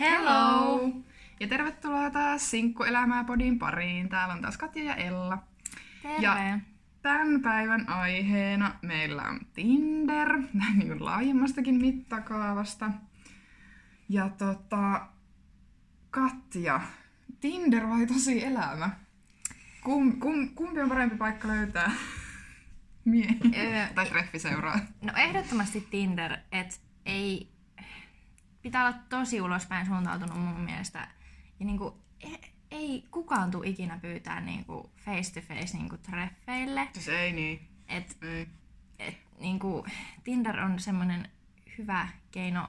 Hello! 0.00 0.90
Ja 1.40 1.48
tervetuloa 1.48 2.10
taas 2.10 2.50
Sinkkuelämää 2.50 3.24
podin 3.24 3.58
pariin. 3.58 4.08
Täällä 4.08 4.34
on 4.34 4.40
taas 4.40 4.56
Katja 4.56 4.84
ja 4.84 4.94
Ella. 4.94 5.38
Terve. 6.02 6.22
Ja 6.22 6.58
tämän 7.02 7.42
päivän 7.42 7.88
aiheena 7.88 8.74
meillä 8.82 9.22
on 9.22 9.40
Tinder, 9.54 10.38
näin 10.52 10.78
niin 10.78 11.04
laajemmastakin 11.04 11.74
mittakaavasta. 11.74 12.90
Ja 14.08 14.28
tota, 14.28 15.06
Katja, 16.10 16.80
Tinder 17.40 17.88
vai 17.88 18.06
tosi 18.06 18.44
elämä? 18.44 18.90
Kum, 19.84 20.20
kum, 20.20 20.48
kumpi 20.54 20.80
on 20.80 20.88
parempi 20.88 21.16
paikka 21.16 21.48
löytää 21.48 21.90
miehiä 23.04 23.88
tai 23.94 24.06
treffiseuraa? 24.06 24.78
No 25.02 25.12
ehdottomasti 25.16 25.80
Tinder, 25.90 26.36
että 26.52 26.74
ei... 27.06 27.53
Pitää 28.64 28.86
olla 28.86 28.98
tosi 29.08 29.40
ulospäin 29.40 29.86
suuntautunut 29.86 30.38
mun 30.38 30.60
mielestä. 30.60 31.08
Ja 31.60 31.66
niinku, 31.66 31.98
ei, 32.20 32.40
ei 32.70 33.04
kukaan 33.10 33.50
tule 33.50 33.66
ikinä 33.66 33.98
pyytää 33.98 34.40
niinku 34.40 34.90
face 35.04 35.40
to 35.40 35.46
face 35.54 35.76
niinku 35.76 35.96
treffeille. 35.96 36.88
Siis 36.92 37.08
ei 37.08 37.32
niin. 37.32 37.68
Et, 37.88 38.18
Ei. 38.22 38.46
et, 38.98 39.16
niinku, 39.40 39.86
Tinder 40.24 40.60
on 40.60 40.78
semmoinen 40.78 41.28
hyvä 41.78 42.08
keino 42.30 42.68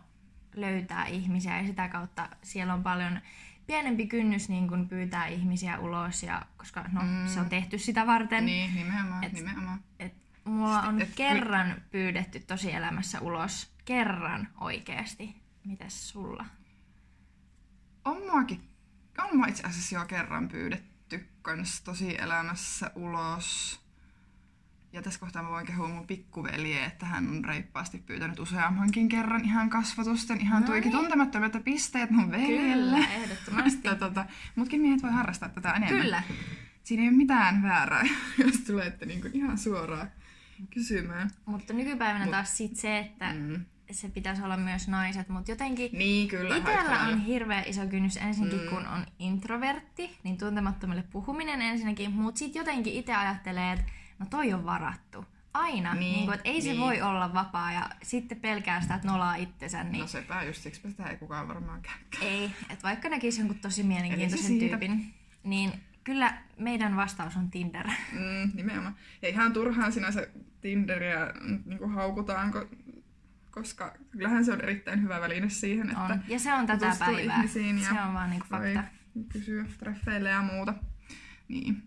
löytää 0.55 1.05
ihmisiä 1.05 1.57
ja 1.57 1.67
sitä 1.67 1.87
kautta 1.87 2.29
siellä 2.43 2.73
on 2.73 2.83
paljon 2.83 3.19
pienempi 3.67 4.07
kynnys 4.07 4.49
niin 4.49 4.67
kun 4.67 4.89
pyytää 4.89 5.27
ihmisiä 5.27 5.79
ulos, 5.79 6.23
ja, 6.23 6.41
koska 6.57 6.85
no, 6.91 7.01
mm. 7.01 7.27
se 7.27 7.39
on 7.39 7.49
tehty 7.49 7.77
sitä 7.77 8.07
varten. 8.07 8.45
Niin, 8.45 8.75
nimenomaan, 8.75 9.23
Et- 9.23 9.33
nimenomaan. 9.33 9.79
Et 9.99 10.13
mulla 10.43 10.81
on 10.81 11.01
et 11.01 11.15
kerran 11.15 11.81
pyydetty 11.91 12.39
tosielämässä 12.39 13.21
ulos. 13.21 13.75
Kerran 13.85 14.47
oikeasti. 14.61 15.44
Mitäs 15.65 16.09
sulla? 16.09 16.45
On 18.05 18.17
muakin, 18.17 18.61
on 19.17 19.37
mua 19.37 19.45
itse 19.47 19.63
asiassa 19.63 19.95
jo 19.95 20.05
kerran 20.05 20.47
pyydetty 20.49 21.29
kans 21.41 21.81
tosi 21.81 22.17
elämässä 22.21 22.91
ulos. 22.95 23.79
Ja 24.93 25.01
tässä 25.01 25.19
kohtaa 25.19 25.43
mä 25.43 25.49
voin 25.49 25.65
kehua 25.65 25.87
mun 25.87 26.07
pikkuveljeä, 26.07 26.85
että 26.85 27.05
hän 27.05 27.27
on 27.29 27.45
reippaasti 27.45 27.97
pyytänyt 27.97 28.39
useammankin 28.39 29.09
kerran 29.09 29.45
ihan 29.45 29.69
kasvatusten, 29.69 30.41
ihan 30.41 30.61
No 30.61 30.67
tuikin 30.67 30.91
niin. 30.91 30.99
tuntemattomat 31.01 31.53
pisteet 31.63 32.09
mun 32.09 32.31
veljelle. 32.31 32.95
Kyllä, 32.95 33.07
ehdottomasti. 33.13 33.77
Että 33.87 33.95
tota, 33.95 34.25
mutkin 34.55 34.81
miehet 34.81 35.03
voi 35.03 35.11
harrastaa 35.11 35.49
tätä 35.49 35.71
enemmän. 35.71 36.01
Kyllä. 36.01 36.23
Siinä 36.83 37.03
ei 37.03 37.09
ole 37.09 37.17
mitään 37.17 37.63
väärää, 37.63 38.03
jos 38.45 38.55
tulette 38.55 39.05
niinku 39.05 39.27
ihan 39.33 39.57
suoraan 39.57 40.11
kysymään. 40.73 41.29
Mutta 41.45 41.73
nykypäivänä 41.73 42.25
Mut- 42.25 42.31
taas 42.31 42.57
sit 42.57 42.75
se, 42.75 42.99
että 42.99 43.33
Mm. 43.33 43.65
Se 43.91 44.09
pitäisi 44.09 44.41
olla 44.41 44.57
myös 44.57 44.87
naiset, 44.87 45.29
mutta 45.29 45.51
jotenkin 45.51 45.89
Niin, 45.93 46.27
kyllä. 46.27 46.55
Itellä 46.57 46.81
haittaa. 46.81 47.07
on 47.07 47.19
hirveä 47.19 47.63
iso 47.65 47.87
kynnys 47.87 48.17
ensinnäkin, 48.17 48.61
Mm. 48.61 48.67
kun 48.69 48.85
on 48.87 49.05
introvertti, 49.19 50.17
niin 50.23 50.37
tuntemattomille 50.37 51.03
puhuminen 51.11 51.61
ensinnäkin, 51.61 52.11
mutta 52.11 52.39
sitten 52.39 52.59
jotenkin 52.59 52.93
itse 52.93 53.15
ajattelee, 53.15 53.73
että 53.73 53.85
no 54.19 54.25
toi 54.29 54.53
on 54.53 54.65
varattu. 54.65 55.25
Aina. 55.53 55.93
Niin, 55.93 55.99
Niin, 55.99 56.19
niin 56.19 56.33
että 56.33 56.49
ei 56.49 56.61
se 56.61 56.69
niin. 56.69 56.81
voi 56.81 57.01
olla 57.01 57.33
vapaa 57.33 57.71
ja 57.71 57.89
sitten 58.03 58.39
pelkää 58.39 58.81
sitä, 58.81 58.95
että 58.95 59.07
nolaa 59.07 59.35
itsensä, 59.35 59.83
niin 59.83 59.99
No 60.01 60.07
sepä 60.07 60.43
just 60.43 60.61
siksi 60.63 60.89
sitä 60.89 61.03
ei 61.03 61.17
kukaan 61.17 61.47
varmaan 61.47 61.81
käy. 61.81 61.93
Ei, 62.29 62.51
että 62.69 62.83
vaikka 62.83 63.09
näkisi 63.09 63.41
jonkun 63.41 63.59
tosi 63.59 63.83
mielenkiintoisen 63.83 64.59
se 64.59 64.67
tyypin, 64.69 65.13
niin 65.43 65.71
kyllä 66.03 66.37
meidän 66.59 66.95
vastaus 66.95 67.35
on 67.37 67.51
Tinder. 67.51 67.87
Mm, 68.11 68.51
nimenomaan. 68.53 68.95
Ja 69.21 69.29
ihan 69.29 69.53
turhaan 69.53 69.91
sinänsä 69.91 70.27
Tinderiä 70.61 71.19
niin 71.65 71.89
haukutaan, 71.93 72.53
ko- 72.53 72.75
koska 73.55 73.93
kyllähän 74.11 74.45
se 74.45 74.53
on 74.53 74.61
erittäin 74.61 75.01
hyvä 75.03 75.21
väline 75.21 75.49
siihen, 75.49 75.89
että 75.89 76.01
On. 76.01 76.19
Ja 76.27 76.39
se 76.39 76.53
on 76.53 76.65
tätä 76.67 76.95
päivää. 76.99 77.35
ihmisiin 77.35 77.79
ja 77.79 77.89
Se 77.93 78.01
on 78.01 78.13
vaan 78.13 78.29
niinku 78.29 78.47
fakta. 78.49 78.83
kysyä 79.29 79.65
treffeille 79.79 80.29
ja 80.29 80.41
muuta. 80.41 80.73
Niin. 81.47 81.83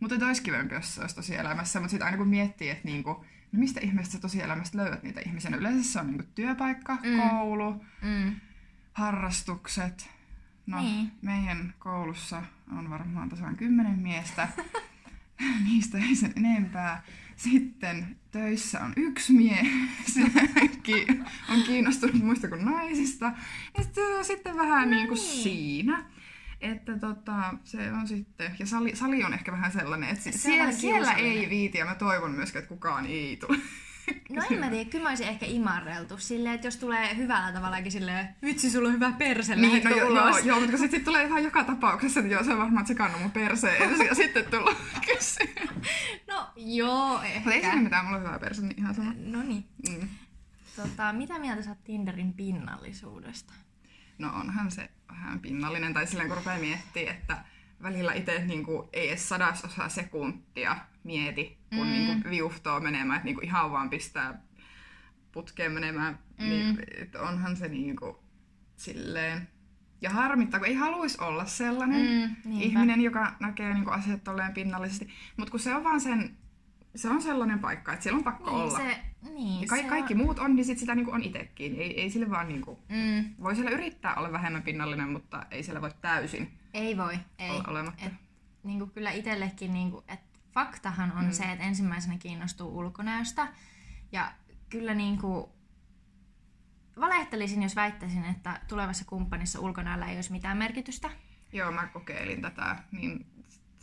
Mutta 0.00 0.26
olisi 0.26 0.42
kivempi, 0.42 0.74
jos 0.74 0.94
se 0.94 1.00
olisi 1.00 1.14
tosielämässä, 1.16 1.80
mutta 1.80 1.90
sitten 1.90 2.06
aina 2.06 2.16
kun 2.18 2.28
miettii, 2.28 2.70
että 2.70 2.84
niinku, 2.84 3.24
no 3.52 3.58
mistä 3.58 3.80
ihmeestä 3.80 4.12
sä 4.12 4.20
tosielämästä 4.20 4.78
löydät 4.78 5.02
niitä 5.02 5.20
ihmisiä, 5.26 5.50
no 5.50 5.56
yleensä 5.56 5.92
se 5.92 6.00
on 6.00 6.06
niinku 6.06 6.24
työpaikka, 6.34 6.94
Mm. 7.02 7.20
koulu, 7.20 7.84
Mm. 8.02 8.34
harrastukset. 8.92 10.10
No, 10.66 10.80
Niin. 10.80 11.12
meidän 11.22 11.74
koulussa 11.78 12.42
on 12.78 12.90
varmaan 12.90 13.28
tasan 13.28 13.56
kymmenen 13.56 13.98
miestä. 13.98 14.48
Niistä 15.64 15.98
ei 15.98 16.16
sen 16.16 16.32
enempää. 16.36 17.02
Sitten 17.36 18.16
töissä 18.30 18.80
on 18.80 18.92
yksi 18.96 19.32
mies, 19.32 19.66
on 21.48 21.62
kiinnostunut 21.62 22.16
muista 22.22 22.48
kuin 22.48 22.64
naisista. 22.64 23.32
Ja 23.76 23.82
sitten 23.82 24.04
se 24.04 24.16
on 24.18 24.24
sitten 24.24 24.56
vähän 24.56 24.90
No 24.90 24.96
niin 24.96 25.08
kuin 25.08 25.20
niin. 25.20 25.42
siinä. 25.42 26.04
Että 26.60 26.98
tota, 26.98 27.54
se 27.64 27.92
on 27.92 28.08
sitten, 28.08 28.56
ja 28.58 28.66
sali, 28.66 28.96
sali 28.96 29.24
on 29.24 29.34
ehkä 29.34 29.52
vähän 29.52 29.72
sellainen, 29.72 30.08
että 30.08 30.22
Se 30.24 30.32
siellä, 30.32 30.72
siellä 30.72 31.12
ei 31.12 31.50
viiti, 31.50 31.78
ja 31.78 31.84
mä 31.84 31.94
toivon 31.94 32.30
myöskään, 32.30 32.62
että 32.62 32.74
kukaan 32.74 33.06
ei 33.06 33.36
tule. 33.36 33.58
No 34.30 34.42
en 34.50 34.60
mä 34.60 34.70
tiedä, 34.70 34.90
kyllä 34.90 35.02
mä 35.02 35.08
olisin 35.08 35.28
ehkä 35.28 35.46
imarreltu 35.46 36.18
silleen, 36.18 36.54
että 36.54 36.66
jos 36.66 36.76
tulee 36.76 37.16
hyvällä 37.16 37.52
tavallakin 37.52 37.92
silleen, 37.92 38.28
vitsi 38.42 38.70
sulla 38.70 38.88
on 38.88 38.94
hyvä 38.94 39.12
perse, 39.12 39.56
Niin, 39.56 39.84
no 39.84 40.06
ulos? 40.06 40.36
joo, 40.36 40.38
joo, 40.38 40.60
mutta 40.60 40.76
sitten 40.78 40.98
sit 40.98 41.04
tulee 41.04 41.24
ihan 41.24 41.44
joka 41.44 41.64
tapauksessa, 41.64 42.20
että 42.20 42.32
joo, 42.32 42.44
se 42.44 42.52
on 42.52 42.58
varmaan 42.58 42.84
tsekannut 42.84 43.20
mun 43.22 43.30
perseen 43.30 44.06
ja 44.08 44.14
sitten 44.14 44.44
tullut 44.44 44.76
kysyä. 45.06 45.46
No 46.28 46.46
joo, 46.56 47.08
Mutta 47.12 47.26
ei 47.26 47.36
ehkä. 47.36 47.52
siinä 47.70 47.82
mitään, 47.82 48.04
mulla 48.04 48.18
on 48.18 48.24
hyvä 48.26 48.38
perse, 48.38 48.62
niin 48.62 48.78
ihan 48.78 48.94
sama. 48.94 49.12
No 49.18 49.42
niin. 49.42 49.64
Mm. 49.88 50.08
Tota, 50.76 51.12
mitä 51.12 51.38
mieltä 51.38 51.62
sä 51.62 51.70
oot 51.70 51.84
Tinderin 51.84 52.32
pinnallisuudesta? 52.32 53.52
No 54.18 54.32
onhan 54.34 54.70
se 54.70 54.90
vähän 55.08 55.40
pinnallinen, 55.40 55.94
tai 55.94 56.06
silleen 56.06 56.28
kun 56.28 56.36
rupeaa 56.36 56.58
miettimään, 56.58 57.16
että 57.16 57.36
välillä 57.84 58.12
itse 58.12 58.44
niinku, 58.46 58.88
ei 58.92 59.08
edes 59.08 59.28
sadasosa 59.28 59.88
sekuntia 59.88 60.76
mieti, 61.04 61.58
kun 61.70 61.78
Mm. 61.78 61.84
mm. 61.86 61.90
niinku, 61.92 62.30
viuhtoo 62.30 62.80
menemään, 62.80 63.16
että 63.16 63.24
niinku, 63.24 63.40
ihan 63.44 63.70
vaan 63.72 63.90
pistää 63.90 64.42
putkeen 65.32 65.72
menemään, 65.72 66.18
mm. 66.38 66.44
niin 66.48 66.78
et 66.98 67.14
onhan 67.14 67.56
se 67.56 67.68
niinku, 67.68 68.18
silleen... 68.76 69.48
Ja 70.00 70.10
harmittaa, 70.10 70.60
kun 70.60 70.68
ei 70.68 70.74
haluaisi 70.74 71.18
olla 71.20 71.44
sellainen 71.44 72.00
Mm, 72.00 72.36
niinpä. 72.50 72.64
ihminen, 72.66 73.00
joka 73.00 73.32
näkee 73.40 73.74
niinku, 73.74 73.90
asiat 73.90 74.24
tolleen 74.24 74.54
pinnallisesti. 74.54 75.08
Mutta 75.36 75.50
kun 75.50 75.60
se 75.60 75.74
on 75.74 75.84
vaan 75.84 76.00
sen, 76.00 76.36
se 76.94 77.08
on 77.08 77.22
sellainen 77.22 77.58
paikka, 77.58 77.92
että 77.92 78.02
siellä 78.02 78.16
on 78.18 78.24
pakko 78.24 78.50
Niin, 78.50 78.60
olla. 78.62 78.78
se, 78.78 78.98
niin, 79.34 79.60
ja 79.60 79.66
ka- 79.66 79.76
se 79.76 79.82
kaikki 79.82 80.14
on, 80.14 80.20
muut 80.20 80.38
on, 80.38 80.56
niin 80.56 80.64
sit 80.64 80.78
sitä 80.78 80.94
niinku 80.94 81.10
on 81.10 81.22
itekin. 81.22 81.74
Ei, 81.76 82.00
ei 82.00 82.10
sille 82.10 82.30
vaan 82.30 82.48
niinku, 82.48 82.78
Mm, 82.88 83.24
voi 83.42 83.54
siellä 83.54 83.70
yrittää 83.70 84.14
olla 84.14 84.32
vähemmän 84.32 84.62
pinnallinen, 84.62 85.08
mutta 85.08 85.46
ei 85.50 85.62
siellä 85.62 85.80
voi 85.80 85.90
täysin 86.00 86.58
ei 86.74 86.96
voi, 86.96 87.18
ei. 87.38 87.50
olla 87.50 87.64
olematta. 87.68 88.04
Et, 88.04 88.12
niin 88.62 88.78
kuin 88.78 88.90
kyllä 88.90 89.10
itsellekin, 89.10 89.72
niin 89.72 89.90
kuin, 89.90 90.04
että 90.08 90.38
faktahan 90.52 91.12
on 91.12 91.24
Mm. 91.24 91.30
se, 91.32 91.44
että 91.44 91.64
ensimmäisenä 91.64 92.18
kiinnostuu 92.18 92.78
ulkonäöstä. 92.78 93.48
Ja 94.12 94.32
kyllä 94.70 94.94
niin 94.94 95.18
kuin, 95.18 95.46
valehtelisin, 97.00 97.62
jos 97.62 97.76
väittäisin, 97.76 98.24
että 98.24 98.60
tulevassa 98.68 99.04
kumppanissa 99.04 99.60
ulkonäöllä 99.60 100.06
ei 100.06 100.16
olisi 100.16 100.32
mitään 100.32 100.56
merkitystä. 100.56 101.10
Joo, 101.52 101.72
mä 101.72 101.86
kokeilin 101.86 102.42
tätä, 102.42 102.76
niin 102.92 103.26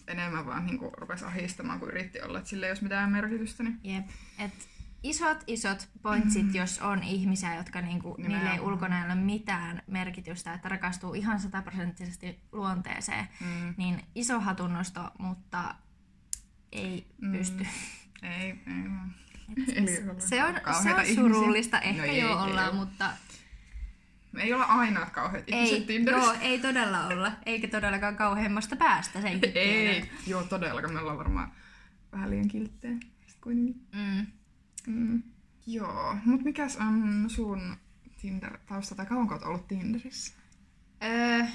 enemmän 0.07 0.45
vaan 0.45 0.65
niin 0.65 0.79
rupesi 0.97 1.25
ahistamaan, 1.25 1.79
kun 1.79 1.89
yritti 1.89 2.21
olla, 2.21 2.37
että 2.37 2.49
sillä 2.49 2.65
ei 2.65 2.69
olisi 2.69 2.83
mitään 2.83 3.11
merkitystä. 3.11 3.63
Niin... 3.63 3.79
Jep. 3.83 4.05
Et 4.39 4.69
isot, 5.03 5.43
isot 5.47 5.89
pointsit, 6.01 6.45
mm. 6.45 6.55
jos 6.55 6.79
on 6.79 7.03
ihmisiä, 7.03 7.55
jotka 7.55 7.81
niinku, 7.81 8.15
niille 8.17 8.49
ei 8.51 8.59
ulkonäöllä 8.59 9.15
mitään 9.15 9.81
merkitystä, 9.87 10.53
että 10.53 10.69
rakastuu 10.69 11.13
ihan 11.13 11.39
sataprosenttisesti 11.39 12.39
luonteeseen, 12.51 13.27
Mm, 13.41 13.73
niin 13.77 14.03
iso 14.15 14.39
hatunnosto, 14.39 15.11
mutta 15.19 15.75
ei 16.71 17.07
Mm. 17.21 17.31
pysty. 17.31 17.67
ei, 18.23 18.47
ei. 18.49 18.57
Et 19.75 19.87
se, 19.89 20.09
on, 20.09 20.21
se 20.21 20.43
on 20.43 20.55
ihmisiä. 21.05 21.15
surullista, 21.15 21.77
No 21.77 21.83
ehkä 21.83 22.03
ei, 22.05 22.19
joo 22.19 22.29
ei 22.29 22.49
ollaan, 22.51 22.69
oo. 22.69 22.75
mutta 22.75 23.09
Me 24.31 24.43
ei 24.43 24.53
olla 24.53 24.63
aina 24.65 25.05
kauheat 25.05 25.49
ihmiset 25.49 25.73
ei, 25.77 25.85
Tinderissä. 25.85 26.25
joo, 26.33 26.37
ei 26.41 26.59
todella 26.59 27.07
olla, 27.07 27.31
eikä 27.45 27.67
todellakaan 27.67 28.15
kauheimmasta 28.15 28.75
päästä 28.75 29.21
senkin 29.21 29.53
tiedän. 29.53 29.93
ei, 29.93 30.11
joo 30.27 30.43
todellakaan, 30.43 30.93
me 30.93 30.99
ollaan 30.99 31.17
varmaan 31.17 31.51
vähän 32.11 32.29
liian 32.29 32.47
kilttejä. 32.47 32.97
Kuitenkin. 33.41 33.87
Mm. 33.95 34.25
Mm. 34.87 35.23
Joo, 35.67 36.15
mutta 36.25 36.43
mikäs 36.43 36.77
on 36.77 37.25
sun 37.29 37.75
Tinder-tausta, 38.21 38.95
tai 38.95 39.05
kauanko 39.05 39.33
oot 39.33 39.43
ollut 39.43 39.67
Tinderissä? 39.67 40.33
Öö, 41.03 41.45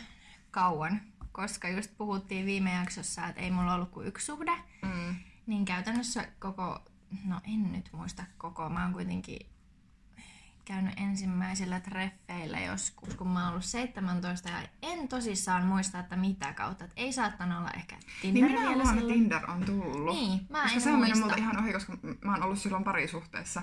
kauan, 0.51 1.01
koska 1.33 1.69
just 1.69 1.91
puhuttiin 1.99 2.47
viime 2.47 2.73
jaksossa, 2.75 3.27
että 3.27 3.41
ei 3.41 3.51
mulla 3.51 3.75
ollut 3.75 3.91
kuin 3.91 4.07
yksi 4.07 4.27
suhde, 4.27 4.53
Mm. 4.83 5.15
niin 5.47 5.65
käytännössä 5.65 6.29
koko, 6.39 6.85
no 7.25 7.41
en 7.55 7.73
nyt 7.73 7.89
muista 7.93 8.25
koko, 8.39 8.69
mä 8.69 8.85
oon 8.85 8.93
kuitenkin 8.93 9.47
käynyt 10.67 10.95
ensimmäisillä 10.97 11.81
treffeillä 11.81 12.61
joskus, 12.61 13.15
kun 13.15 13.29
mä 13.29 13.41
oon 13.41 13.49
ollut 13.49 13.65
17 13.65 14.49
ja 14.49 14.63
en 14.83 15.09
tosissaan 15.09 15.67
muista, 15.67 15.99
että 15.99 16.17
mitä 16.17 16.53
kautta. 16.53 16.85
Et 16.85 16.93
ei 16.97 17.13
saattanut 17.13 17.59
olla 17.59 17.71
ehkä 17.71 17.97
Niin 17.97 18.35
Tinder 18.35 18.51
minä 18.51 18.61
vielä 18.61 18.73
silloin 18.73 18.99
silloin. 18.99 19.15
Tinder 19.15 19.51
on 19.51 19.65
tullut. 19.65 20.15
Niin, 20.15 20.47
mä 20.51 20.63
koska 20.63 20.75
en 20.75 20.81
se 20.81 20.93
on 20.93 21.01
mennyt 21.01 21.19
multa 21.19 21.37
ihan 21.37 21.59
ohi, 21.59 21.73
koska 21.73 21.99
mä 22.25 22.33
oon 22.33 22.43
ollut 22.43 22.59
silloin 22.59 22.85
parisuhteessa. 22.85 23.63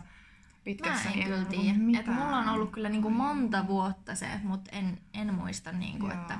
pitkässä 0.63 1.09
Mä 1.09 1.15
niin 1.15 1.19
en 1.19 1.25
kyllä 1.25 1.37
ollut 1.37 1.49
tiedä. 1.49 1.99
Et 1.99 2.07
mulla 2.07 2.37
on 2.37 2.49
ollut 2.49 2.71
kyllä 2.71 2.89
niinku 2.89 3.09
monta 3.09 3.67
vuotta 3.67 4.15
se, 4.15 4.27
mutta 4.43 4.71
en, 4.71 5.01
en 5.13 5.33
muista, 5.33 5.71
niinku, 5.71 6.05
Joo. 6.05 6.15
että, 6.21 6.39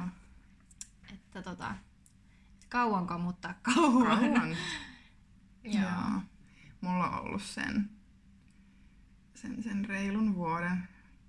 että 1.14 1.42
tota, 1.42 1.76
kauanko, 2.70 3.18
mutta 3.18 3.54
kauan. 3.62 4.20
Kauan. 4.20 4.50
Joo. 5.64 5.84
Joo. 5.84 6.22
Mulla 6.82 7.10
on 7.10 7.20
ollut 7.20 7.42
sen, 7.42 7.90
sen, 9.44 9.64
sen 9.64 9.86
reilun 9.86 10.36
vuoden. 10.36 10.88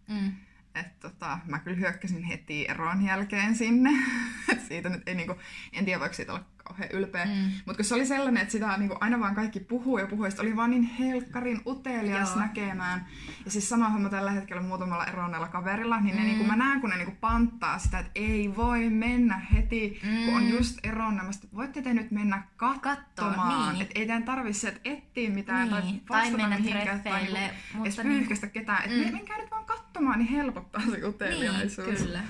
Mm. 0.08 0.32
että 0.75 1.08
tota, 1.08 1.38
mä 1.46 1.58
kyllä 1.58 1.76
hyökkäsin 1.76 2.22
heti 2.22 2.66
eron 2.69 3.05
jälkeen 3.05 3.56
sinne. 3.56 3.90
Et 4.52 4.66
siitä 4.69 4.88
nyt 4.88 5.02
ei 5.08 5.14
niinku, 5.14 5.37
en 5.72 5.84
tiedä 5.84 6.00
voiko 6.00 6.14
siitä 6.14 6.32
olla 6.32 6.44
kauhean 6.64 6.90
ylpeä. 6.93 7.25
Mm. 7.25 7.32
Mutta 7.66 7.76
kun 7.76 7.84
se 7.84 7.94
oli 7.94 8.06
sellainen, 8.06 8.43
että 8.43 8.52
sitä 8.52 8.76
niinku 8.76 8.96
aina 9.00 9.20
vaan 9.20 9.34
kaikki 9.34 9.61
puhuu 9.61 9.99
ja 9.99 10.06
puhuu, 10.06 10.25
ja 10.25 10.31
oli 10.40 10.56
vaan 10.56 10.70
niin 10.70 10.82
helkkarin 10.82 11.61
utelias 11.66 12.31
Joo. 12.31 12.38
näkemään. 12.40 13.06
Ja 13.44 13.50
siis 13.50 13.69
sama 13.69 13.88
homma 13.88 14.08
tällä 14.08 14.31
hetkellä 14.31 14.62
muutamalla 14.62 15.06
eronneella 15.06 15.49
kaverilla, 15.49 16.00
niin 16.00 16.16
ne 16.16 16.22
Mm. 16.22 16.26
niinku, 16.28 16.44
mä 16.44 16.56
näen 16.56 16.81
kun 16.81 16.90
ne 16.90 16.96
niinku 16.96 17.14
panttaa 17.20 17.78
sitä, 17.78 17.99
että 17.99 18.11
ei 18.14 18.56
voi 18.56 18.90
mennä 18.90 19.38
heti, 19.55 20.00
mm. 20.05 20.25
kun 20.25 20.34
on 20.34 20.43
Mm. 20.43 20.49
just 20.50 20.78
eronnut. 20.82 21.37
Voitte 21.55 21.82
te 21.82 21.94
nyt 21.94 22.11
mennä 22.11 22.43
katsomaan. 22.56 23.72
niin. 23.75 23.82
Et 23.82 23.90
ei 23.94 24.06
teidän 24.06 24.22
tarvitse 24.22 24.61
sieltä 24.61 24.81
etsiä 24.84 25.31
mitään 25.31 25.62
Niin, 25.69 25.70
tai 25.70 25.82
tai 25.82 26.00
vastata 26.08 26.37
mennä 26.43 26.58
mihinkään. 26.58 27.00
tai 27.00 27.22
niinku 27.22 27.38
mutta 27.75 27.88
edes 27.88 27.96
niin- 27.99 28.08
pyyhkästä 28.19 28.46
ketään. 28.46 28.84
Et 28.84 29.06
Mm. 29.06 29.12
menkää 29.12 29.38
nyt 29.38 29.50
vaan 29.50 29.64
katsomaan, 29.64 30.19
niin 30.19 30.28
helpottaa 30.28 30.81
se 30.82 30.90
Niin, 30.90 31.05
uteliaisuus. 31.06 31.99
kyllä. 32.02 32.20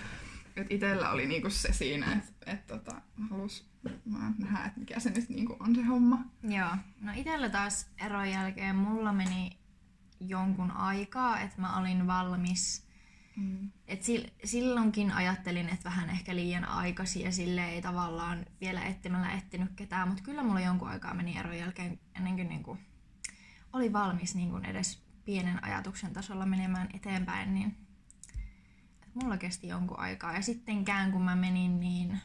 Et 0.57 0.67
itellä 0.71 1.11
oli 1.11 1.27
niinku 1.27 1.51
se 1.51 1.73
siinä, 1.73 2.07
että 2.13 2.53
et 2.53 2.67
tota, 2.67 2.95
halus 3.31 3.71
nähdä, 4.39 4.65
että 4.65 4.81
mikä 4.81 5.01
se 5.01 5.11
nyt 5.11 5.29
niinku 5.29 5.57
on 5.61 5.75
se 5.75 5.83
homma. 5.83 6.25
Joo. 6.43 6.77
No 7.01 7.13
itellä 7.15 7.49
taas 7.49 7.91
eron 8.05 8.31
jälkeen 8.31 8.77
mulla 8.77 9.13
meni 9.13 9.59
jonkun 10.21 10.71
aikaa, 10.71 11.41
että 11.41 11.61
mä 11.61 11.79
olin 11.79 12.07
valmis. 12.07 12.89
Mm. 13.37 13.71
Et 13.87 14.03
sil- 14.07 14.33
silloinkin 14.45 15.13
ajattelin, 15.13 15.69
että 15.69 15.85
vähän 15.85 16.11
ehkä 16.11 16.35
liian 16.37 16.65
aikaisin 16.65 17.23
ja 17.23 17.33
sille 17.33 17.69
ei 17.69 17.83
tavallaan 17.83 18.47
vielä 18.61 18.85
etsimällä 18.85 19.33
etsinyt 19.33 19.73
ketään, 19.77 20.09
mutta 20.09 20.23
kyllä 20.23 20.43
mulla 20.43 20.61
jonkun 20.61 20.89
aikaa 20.89 21.15
meni 21.15 21.39
eron 21.39 21.59
jälkeen 21.59 22.01
ennen 22.17 22.37
kuin 22.37 22.49
niinku 22.49 22.79
oli 23.73 23.93
valmis 23.93 24.35
niinku 24.35 24.57
edes 24.57 25.05
pienen 25.25 25.65
ajatuksen 25.65 26.13
tasolla 26.13 26.47
menemään 26.47 26.89
eteenpäin, 26.95 27.55
niin 27.55 27.77
et 29.03 29.15
mulla 29.15 29.37
kesti 29.37 29.69
jonkun 29.69 29.99
aikaa. 29.99 30.35
Ja 30.35 30.43
sittenkään 30.43 31.13
kun 31.13 31.23
mä 31.23 31.37
menin, 31.37 31.81
niin 31.81 32.21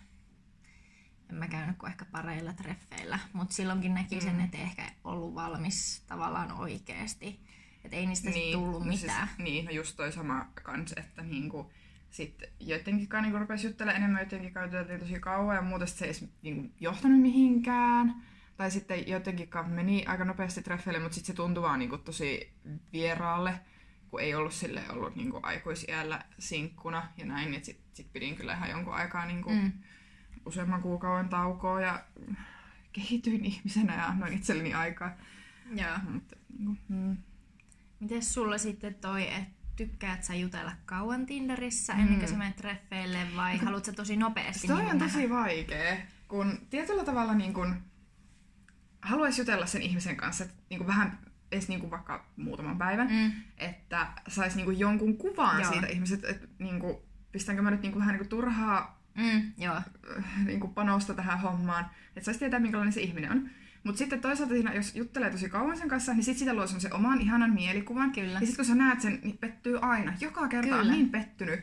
en 1.30 1.36
mä 1.36 1.48
käynyt 1.48 1.78
kuin 1.78 1.90
ehkä 1.92 2.06
pareilla 2.06 2.54
treffeillä, 2.54 3.20
mutta 3.34 3.56
silloinkin 3.56 3.94
näki 3.94 4.22
sen, 4.22 4.34
Mm. 4.36 4.44
että 4.44 4.58
ei 4.58 4.64
ehkä 4.64 4.92
ollut 5.04 5.36
valmis 5.36 6.04
tavallaan 6.08 6.52
oikeasti. 6.52 7.40
Että 7.84 7.98
ei 7.98 8.06
niistä 8.06 8.30
niin, 8.30 8.54
tullut 8.58 8.80
no 8.86 8.88
mitään. 8.88 9.28
Siis, 9.28 9.38
niin, 9.40 9.66
no 9.66 9.72
just 9.72 9.96
toi 9.98 10.12
sama 10.12 10.46
kans, 10.64 10.92
että 10.98 11.22
niinku, 11.24 11.72
sit 12.12 12.44
joidenkin 12.60 13.08
kanssa 13.08 13.22
niinku 13.22 13.40
rupesi 13.40 13.68
juttelemaan 13.68 13.98
enemmän, 14.04 14.22
joidenkin 14.22 14.54
kanssa 14.54 14.78
juteltiin 14.78 15.00
tosi 15.00 15.20
kauan 15.20 15.56
ja 15.56 15.62
muuta 15.62 15.86
sit 15.86 15.98
se 15.98 16.06
ei 16.06 16.10
edes 16.10 16.26
niinku, 16.42 16.74
johtanut 16.80 17.22
mihinkään. 17.22 18.16
Tai 18.58 18.72
sitten 18.72 19.08
joidenkin 19.08 19.48
kanssa 19.48 19.76
meni 19.76 20.06
aika 20.06 20.26
nopeasti 20.26 20.62
treffeille, 20.62 21.00
mutta 21.00 21.16
sitten 21.16 21.34
se 21.34 21.38
tuntui 21.38 21.64
vaan 21.64 21.80
niinku, 21.80 21.98
tosi 21.98 22.54
vieraalle, 22.94 23.60
kun 24.10 24.22
ei 24.22 24.36
ollut 24.36 24.54
sille 24.54 24.82
ollut 24.90 25.16
niinku, 25.16 25.40
aikuisiällä 25.44 26.26
sinkkuna 26.40 27.08
ja 27.18 27.26
näin. 27.26 27.64
Sitten 27.66 27.86
sit 27.94 28.14
pidin 28.14 28.36
kyllä 28.36 28.54
ihan 28.54 28.70
jonkun 28.70 28.94
aikaa 28.94 29.26
niinku, 29.26 29.50
Mm. 29.50 29.72
Mm. 30.50 30.54
useamman 30.54 30.82
kuukauden 30.82 31.30
taukoa 31.30 31.82
ja 31.82 32.04
kehityin 32.94 33.46
ihmisenä 33.46 33.96
ja 33.96 34.06
annoin 34.08 34.34
itselleni 34.34 34.74
aikaa. 34.74 35.12
Joo. 35.76 35.98
Mutta, 36.14 36.36
niinku, 36.60 36.82
mm. 36.90 37.18
Mites 38.00 38.34
sulla 38.34 38.58
sitten 38.58 38.94
toi, 38.96 39.28
että 39.34 39.60
tykkäät 39.76 40.24
sä 40.24 40.36
jutella 40.36 40.72
kauan 40.86 41.26
Tinderissä 41.26 41.94
ennen 41.94 42.08
kuin 42.08 42.22
Mm. 42.22 42.28
sä 42.28 42.38
menet 42.38 42.56
treffeille 42.56 43.18
vai 43.36 43.58
haluat 43.58 43.86
sä 43.86 43.92
tosi 43.94 44.18
nopeasti 44.18 44.68
Toi 44.68 44.76
niinku 44.78 44.92
on 44.92 44.98
nähdä? 44.98 45.14
tosi 45.14 45.30
vaikea, 45.30 45.98
kun 46.28 46.58
tietyllä 46.70 47.04
tavalla 47.04 47.34
niin 47.34 47.54
kun, 47.54 47.76
haluaisi 49.02 49.42
jutella 49.42 49.66
sen 49.66 49.82
ihmisen 49.82 50.18
kanssa, 50.18 50.44
että 50.44 50.56
niin 50.70 50.78
kun 50.78 50.88
vähän 50.88 51.20
edes 51.52 51.68
niin 51.68 51.80
kuin 51.80 51.92
vaikka 51.92 52.26
muutaman 52.38 52.78
päivän, 52.78 53.08
Mm. 53.12 53.32
että 53.58 54.08
saisi 54.28 54.58
niin 54.64 54.80
jonkun 54.80 55.18
kuvan 55.18 55.62
Joo. 55.62 55.72
siitä 55.72 55.88
ihmisestä, 55.88 56.28
että 56.30 56.48
niin 56.60 56.80
kuin, 56.80 56.98
pistänkö 57.32 57.62
mä 57.62 57.72
nyt 57.72 57.82
niin 57.82 57.92
kuin 57.92 58.00
vähän 58.00 58.14
niin 58.14 58.20
kuin 58.20 58.30
turhaa 58.30 58.99
Mm, 59.20 59.52
joo. 59.58 59.82
niin 60.46 60.60
kuin 60.60 60.74
panosta 60.74 61.14
tähän 61.14 61.40
hommaan, 61.40 61.86
että 62.16 62.26
saisi 62.26 62.40
tietää, 62.40 62.60
minkälainen 62.60 62.94
se 62.94 63.02
ihminen 63.02 63.32
on. 63.32 63.50
Mutta 63.84 64.00
sitten 64.00 64.22
toisaalta 64.22 64.54
siinä, 64.54 64.74
jos 64.74 64.96
juttelee 64.96 65.30
tosi 65.30 65.50
kauan 65.50 65.78
sen 65.78 65.90
kanssa, 65.90 66.14
niin 66.14 66.24
sitten 66.24 66.40
sitä 66.40 66.54
luo 66.54 66.68
semmoisen 66.68 66.94
oman 66.94 67.22
ihanan 67.22 67.54
mielikuvan. 67.54 68.12
Kyllä. 68.12 68.34
Ja 68.34 68.40
sitten 68.40 68.56
kun 68.56 68.66
sä 68.66 68.76
näet 68.76 69.02
sen, 69.02 69.20
niin 69.24 69.38
pettyy 69.38 69.80
aina. 69.82 70.14
Joka 70.20 70.48
kerta 70.48 70.70
Kyllä. 70.70 70.82
on 70.82 70.92
niin 70.92 71.10
pettynyt 71.10 71.60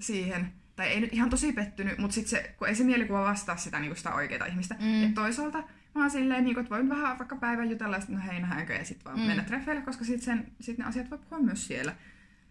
siihen. 0.00 0.52
Tai 0.76 0.86
ei 0.86 1.00
nyt 1.00 1.12
ihan 1.12 1.30
tosi 1.30 1.52
pettynyt, 1.52 1.98
mutta 1.98 2.14
sitten 2.14 2.30
se, 2.30 2.54
kun 2.58 2.68
ei 2.68 2.74
se 2.74 2.84
mielikuva 2.84 3.20
vastaa 3.20 3.56
sitä, 3.56 3.80
niin 3.80 3.96
sitä 3.96 4.14
oikeaa 4.14 4.46
ihmistä. 4.46 4.76
Mm. 4.80 5.04
Et 5.04 5.14
toisaalta 5.14 5.62
mä 5.94 6.02
oon 6.02 6.10
silleen, 6.10 6.44
niin 6.44 6.54
kuin, 6.54 6.62
että 6.62 6.74
voin 6.74 6.88
vähän 6.88 7.18
vaikka 7.18 7.36
päivän 7.36 7.70
jutella, 7.70 7.96
ja 7.96 8.00
sitten 8.00 8.16
no 8.16 8.22
hei, 8.26 8.40
nähdäänkö, 8.40 8.72
ja 8.72 8.84
sitten 8.84 9.04
vaan 9.04 9.18
mm. 9.18 9.26
mennä 9.26 9.44
treffeille, 9.44 9.82
koska 9.82 10.04
sitten 10.04 10.46
sit 10.60 10.78
ne 10.78 10.84
asiat 10.84 11.10
voi 11.10 11.18
puhua 11.18 11.44
myös 11.44 11.66
siellä. 11.66 11.94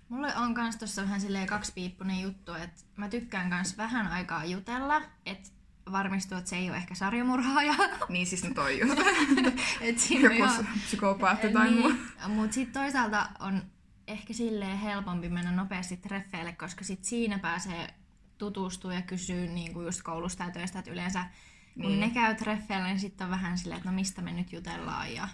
Mulle 0.10 0.36
on 0.36 0.54
kans 0.54 0.76
tossa 0.76 1.02
vähän 1.02 1.22
silleen 1.22 1.48
kaksipiippunen 1.48 2.22
juttu, 2.22 2.54
että 2.54 2.82
mä 2.96 3.10
tykkään 3.10 3.50
kans 3.50 3.78
vähän 3.78 4.08
aikaa 4.08 4.46
jutella, 4.46 5.02
että 5.26 5.50
varmistuu, 5.92 6.38
että 6.38 6.50
se 6.50 6.56
ei 6.56 6.70
ole 6.70 6.78
ehkä 6.78 6.96
sarjamurhaaja. 6.96 7.74
Niin 8.10 8.28
siis 8.28 8.44
no 8.44 8.54
toi 8.54 8.80
just. 8.80 9.00
Et 9.82 10.00
siinä 10.00 10.30
on 10.30 10.36
Joku 10.38 10.52
ihan- 10.52 10.68
psykopaatti 10.86 11.50
tai 11.50 11.72
muu. 11.72 11.88
niin, 11.90 12.00
Mutta 12.28 12.54
sitten 12.54 12.82
toisaalta 12.84 13.30
on 13.40 13.64
ehkä 14.08 14.34
silleen 14.34 14.78
helpompi 14.78 15.30
mennä 15.30 15.52
nopeasti 15.52 15.98
treffeille, 15.98 16.52
koska 16.54 16.84
sit 16.84 17.04
siinä 17.04 17.40
pääsee 17.40 17.94
tutustua 18.38 18.94
ja 18.94 19.02
kysyä 19.02 19.46
niin 19.46 19.74
kuin 19.74 19.86
just 19.86 20.02
koulusta 20.02 20.44
ja 20.44 20.52
töistä, 20.52 20.80
että 20.80 20.92
yleensä 20.92 21.26
kun 21.74 21.84
Niin. 21.84 22.00
ne 22.00 22.10
käy 22.10 22.36
treffeillä, 22.36 22.88
niin 22.88 23.00
sitten 23.00 23.26
on 23.26 23.32
vähän 23.32 23.58
silleen, 23.58 23.78
että 23.78 23.90
no 23.90 23.96
mistä 23.96 24.22
me 24.22 24.32
nyt 24.34 24.54
jutellaan 24.54 25.14
ja 25.14 25.28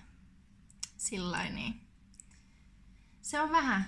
sillä 0.97 1.43
niin. 1.49 1.81
Se 3.21 3.41
on 3.41 3.51
vähän, 3.51 3.85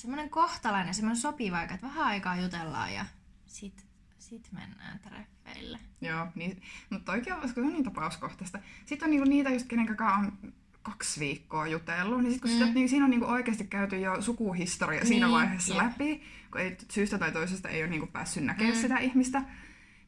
semmoinen 0.00 0.30
kohtalainen, 0.30 0.94
semmoinen 0.94 1.20
sopiva 1.20 1.58
aika, 1.58 1.74
että 1.74 1.86
vähän 1.86 2.06
aikaa 2.06 2.36
jutellaan 2.40 2.94
ja 2.94 3.06
sit, 3.46 3.86
sit 4.18 4.48
mennään 4.52 4.98
treffeille. 4.98 5.78
Joo, 6.00 6.26
niin, 6.34 6.62
mutta 6.90 7.12
oikein 7.12 7.36
se 7.54 7.60
on 7.60 7.66
niin 7.72 7.84
tapauskohtaista. 7.84 8.58
Sitten 8.86 9.06
on 9.06 9.10
niinku 9.10 9.28
niitä 9.28 9.50
just, 9.50 9.66
kenen 9.68 9.86
kanssa 9.96 10.14
on 10.18 10.52
kaksi 10.82 11.20
viikkoa 11.20 11.66
jutellut, 11.66 12.22
niin, 12.22 12.32
sit, 12.32 12.42
kun 12.42 12.50
Mm. 12.50 12.54
sitä, 12.58 12.66
niin 12.72 12.88
siinä 12.88 13.04
on 13.04 13.10
niinku 13.10 13.26
oikeasti 13.26 13.64
käyty 13.64 13.96
jo 14.00 14.22
sukuhistoria 14.22 15.04
siinä 15.04 15.26
Niin, 15.26 15.34
vaiheessa 15.34 15.74
jep. 15.74 15.82
läpi, 15.84 16.22
kun 16.50 16.60
ei, 16.60 16.76
syystä 16.90 17.18
tai 17.18 17.32
toisesta 17.32 17.68
ei 17.68 17.82
ole 17.82 17.90
niinku 17.90 18.06
päässyt 18.06 18.44
näkemään 18.44 18.74
Mm. 18.74 18.78
mm. 18.78 18.82
sitä 18.82 18.98
ihmistä. 18.98 19.42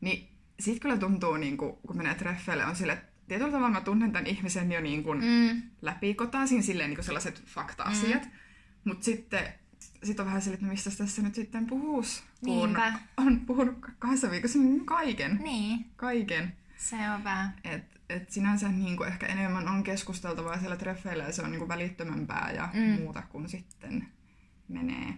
Niin 0.00 0.28
sit 0.60 0.80
kyllä 0.80 0.96
tuntuu, 0.96 1.36
niinku, 1.36 1.72
kun 1.86 1.96
menee 1.96 2.14
treffeille, 2.14 2.64
on 2.66 2.76
sille, 2.76 2.92
että 2.92 3.06
tietyllä 3.28 3.50
tavalla 3.52 3.70
mä 3.70 3.80
tunnen 3.80 4.12
tämän 4.12 4.26
ihmisen 4.26 4.72
jo 4.72 4.80
niinku 4.80 5.14
Mm. 5.14 5.62
läpikotaisin 5.82 6.62
silleen 6.62 6.90
niinku 6.90 7.02
sellaiset 7.02 7.42
fakta-asiat. 7.46 8.24
Mm. 8.24 8.30
Mutta 8.84 9.04
sitten 9.04 9.44
sit 10.02 10.20
on 10.20 10.26
vähän 10.26 10.42
silleen, 10.42 10.54
että 10.54 10.66
no 10.66 10.72
mistä 10.72 10.90
tässä 10.90 11.22
nyt 11.22 11.34
sitten 11.34 11.66
puhus, 11.66 12.22
kun 12.44 12.56
Niinpä. 12.56 12.92
on 13.16 13.40
puhunut 13.40 13.78
kahdessa 13.98 14.30
viikossa 14.30 14.58
niin 14.58 14.86
kaiken. 14.86 15.38
Niin, 15.42 15.86
Kaiken. 15.96 16.56
se 16.76 16.96
on 17.10 17.24
vähän. 17.24 17.54
Et, 17.64 18.00
et 18.08 18.30
sinänsä 18.30 18.68
niin 18.68 18.96
kuin 18.96 19.08
ehkä 19.08 19.26
enemmän 19.26 19.68
on 19.68 19.82
keskusteltavaa 19.84 20.58
siellä 20.58 20.76
treffeillä 20.76 21.24
ja 21.24 21.32
se 21.32 21.42
on 21.42 21.50
niin 21.50 21.58
kuin 21.58 21.68
välittömämpää 21.68 22.50
ja 22.54 22.68
Mm. 22.74 23.02
muuta 23.02 23.22
kuin 23.22 23.48
sitten 23.48 24.06
menee 24.68 25.14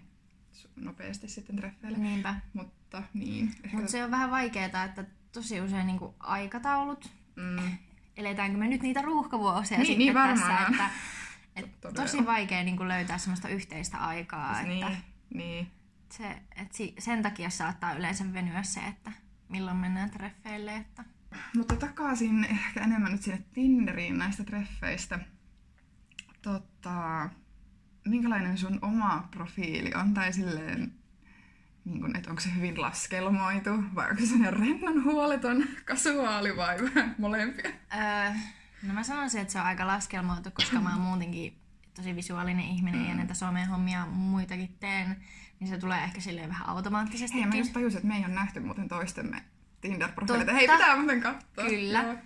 nopeasti 0.76 1.28
sitten 1.28 1.56
treffeille. 1.56 1.98
Niinpä. 1.98 2.34
Mutta 2.52 3.02
niin. 3.14 3.54
Ehkä, 3.64 3.76
Mutta 3.76 3.92
se 3.92 4.04
on 4.04 4.10
vähän 4.10 4.30
vaikeaa, 4.30 4.84
että 4.84 5.04
tosi 5.32 5.60
usein 5.60 5.86
niinku 5.86 6.14
aikataulut, 6.20 7.10
mm, 7.36 7.76
eletäänkö 8.16 8.58
me 8.58 8.68
nyt 8.68 8.82
niitä 8.82 9.02
ruuhkavuosia 9.02 9.78
Niin, 9.78 9.86
sitten 9.86 9.98
niin 9.98 10.14
tässä, 10.14 10.58
että 10.70 10.90
et 11.56 11.80
Todella. 11.80 12.02
tosi 12.02 12.26
vaikea 12.26 12.64
niinku 12.64 12.88
löytää 12.88 13.18
semmoista 13.18 13.48
yhteistä 13.48 13.98
aikaa, 13.98 14.60
että 14.60 14.68
niin, 14.68 14.96
niin. 15.34 15.70
se, 16.10 16.42
et 16.56 16.72
si, 16.72 16.94
sen 16.98 17.22
takia 17.22 17.50
saattaa 17.50 17.92
yleensä 17.94 18.32
venyä 18.32 18.62
se, 18.62 18.80
että 18.80 19.12
milloin 19.48 19.76
mennään 19.76 20.10
treffeille, 20.10 20.76
että 20.76 21.04
Mutta 21.56 21.76
takaisin 21.76 22.44
ehkä 22.44 22.80
enemmän 22.80 23.12
nyt 23.12 23.22
sinne 23.22 23.42
Tinderiin 23.52 24.18
näistä 24.18 24.44
treffeistä. 24.44 25.18
Tota, 26.42 27.28
minkälainen 28.04 28.58
sun 28.58 28.78
oma 28.82 29.28
profiili 29.30 29.94
on? 29.94 30.14
Tai 30.14 30.32
silleen, 30.32 30.92
niin 31.84 32.00
kun, 32.00 32.16
että 32.16 32.30
onko 32.30 32.42
se 32.42 32.54
hyvin 32.56 32.80
laskelmoitu 32.80 33.70
vai 33.94 34.10
onko 34.10 34.22
se 34.26 34.50
rennon 34.50 35.04
huoleton, 35.04 35.64
kasuaali 35.84 36.56
vai 36.56 36.76
molempia? 37.18 37.70
öö, 37.94 38.32
no 38.82 38.94
mä 38.94 39.02
sanoisin, 39.02 39.40
että 39.40 39.52
se 39.52 39.60
on 39.60 39.66
aika 39.66 39.86
laskelmoitu, 39.86 40.50
koska 40.50 40.80
mä 40.80 40.90
oon 40.92 41.00
muutenkin 41.08 41.58
tosi 41.94 42.16
visuaalinen 42.16 42.64
ihminen 42.64 43.00
mm. 43.00 43.08
ja 43.08 43.14
näitä 43.14 43.34
somehommia 43.34 44.06
muitakin 44.06 44.76
teen, 44.80 45.16
niin 45.60 45.68
se 45.68 45.78
tulee 45.78 46.04
ehkä 46.04 46.20
silleen 46.20 46.48
vähän 46.48 46.68
automaattisesti. 46.68 47.38
Hei, 47.38 47.46
mä 47.46 47.54
just 47.54 47.72
tajusin, 47.72 47.96
että 47.98 48.08
me 48.08 48.16
ei 48.16 48.24
ole 48.24 48.34
nähty 48.34 48.60
muuten 48.60 48.88
toistemme 48.88 49.42
Tinder-profiileita. 49.80 50.52
Hei, 50.52 50.68
pitää 50.68 50.96
muuten 50.96 51.20
katsoa. 51.20 51.64
Kyllä. 51.64 52.16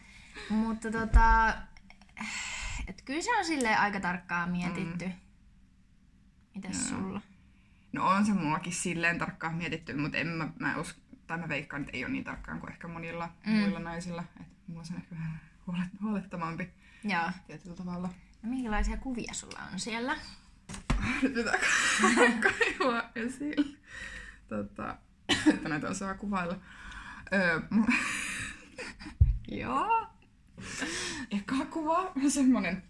Mutta 0.51 0.91
tota, 0.91 1.55
et 2.87 3.03
kyllä 3.03 3.23
se 3.23 3.39
on 3.39 3.45
silleen 3.45 3.79
aika 3.79 4.01
tarkkaan 4.01 4.51
mietitty. 4.51 5.07
Mm. 5.07 5.13
Mites 6.55 6.91
Joo. 6.91 7.01
sulla? 7.01 7.21
No 7.93 8.07
on 8.09 8.27
se 8.27 8.33
mullakin 8.33 8.73
silleen 8.73 9.19
tarkkaan 9.19 9.55
mietitty, 9.55 9.95
mutta 9.97 10.19
en 10.19 10.27
mä, 10.27 10.49
mä 10.59 10.77
usko, 10.77 11.01
tai 11.27 11.39
mä 11.39 11.49
veikkaan, 11.49 11.83
että 11.83 11.97
ei 11.97 12.05
ole 12.05 12.13
niin 12.13 12.25
tarkkaan 12.25 12.61
kuin 12.61 12.73
ehkä 12.73 12.89
monilla 12.89 13.29
Mm. 13.47 13.53
mm. 13.53 13.59
muilla 13.59 13.79
naisilla. 13.79 14.25
Et 14.41 14.47
mulla 14.67 14.85
se 14.85 14.93
on 14.95 15.01
ehkä 15.01 15.15
vähän 15.15 15.41
huolet, 15.66 15.88
huolettomampi 16.02 16.70
Joo. 17.04 17.30
tietyllä 17.46 17.76
tavalla. 17.76 18.08
No 18.42 18.50
minkälaisia 18.50 18.96
kuvia 18.96 19.35
sulla 19.35 19.58
on 19.73 19.80
siellä? 19.80 20.16
Nyt 21.23 21.35
pitää 21.35 21.58
kaivaa 22.78 23.11
esille. 23.14 23.76
Tota, 24.49 24.96
että 25.54 25.68
näitä 25.68 25.88
osaa 25.88 26.14
kuvailla. 26.14 26.58
Öö, 27.32 27.61
Joo. 29.49 30.06
Eka 31.30 31.64
kuva 31.70 31.99
on 31.99 32.30
semmonen 32.30 32.82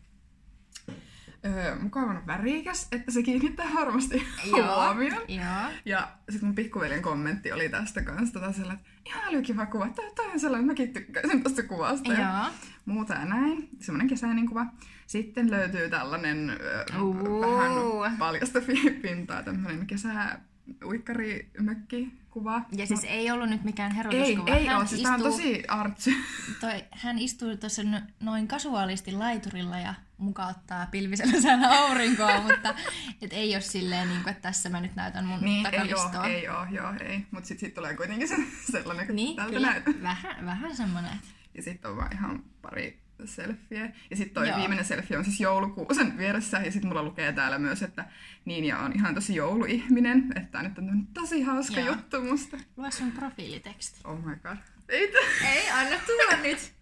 öö, 1.46 1.74
mukavan 1.74 2.26
värikäs, 2.26 2.88
että 2.92 3.10
se 3.10 3.22
kiinnittää 3.22 3.66
varmasti 3.74 4.26
huomioon. 4.52 5.22
Joo. 5.28 5.70
Ja 5.84 6.08
sitten 6.30 6.48
mun 6.48 6.54
pikkuveljen 6.54 7.02
kommentti 7.02 7.52
oli 7.52 7.68
tästä 7.68 8.02
kanssa 8.02 8.40
tota 8.40 8.52
sellainen, 8.52 8.78
että 8.78 8.90
ihan 9.04 9.24
älykiva 9.28 9.66
kuva, 9.66 9.88
toi, 9.88 10.12
toi 10.14 10.30
on 10.32 10.40
sellainen, 10.40 10.66
mäkin 10.66 10.92
tykkäisin 10.92 11.42
tästä 11.42 11.62
kuvasta. 11.62 12.12
Ja 12.12 12.18
Joo. 12.18 12.52
muuta 12.86 13.14
ja 13.14 13.24
näin. 13.24 13.68
Semmoinen 13.80 14.08
kesäinen 14.08 14.46
kuva. 14.48 14.66
Sitten 15.06 15.50
löytyy 15.50 15.88
tällainen 15.90 16.50
ö, 16.50 17.00
Uu. 17.00 17.40
vähän 17.40 18.16
paljasta 18.18 18.58
pintaa, 19.02 19.42
tämmöinen 19.42 19.86
kesä 19.86 20.38
uikkarimökki 20.84 22.12
kuva. 22.30 22.62
Ja 22.72 22.86
siis 22.86 23.04
ei 23.04 23.30
ollut 23.30 23.48
nyt 23.48 23.64
mikään 23.64 23.90
ei, 23.90 23.96
herotuskuva. 23.96 24.56
ei 24.56 24.66
hän 24.66 24.76
ole, 24.76 24.86
siis 24.86 25.02
tää 25.02 25.12
on 25.14 25.18
istuu- 25.20 25.32
tosi 25.32 25.64
artsy. 25.68 26.10
Toi, 26.60 26.84
hän 26.90 27.18
istuu 27.18 27.56
tuossa 27.56 27.82
no- 27.82 28.00
noin 28.20 28.48
kasuaalisti 28.48 29.12
laiturilla 29.12 29.78
ja 29.78 29.94
mukauttaa 30.18 30.86
pilvisellä 30.90 31.40
säällä 31.40 31.68
aurinkoa, 31.80 32.40
mutta 32.48 32.74
et 33.22 33.32
ei 33.32 33.54
ole 33.54 33.60
silleen, 33.60 34.08
niin 34.08 34.22
kuin, 34.22 34.30
että 34.30 34.42
tässä 34.42 34.68
mä 34.68 34.80
nyt 34.80 34.94
näytän 34.96 35.24
mun 35.26 35.40
Niin, 35.40 35.66
ei 35.66 35.72
takalistoa. 35.72 36.20
oo, 36.20 36.24
ei 36.26 36.48
oo, 36.48 36.66
joo, 36.70 36.92
ei. 37.00 37.26
Mut 37.30 37.44
sit, 37.44 37.58
sit 37.58 37.74
tulee 37.74 37.96
kuitenkin 37.96 38.28
se, 38.28 38.36
sellainen, 38.72 39.06
kun 39.06 39.16
Niin, 39.16 39.36
tältä 39.36 39.52
kyllä. 39.52 39.70
näyttää. 39.70 39.94
Vähän, 40.02 40.46
vähän 40.46 40.76
semmonen. 40.76 41.12
että- 41.12 41.28
Ja 41.54 41.62
sitten 41.62 41.90
on 41.90 41.96
vaan 41.96 42.12
ihan 42.12 42.44
pari 42.62 42.98
selfieä. 43.24 43.92
Ja 44.10 44.16
sitten 44.16 44.34
toi 44.34 44.48
Joo. 44.48 44.58
viimeinen 44.58 44.84
selfie 44.84 45.18
on 45.18 45.24
siis 45.24 45.40
joulukuusen 45.40 46.18
vieressä. 46.18 46.58
Ja 46.58 46.72
sitten 46.72 46.88
mulla 46.88 47.02
lukee 47.02 47.32
täällä 47.32 47.58
myös, 47.58 47.82
että 47.82 48.04
niin 48.44 48.64
ja 48.64 48.78
on 48.78 48.92
ihan 48.92 49.14
tosi 49.14 49.34
jouluihminen. 49.34 50.32
Että 50.36 50.62
nyt 50.62 50.78
on 50.78 51.06
tosi 51.14 51.42
hauska 51.42 51.80
Joo. 51.80 51.94
juttu 51.94 52.22
musta. 52.22 52.56
Lue 52.76 52.90
sun 52.90 53.12
profiiliteksti. 53.12 54.00
Oh 54.04 54.24
my 54.24 54.36
god. 54.36 54.56
Ei 54.88 55.08
t- 55.08 55.44
Ei, 55.44 55.70
anna 55.70 55.96
tulla 56.06 56.42
nyt. 56.42 56.72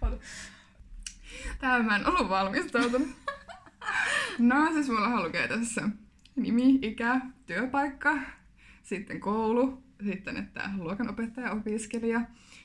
Tähän 1.60 1.84
mä 1.84 1.96
en 1.96 2.06
ollut 2.06 2.28
valmistautunut. 2.28 3.08
No 4.38 4.72
siis 4.72 4.88
mulla 4.88 5.24
lukee 5.26 5.48
tässä 5.48 5.88
nimi, 6.36 6.78
ikä, 6.82 7.20
työpaikka, 7.46 8.18
sitten 8.82 9.20
koulu, 9.20 9.82
sitten 10.04 10.36
että 10.36 10.70
luokanopettaja, 10.76 11.52
opiskelija 11.52 12.20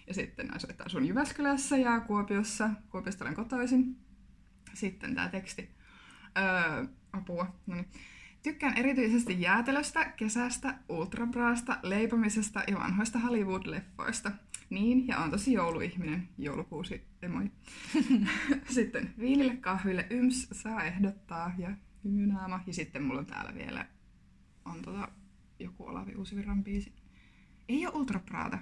ja 0.08 0.13
sitten 0.13 0.50
asun 0.86 1.08
Jyväskylässä 1.08 1.77
ja 1.77 2.00
Kuopiossa. 2.00 2.70
Kuopiosta 2.89 3.25
olen 3.25 3.36
kotoisin. 3.36 3.98
Sitten 4.74 5.15
tämä 5.15 5.30
teksti. 5.30 5.70
Öö, 6.38 6.86
apua. 7.13 7.56
No 7.68 7.75
niin. 7.75 7.88
Tykkään 8.44 8.77
erityisesti 8.77 9.42
jäätelöstä, 9.42 10.06
kesästä, 10.06 10.75
ultrabraasta, 10.89 11.77
leipomisesta 11.84 12.63
ja 12.68 12.75
vanhoista 12.80 13.20
Hollywood-leffoista. 13.20 14.32
Niin, 14.70 15.08
ja 15.08 15.18
on 15.18 15.32
tosi 15.32 15.54
jouluihminen. 15.54 16.30
Joulukuusi 16.38 17.08
emoi. 17.22 17.51
sitten 18.75 19.13
viinille, 19.20 19.56
kahville, 19.56 20.08
yms, 20.10 20.48
saa 20.51 20.84
ehdottaa 20.84 21.51
ja 21.58 21.72
hymynaama. 22.04 22.63
Ja 22.68 22.74
sitten 22.74 23.04
mulla 23.04 23.20
on 23.20 23.25
täällä 23.25 23.56
vielä 23.56 23.86
on 24.65 24.82
tota, 24.82 25.08
joku 25.60 25.88
Olavi 25.88 26.15
Uusivirran 26.15 26.63
biisi. 26.63 26.94
Ei 27.70 27.88
ole 27.88 27.96
ultrapraata. 27.96 28.58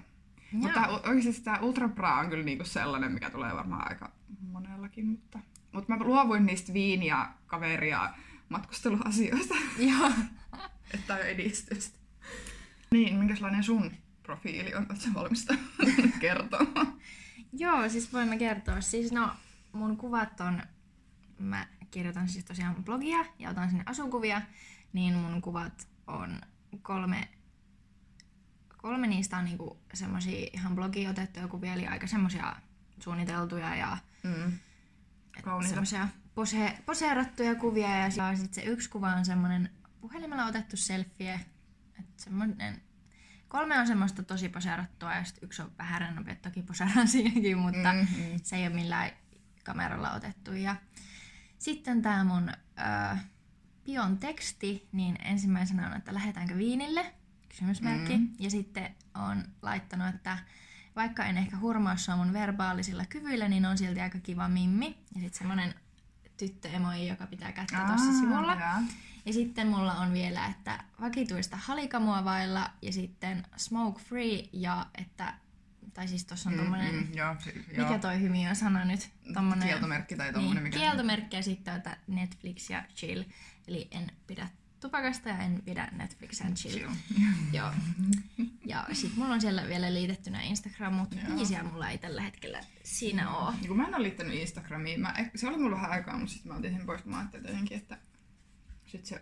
Mutta 0.52 0.80
Joo. 0.80 1.00
tää- 1.00 1.12
oikeasti 1.12 1.42
tämä 1.42 1.60
ultrapraa 1.60 2.20
on 2.20 2.30
kyllä 2.30 2.44
niinku 2.44 2.66
sellainen, 2.66 3.12
mikä 3.12 3.30
tulee 3.30 3.54
varmaan 3.56 3.90
aika 3.90 4.12
monellakin. 4.52 5.06
Mutta, 5.08 5.40
mutta 5.72 5.94
mä 5.98 6.04
luovuin 6.04 6.46
niistä 6.46 6.74
viiniä, 6.74 7.28
kaveria, 7.48 8.14
matkusteluasioista, 8.50 9.56
Joo. 9.78 10.12
että 10.94 11.14
on 11.14 11.22
edistystä. 11.22 12.00
Niin, 12.92 13.16
minkälainen 13.16 13.64
sun 13.64 13.92
profiili 14.24 14.76
on? 14.76 14.86
Oletko 14.90 15.10
valmista 15.14 15.54
kertomaan? 16.20 16.94
Joo, 17.54 17.90
siis 17.90 18.14
voimme 18.14 18.38
kertoa. 18.38 18.82
Siis 18.82 19.12
no, 19.12 19.30
mun 19.72 19.98
kuvat 19.98 20.42
on, 20.42 20.62
mä 21.40 21.68
kirjoitan 21.92 22.30
siis 22.30 22.46
tosiaan 22.46 22.84
blogia 22.84 23.26
ja 23.40 23.50
otan 23.50 23.70
sinne 23.70 23.84
asukuvia, 23.88 24.42
niin 24.94 25.14
mun 25.14 25.42
kuvat 25.42 25.88
on 26.08 26.42
kolme, 26.82 27.28
kolme 28.84 29.08
niistä 29.08 29.38
on 29.38 29.46
niinku 29.46 29.78
semmosia 29.94 30.48
ihan 30.54 30.75
blogiin 30.75 31.10
otettuja 31.10 31.48
kuvia, 31.48 31.74
eli 31.74 31.88
aika 31.88 32.08
semmosia 32.08 32.56
suunniteltuja 33.00 33.75
ja 33.75 33.98
Mm. 34.24 34.52
Semmoisia 35.68 36.08
pose, 36.36 36.78
poseerattuja 36.86 37.56
kuvia 37.56 37.98
ja 37.98 38.10
sitten 38.10 38.54
se 38.54 38.62
yksi 38.62 38.90
kuva 38.90 39.08
on 39.10 39.25
semmoinen 39.25 39.70
puhelimella 40.02 40.46
otettu 40.46 40.78
selfie. 40.78 41.40
että 42.00 42.24
semmoinen, 42.24 42.82
kolme 43.48 43.80
on 43.80 43.88
semmoista 43.88 44.24
tosi 44.24 44.50
poseerattua 44.50 45.13
ja 45.13 45.24
sitten 45.24 45.46
yksi 45.46 45.62
on 45.62 45.72
vähän 45.78 46.02
rennompi, 46.02 46.32
että 46.32 46.50
toki 46.50 46.62
poseeraan 46.63 47.08
siinäkin, 47.18 47.58
mutta 47.58 47.94
Mm, 47.94 48.00
mm. 48.00 48.40
se 48.44 48.56
ei 48.56 48.68
ole 48.68 48.75
millään 48.75 49.12
kameralla 49.63 50.12
otettu. 50.12 50.54
Ja 50.54 50.75
sitten 51.58 52.02
tämä 52.02 52.24
mun 52.24 52.50
ö, 52.50 53.18
pion 53.84 54.18
teksti, 54.18 54.88
niin 54.92 55.18
ensimmäisenä 55.25 55.88
on, 55.88 55.98
että 55.98 56.13
lähdetäänkö 56.13 56.58
viinille? 56.58 57.13
Kysymysmerkki. 57.54 58.18
Mm. 58.18 58.30
Ja 58.40 58.50
sitten 58.50 58.96
on 59.16 59.44
laittanut, 59.62 60.16
että 60.16 60.38
vaikka 60.96 61.26
en 61.26 61.38
ehkä 61.38 61.58
hurmaa 61.58 61.98
sua 61.98 62.16
mun 62.16 62.34
verbaalisilla 62.34 63.06
kyvyillä, 63.06 63.50
niin 63.50 63.66
on 63.66 63.78
silti 63.78 64.02
aika 64.02 64.20
kiva 64.20 64.48
mimmi. 64.50 64.86
Ja 65.16 65.22
sitten 65.22 65.38
semmonen 65.38 65.74
tyttöemoji, 66.38 67.08
joka 67.08 67.28
pitää 67.28 67.52
kättä 67.52 67.78
tuossa 67.88 68.12
Aa, 68.12 68.20
sivulla. 68.20 68.56
jaa. 68.56 68.82
Ja 69.26 69.34
sitten 69.34 69.68
mulla 69.68 69.94
on 69.94 70.14
vielä, 70.14 70.46
että 70.46 70.84
vakituista 71.02 71.58
halikamua 71.58 72.26
vailla 72.26 72.72
ja 72.82 72.94
sitten 72.94 73.44
smoke 73.58 74.02
free 74.02 74.44
ja 74.54 74.86
että, 74.98 75.34
tai 75.94 76.08
siis 76.08 76.26
tossa 76.26 76.50
on 76.50 76.56
tommonen, 76.56 76.96
Mm, 76.96 77.08
mm, 77.08 77.14
joo, 77.14 77.36
si- 77.40 77.66
joo. 77.78 77.88
mikä 77.88 78.00
toi 78.00 78.22
hymi 78.22 78.48
on 78.50 78.56
sana 78.56 78.86
nyt? 78.86 79.10
Tommonen, 79.34 79.68
Kieltomerkki 79.68 80.16
tai 80.16 80.34
tommonen, 80.34 80.56
niin, 80.56 80.64
mikä... 80.64 80.78
kieltomerkki 80.80 81.36
ja 81.36 81.44
sitten 81.44 81.76
että 81.76 81.98
Netflix 82.08 82.70
ja 82.70 82.84
chill. 82.96 83.24
Eli 83.68 83.88
en 83.92 84.12
pidä 84.28 84.48
tupakasta 84.84 85.30
ja 85.30 85.38
en 85.38 85.62
pidä 85.66 85.90
Netflix 85.92 86.42
and 86.42 86.56
chill. 86.56 86.78
Chill. 86.78 86.92
Joo. 87.58 87.72
Ja 88.66 88.86
sit 88.94 89.16
mulla 89.16 89.34
on 89.34 89.42
siellä 89.42 89.68
vielä 89.68 89.94
liitettynä 89.94 90.42
Instagram, 90.42 90.94
mutta 90.94 91.16
Joo. 91.16 91.36
biisiä 91.36 91.63
mulla 91.63 91.90
ei 91.90 91.98
tällä 91.98 92.22
hetkellä 92.22 92.60
siinä 92.84 93.38
oo. 93.38 93.52
Niin 93.52 93.68
kun 93.68 93.78
mä 93.78 93.88
en 93.88 93.96
ole 93.96 94.04
liittänyt 94.04 94.40
Instagramiin, 94.40 95.02
mä, 95.02 95.13
se 95.36 95.48
oli 95.48 95.58
mulla 95.58 95.75
vähän 95.75 95.92
aikaa, 95.92 96.18
mutta 96.18 96.34
sitten 96.34 96.52
mä 96.52 96.58
otin 96.58 96.78
sen 96.78 96.86
pois, 96.86 97.02
kun 97.02 97.12
mä 97.12 97.18
ajattelin 97.18 97.48
jotenkin, 97.48 97.78
että 97.78 97.98
sit 98.86 99.06
se, 99.06 99.22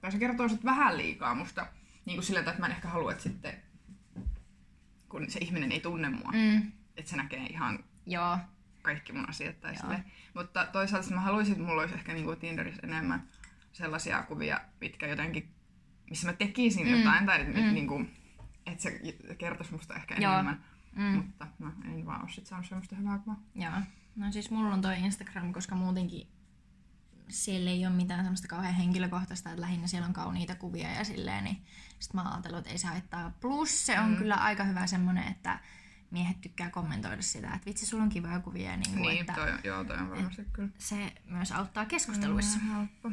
tai 0.00 0.12
se 0.12 0.18
kertoo 0.18 0.48
sit 0.48 0.64
vähän 0.64 0.98
liikaa 0.98 1.34
musta, 1.34 1.66
niin 2.04 2.16
kuin 2.16 2.24
sillä 2.24 2.40
että 2.40 2.54
mä 2.58 2.66
en 2.66 2.72
ehkä 2.72 2.88
halua, 2.88 3.12
että 3.12 3.22
sitten, 3.22 3.62
kun 5.08 5.30
se 5.30 5.38
ihminen 5.38 5.72
ei 5.72 5.80
tunne 5.80 6.10
mua, 6.10 6.32
mm. 6.32 6.72
Että 6.96 7.10
se 7.10 7.16
näkee 7.16 7.46
ihan 7.46 7.84
joo, 8.06 8.38
kaikki 8.82 9.12
mun 9.12 9.28
asiat 9.28 9.60
tai. 9.60 9.74
Mutta 10.34 10.66
toisaalta 10.66 11.14
mä 11.14 11.20
haluaisin, 11.20 11.52
että 11.52 11.64
mulla 11.64 11.82
olisi 11.82 11.94
ehkä 11.94 12.12
niinku 12.12 12.36
Tinderissä 12.36 12.80
enemmän 12.84 13.28
sellaisia 13.72 14.22
kuvia, 14.22 14.60
mitkä 14.80 15.06
jotenkin, 15.06 15.54
missä 16.10 16.26
mä 16.26 16.32
tekisin 16.32 16.86
Mm. 16.86 16.92
jotain, 16.98 17.26
tai 17.26 17.44
Mm. 17.44 17.60
mm. 17.60 17.74
niinku, 17.74 18.04
että 18.66 18.82
se 18.82 19.00
kertoisi 19.38 19.72
musta 19.72 19.94
ehkä 19.94 20.14
Joo. 20.18 20.32
enemmän. 20.32 20.64
mm, 20.96 21.02
Mutta 21.04 21.46
no, 21.58 21.72
en 21.84 22.06
vaan 22.06 22.22
ole 22.22 22.30
sit 22.30 22.46
saanut 22.46 22.66
semmoista 22.68 22.96
hyvää 22.96 23.18
kuvaa. 23.18 23.40
joo. 23.54 23.72
No 24.16 24.32
siis 24.32 24.50
mulla 24.50 24.74
on 24.74 24.80
toi 24.82 24.98
Instagram, 25.00 25.52
koska 25.52 25.74
muutenkin 25.74 26.28
siellä 27.28 27.70
ei 27.70 27.86
ole 27.86 27.94
mitään 27.94 28.20
semmoista 28.24 28.48
kauhean 28.48 28.74
henkilökohtaista, 28.74 29.50
että 29.50 29.60
lähinnä 29.60 29.86
siellä 29.86 30.06
on 30.06 30.12
kauniita 30.12 30.54
kuvia 30.54 30.90
ja 30.90 31.04
silleen, 31.04 31.44
niin 31.44 31.62
sit 31.98 32.14
mä 32.14 32.22
ajattelin, 32.30 32.58
että 32.58 32.70
ei 32.70 32.78
se 32.78 32.86
haittaa. 32.86 33.32
Plus 33.40 33.86
se 33.86 34.00
on 34.00 34.10
mm. 34.10 34.16
Kyllä 34.16 34.34
aika 34.34 34.64
hyvä 34.64 34.86
semmonen, 34.86 35.28
että 35.28 35.58
miehet 36.10 36.40
tykkää 36.40 36.70
kommentoida 36.70 37.22
sitä, 37.22 37.54
että 37.54 37.66
vitsi, 37.66 37.86
sulla 37.86 38.02
on 38.02 38.08
kivoja 38.08 38.40
kuvia, 38.40 38.76
niin 38.76 38.90
kuin, 38.92 39.02
Niin, 39.02 39.20
että 39.20 39.32
toi, 39.32 39.52
joo, 39.64 39.84
toi 39.84 39.96
on 39.98 40.10
varmasti 40.10 40.46
kyllä. 40.52 40.68
se 40.78 41.12
myös 41.24 41.52
auttaa 41.52 41.84
keskusteluissa. 41.84 42.58
Mm, 42.58 42.68
helppo. 42.74 43.10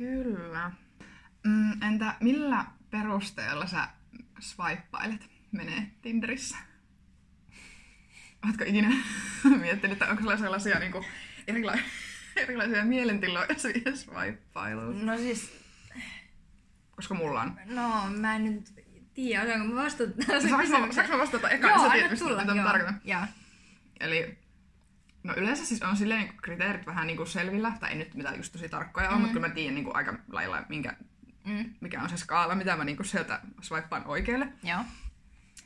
Kyllä. 0.00 0.70
Mm, 1.44 1.82
entä 1.82 2.14
millä 2.20 2.64
perusteella 2.90 3.66
sä 3.66 3.88
swippailet 4.38 5.28
menee 5.52 5.90
Tinderissä? 6.02 6.56
Oletko 8.44 8.64
ikinä 8.66 8.88
miettinyt, 9.60 9.92
että 9.92 10.08
onko 10.10 10.22
sulla 10.22 10.36
sellaisia 10.36 10.78
niin 10.78 10.92
kuin, 10.92 11.04
erila- 11.48 11.78
erilaisia 12.42 12.84
mielentiloja 12.84 13.54
siihen 13.58 13.96
swippailuun? 13.96 15.06
No 15.06 15.16
siis, 15.16 15.52
Koska 16.96 17.14
mulla 17.14 17.40
on. 17.40 17.56
no 17.66 18.06
mä 18.10 18.36
en 18.36 18.44
nyt 18.44 18.74
tiedä, 19.14 19.42
osaanko 19.42 19.74
mä 19.74 19.82
vastata 19.82 20.12
Saanko 20.26 20.56
mä, 20.86 20.92
saanko 20.92 21.12
mä 21.12 21.18
vastata 21.18 21.50
eka, 21.50 21.68
Joo, 21.68 21.76
anna 21.82 22.16
tulla, 22.18 22.44
mitä 22.44 22.78
joo. 22.78 22.92
joo. 23.04 23.26
Eli 24.00 24.38
No 25.22 25.34
yleensä 25.36 25.64
siis 25.64 25.82
on 25.82 25.96
silleen 25.96 26.20
niin 26.20 26.36
kriteerit 26.42 26.86
vähän 26.86 27.06
niin 27.06 27.16
kuin 27.16 27.26
selvillä, 27.26 27.72
tai 27.80 27.90
ei 27.90 27.98
nyt 27.98 28.14
mitään 28.14 28.36
just 28.36 28.52
tosi 28.52 28.68
tarkkoja 28.68 29.06
mm. 29.06 29.12
ole, 29.12 29.20
mutta 29.20 29.32
kyllä 29.32 29.48
mä 29.48 29.54
tiedän 29.54 29.74
niin 29.74 29.84
kuin 29.84 29.96
aika 29.96 30.14
lailla, 30.32 30.62
minkä, 30.68 30.96
Mm. 31.44 31.74
mikä 31.80 32.02
on 32.02 32.10
se 32.10 32.16
skaala, 32.16 32.54
mitä 32.54 32.76
mä 32.76 32.84
niin 32.84 32.96
kuin 32.96 33.06
sieltä 33.06 33.40
swipaan 33.60 34.06
oikealle. 34.06 34.48
Joo. 34.62 34.80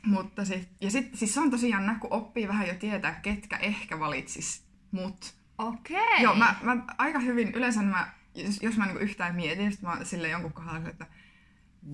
Mutta 0.05 0.45
sit, 0.45 0.69
ja 0.81 0.91
sitten 0.91 1.17
siis 1.17 1.33
se 1.33 1.39
on 1.39 1.51
tosi 1.51 1.69
jännä, 1.69 1.97
kun 1.99 2.13
oppii 2.13 2.47
vähän 2.47 2.67
jo 2.67 2.73
tietää, 2.73 3.19
ketkä 3.21 3.57
ehkä 3.57 3.99
valitsis 3.99 4.65
mut. 4.91 5.35
Okei. 5.57 6.21
Joo, 6.21 6.35
mä, 6.35 6.55
mä 6.61 6.77
aika 6.97 7.19
hyvin, 7.19 7.51
yleensä 7.51 7.81
mä, 7.81 8.11
jos, 8.35 8.61
jos 8.61 8.77
mä 8.77 8.85
niinku 8.85 9.03
yhtään 9.03 9.35
mietin, 9.35 9.71
sit 9.71 9.81
mä 9.81 9.97
sille 10.03 10.29
jonkun 10.29 10.53
kohdalla, 10.53 10.89
että 10.89 11.07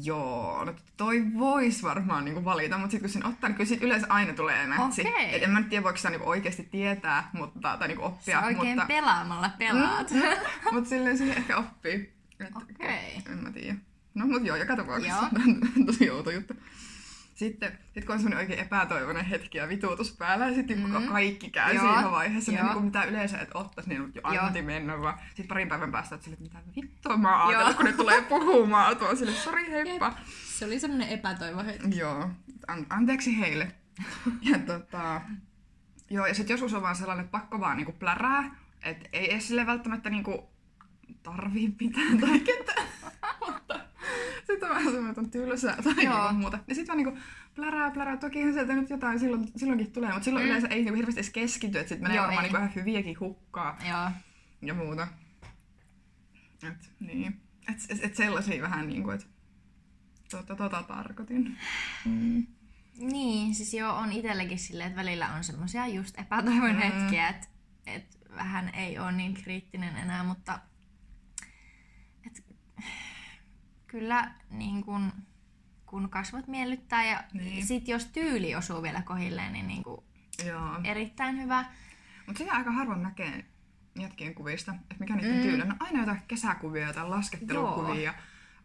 joo, 0.04 0.64
no 0.66 0.74
toi 0.98 1.24
vois 1.40 1.84
varmaan 1.84 2.26
niinku 2.26 2.46
valita, 2.46 2.78
mutta 2.78 2.92
sitten 2.92 3.10
kun 3.10 3.14
sen 3.14 3.26
ottaa, 3.26 3.50
niin 3.50 3.58
kyllä 3.58 3.68
sit 3.68 3.84
yleensä 3.84 4.08
aina 4.10 4.34
tulee 4.34 4.68
mätsi. 4.68 5.02
Okei. 5.02 5.36
Et 5.36 5.44
en 5.44 5.50
mä 5.50 5.60
nyt 5.60 5.70
tiedä, 5.70 5.84
voiko 5.84 5.98
sitä 5.98 6.10
niinku 6.10 6.30
oikeasti 6.30 6.68
tietää 6.72 7.30
mutta, 7.34 7.78
tai 7.78 7.88
niinku 7.88 8.04
oppia, 8.04 8.42
oikein 8.42 8.68
mutta, 8.68 8.86
pelaamalla 8.86 9.50
pelaat. 9.58 10.12
mutta 10.74 10.90
silleen 10.90 11.18
siihen 11.18 11.38
ehkä 11.38 11.58
oppii. 11.58 12.14
Okei. 12.56 13.22
En 13.32 13.38
mä 13.38 13.52
tiedä. 13.52 13.76
No 14.14 14.28
mut 14.28 14.46
joo, 14.46 14.58
joka 14.58 14.76
tapauksessa 14.76 15.30
Joo. 15.34 15.44
on 15.46 15.62
tosi 15.86 16.10
outo 16.10 16.32
juttu. 16.32 16.54
Sitten, 17.42 17.80
sit 17.94 18.06
kun 18.06 18.14
on 18.14 18.20
semmoinen 18.20 18.40
oikein 18.40 18.60
epätoivoinen 18.60 19.26
hetki 19.26 19.58
ja 19.58 19.68
vituutus 19.68 20.18
päällä, 20.18 20.48
ja 20.48 20.54
sitten 20.54 20.80
mm. 20.80 21.08
kaikki 21.08 21.50
käy 21.50 21.76
Joo. 21.76 21.94
siinä 21.94 22.12
vaiheessa, 22.12 22.52
niin, 22.52 22.66
Joo. 22.66 22.74
niin 22.74 22.86
mitä 22.86 23.04
yleensä 23.04 23.38
et 23.38 23.50
ottaisi, 23.54 23.90
niin 23.90 24.12
jo 24.16 24.22
Joo. 24.34 24.46
anti 24.46 24.62
mennä, 24.62 25.02
vaan 25.02 25.20
sitten 25.28 25.48
parin 25.48 25.68
päivän 25.68 25.92
päästä 25.92 26.16
että 26.16 26.30
mitä 26.40 26.58
vittua 26.76 27.18
mä 27.18 27.42
oon 27.42 27.48
ajatellut, 27.48 27.76
kun 27.76 27.86
ne 27.86 27.94
tulee 27.94 28.22
puhumaan, 28.22 28.98
tuo 28.98 29.16
sille, 29.16 29.32
sori 29.32 29.72
heippa. 29.72 30.14
Se 30.46 30.66
oli 30.66 30.80
semmonen 30.80 31.10
epätoivo 31.10 31.64
hetki. 31.64 31.98
Joo, 31.98 32.30
an- 32.68 32.86
anteeksi 32.90 33.40
heille. 33.40 33.72
ja 34.52 34.60
tota, 34.60 35.22
joo, 36.10 36.26
ja 36.26 36.34
sitten 36.34 36.54
joskus 36.54 36.74
on 36.74 36.82
vaan 36.82 36.96
sellainen, 36.96 37.26
että 37.26 37.32
pakko 37.40 37.60
vaan 37.60 37.78
niinku 37.78 37.92
plärää, 37.92 38.56
että 38.84 39.10
ei 39.14 39.32
edes 39.32 39.48
sille 39.48 39.66
välttämättä 39.66 40.10
niinku 40.10 40.50
tarvii 41.24 41.72
pitää 41.72 42.04
tai 42.22 42.40
ketään. 42.40 42.88
Sitten 45.16 45.26
on 45.26 45.32
tylsää 45.32 45.78
tai 45.84 46.04
Joo. 46.04 46.22
niinku 46.28 46.34
muuta. 46.42 46.60
Ja 46.68 46.76
sitten 46.76 46.88
vaan 46.88 46.98
niinku 47.06 47.26
plärää, 47.56 47.92
plärää. 47.92 48.18
Tokihan 48.18 48.54
sieltä 48.54 48.74
nyt 48.74 48.90
jotain 48.90 49.20
silloin, 49.20 49.48
silloinkin 49.56 49.92
tulee, 49.92 50.10
mutta 50.10 50.26
silloin 50.26 50.46
mm. 50.46 50.50
yleensä 50.50 50.68
ei 50.68 50.82
niinku 50.84 50.96
hirveästi 50.96 51.20
edes 51.20 51.30
keskity, 51.30 51.80
että 51.80 51.90
sitten 51.90 52.04
menee 52.04 52.16
Joo, 52.16 52.24
varmaan 52.26 52.44
niinku 52.44 52.58
vähän 52.58 52.76
hyviäkin 52.76 53.20
hukkaa 53.20 53.78
Joo. 53.90 54.12
ja 54.62 54.74
muuta. 54.74 55.08
Et, 56.68 56.92
niin. 57.00 57.42
Et, 57.70 57.78
et, 57.90 58.04
et 58.04 58.16
sellaisia 58.16 58.62
vähän 58.62 58.88
niinku, 58.90 59.10
että 59.10 59.26
tota, 60.32 60.56
tota 60.56 60.84
tarkoitin. 60.84 61.58
Mm. 62.06 62.48
Niin, 62.98 63.56
siis 63.56 63.74
joo, 63.74 63.94
on 63.96 64.12
itselläkin 64.12 64.60
silleen, 64.60 64.88
että 64.88 65.00
välillä 65.00 65.34
on 65.34 65.44
semmoisia 65.44 65.88
just 65.88 66.20
epätoivon 66.20 66.72
Mm. 66.72 66.78
hetkiä, 66.78 67.28
että 67.28 67.48
et 67.86 68.18
vähän 68.36 68.76
ei 68.76 69.00
ole 69.00 69.12
niin 69.12 69.34
kriittinen 69.34 69.98
enää, 69.98 70.24
mutta 70.24 70.60
et, 72.28 72.44
kyllä 73.92 74.32
niin 74.50 74.84
kun, 74.84 75.12
kun 75.86 76.10
kasvot 76.10 76.48
miellyttää 76.48 77.06
ja 77.06 77.24
Niin. 77.34 77.66
sit 77.66 77.88
jos 77.88 78.06
tyyli 78.06 78.56
osuu 78.56 78.84
vielä 78.84 79.02
kohilleen, 79.02 79.54
niin, 79.54 79.68
niin 79.68 79.84
kuin 79.84 80.02
Joo. 80.48 80.80
erittäin 80.84 81.42
hyvä. 81.42 81.66
Mutta 82.28 82.38
sitä 82.40 82.54
aika 82.54 82.72
harvoin 82.72 83.04
näkee 83.04 83.46
jätkien 84.00 84.36
kuvista, 84.36 84.72
että 84.72 84.96
mikä 85.00 85.16
niiden 85.16 85.36
Mm. 85.36 85.42
tyyli 85.42 85.62
on. 85.62 85.68
No 85.70 85.76
aina 85.80 86.00
jotain 86.00 86.22
kesäkuvia 86.28 86.94
tai 86.94 87.10
laskettelukuvia 87.10 88.02
ja 88.02 88.14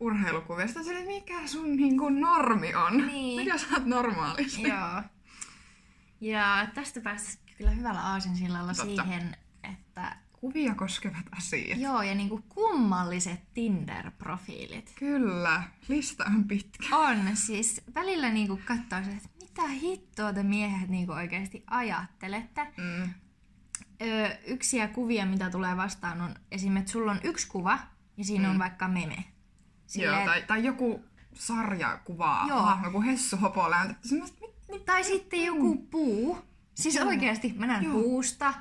urheilukuvia. 0.00 0.66
Sitten 0.66 0.96
on 0.98 1.06
mikä 1.06 1.46
sun 1.46 1.76
niin 1.76 1.98
kuin, 1.98 2.20
normi 2.20 2.74
on? 2.74 3.06
Niin. 3.06 3.40
Mikä 3.40 3.58
sä 3.58 3.66
oot 3.72 3.84
normaalisti? 3.86 4.62
Joo. 4.62 5.02
Ja 6.20 6.66
tästä 6.74 7.00
päästä 7.00 7.42
kyllä 7.58 7.70
hyvällä 7.70 8.00
aasinsillalla 8.00 8.74
Totta. 8.74 9.02
siihen, 9.02 9.36
että 9.72 10.16
Kuvia 10.40 10.74
koskevat 10.74 11.24
asiat. 11.38 11.78
joo, 11.78 12.02
ja 12.02 12.14
niinku 12.14 12.40
kummalliset 12.48 13.40
Tinder-profiilit. 13.54 14.92
Kyllä, 14.98 15.62
lista 15.88 16.24
on 16.24 16.44
pitkä. 16.44 16.96
On, 16.96 17.16
siis 17.36 17.80
välillä 17.94 18.30
niinku 18.30 18.60
katsoo 18.64 19.04
se, 19.04 19.10
että 19.10 19.28
mitä 19.40 19.68
hittoa 19.68 20.32
te 20.32 20.42
miehet 20.42 20.88
niinku 20.88 21.12
oikeasti 21.12 21.64
ajattelette. 21.66 22.66
Mm. 22.76 23.10
Öö, 24.02 24.28
yksiä 24.46 24.88
kuvia, 24.88 25.26
mitä 25.26 25.50
tulee 25.50 25.76
vastaan, 25.76 26.20
on 26.20 26.34
esimerkiksi, 26.50 26.80
että 26.80 26.92
sulla 26.92 27.10
on 27.12 27.20
yksi 27.24 27.48
kuva, 27.48 27.78
ja 28.16 28.24
siinä 28.24 28.48
Mm. 28.48 28.50
on 28.54 28.58
vaikka 28.58 28.88
meme. 28.88 29.24
Joo, 29.94 30.24
tai, 30.24 30.42
tai 30.42 30.64
joku 30.64 31.04
sarjakuva, 31.34 32.44
Joo. 32.48 32.62
hahmo, 32.62 32.86
joku 32.86 33.02
Hessu 33.02 33.36
Hopolä. 33.36 33.94
Semmoista, 34.02 34.38
mit, 34.40 34.50
mit, 34.70 34.84
Tai 34.84 35.04
sitten 35.04 35.44
joku 35.44 35.76
puu. 35.76 36.38
Siis 36.74 36.94
Joo. 36.94 37.06
oikeasti 37.08 37.54
mä 37.58 37.66
näen 37.66 37.84
Joo. 37.84 37.92
puusta, 37.92 38.54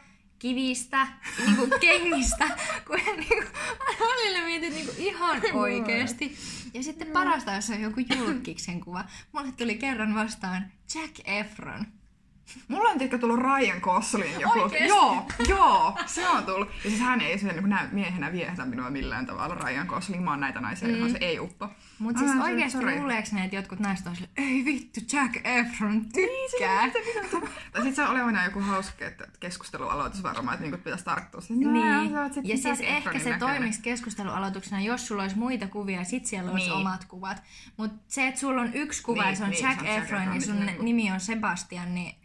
kivistä, 0.45 1.07
niinku 1.45 1.77
kengistä, 1.79 2.47
kun 2.87 2.99
niinku, 3.17 3.51
välillä 3.99 4.45
mietit 4.45 4.73
niinku 4.73 4.93
ihan 4.97 5.41
oikeasti. 5.53 6.37
Ja 6.73 6.83
sitten 6.83 7.07
parasta, 7.07 7.53
jos 7.53 7.69
on 7.69 7.81
joku 7.81 7.99
julkiksen 8.17 8.79
kuva. 8.79 9.05
Mulle 9.31 9.51
tuli 9.51 9.75
kerran 9.75 10.15
vastaan 10.15 10.71
Jack 10.95 11.19
Efron. 11.25 11.85
Mulla 12.67 12.89
on 12.89 12.97
tiedätkö 12.97 13.17
tullut 13.17 13.39
Ryan 13.39 13.79
Goslin 13.81 14.39
joku. 14.39 14.59
Oikeesti? 14.59 14.87
Joo, 14.87 15.25
joo, 15.49 15.97
se 16.05 16.29
on 16.29 16.45
tullut. 16.45 16.69
Ja 16.83 16.89
siis 16.89 16.99
hän 16.99 17.21
ei 17.21 17.35
niin 17.37 17.69
näy 17.69 17.87
miehenä 17.91 18.31
viehätä 18.31 18.65
minua 18.65 18.89
millään 18.89 19.25
tavalla. 19.25 19.55
Ryan 19.55 19.87
Gosling, 19.87 20.23
mä 20.23 20.29
oon 20.31 20.39
näitä 20.39 20.61
naisia, 20.61 20.87
mm. 20.87 21.11
se 21.11 21.17
ei 21.21 21.39
uppo. 21.39 21.69
Mutta 21.99 22.19
siis 22.19 22.31
oon 22.31 22.41
oikeasti 22.41 22.77
sorry. 22.77 22.99
luuleeko 22.99 23.27
ne, 23.31 23.43
että 23.43 23.55
jotkut 23.55 23.79
naiset 23.79 24.07
on 24.07 24.15
silleen, 24.15 24.33
ei 24.37 24.65
vittu, 24.65 24.99
Jack 25.13 25.35
Efron 25.43 26.05
tykkää. 26.05 26.89
Tai 27.71 27.83
sit 27.83 27.95
se 27.95 28.03
on 28.03 28.09
olevana 28.09 28.43
joku 28.45 28.59
hauska 28.59 29.05
että 29.05 29.27
keskustelualoitus 29.39 30.23
varmaan, 30.23 30.53
että 30.55 30.61
niinku 30.63 30.77
pitäisi 30.77 31.05
tarttua. 31.05 31.41
Niin. 31.49 32.17
oot 32.17 32.33
sit 32.33 32.45
Ja 32.45 32.57
siis 32.57 32.79
ehkä 32.81 33.19
se 33.19 33.37
toimisi 33.39 33.81
keskustelualoituksena, 33.81 34.81
jos 34.81 35.07
sulla 35.07 35.21
olisi 35.21 35.37
muita 35.37 35.67
kuvia 35.67 36.03
sit 36.03 36.25
siellä 36.25 36.51
olisi 36.51 36.65
Niin. 36.65 36.77
omat 36.77 37.05
kuvat. 37.05 37.43
Mutta 37.77 38.03
se, 38.07 38.27
että 38.27 38.39
sulla 38.39 38.61
on 38.61 38.73
yksi 38.73 39.03
kuva 39.03 39.21
Niin, 39.21 39.29
ja 39.29 39.35
se 39.35 39.43
on 39.43 39.49
niin, 39.49 39.63
Jack 39.65 39.85
Efron 39.85 40.23
ja 40.23 40.29
niin 40.29 40.41
sun 40.41 40.57
se 40.57 40.65
niinku- 40.65 40.83
nimi 40.83 41.11
on 41.11 41.19
Sebastian, 41.19 41.95
niin 41.95 42.15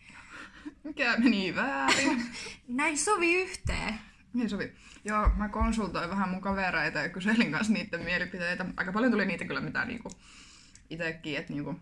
Mikä 0.85 1.17
meni 1.19 1.55
väärin? 1.57 2.23
näin 2.69 2.99
sovi 2.99 3.35
yhteen. 3.43 3.95
niin 4.33 4.51
sovi. 4.51 4.73
Joo, 5.05 5.29
mä 5.37 5.49
konsultoin 5.49 6.11
vähän 6.11 6.29
mun 6.29 6.41
kavereita 6.41 6.99
ja 6.99 7.09
kyselin 7.09 7.53
kanssa 7.53 7.73
niiden 7.73 8.03
mielipiteitä. 8.03 8.67
Aika 8.77 8.93
paljon 8.93 9.13
tuli 9.13 9.27
niitä 9.27 9.45
kyllä 9.45 9.61
mitä 9.61 9.85
niinku 9.85 10.11
itekin, 10.91 11.39
että 11.39 11.53
niinku 11.53 11.81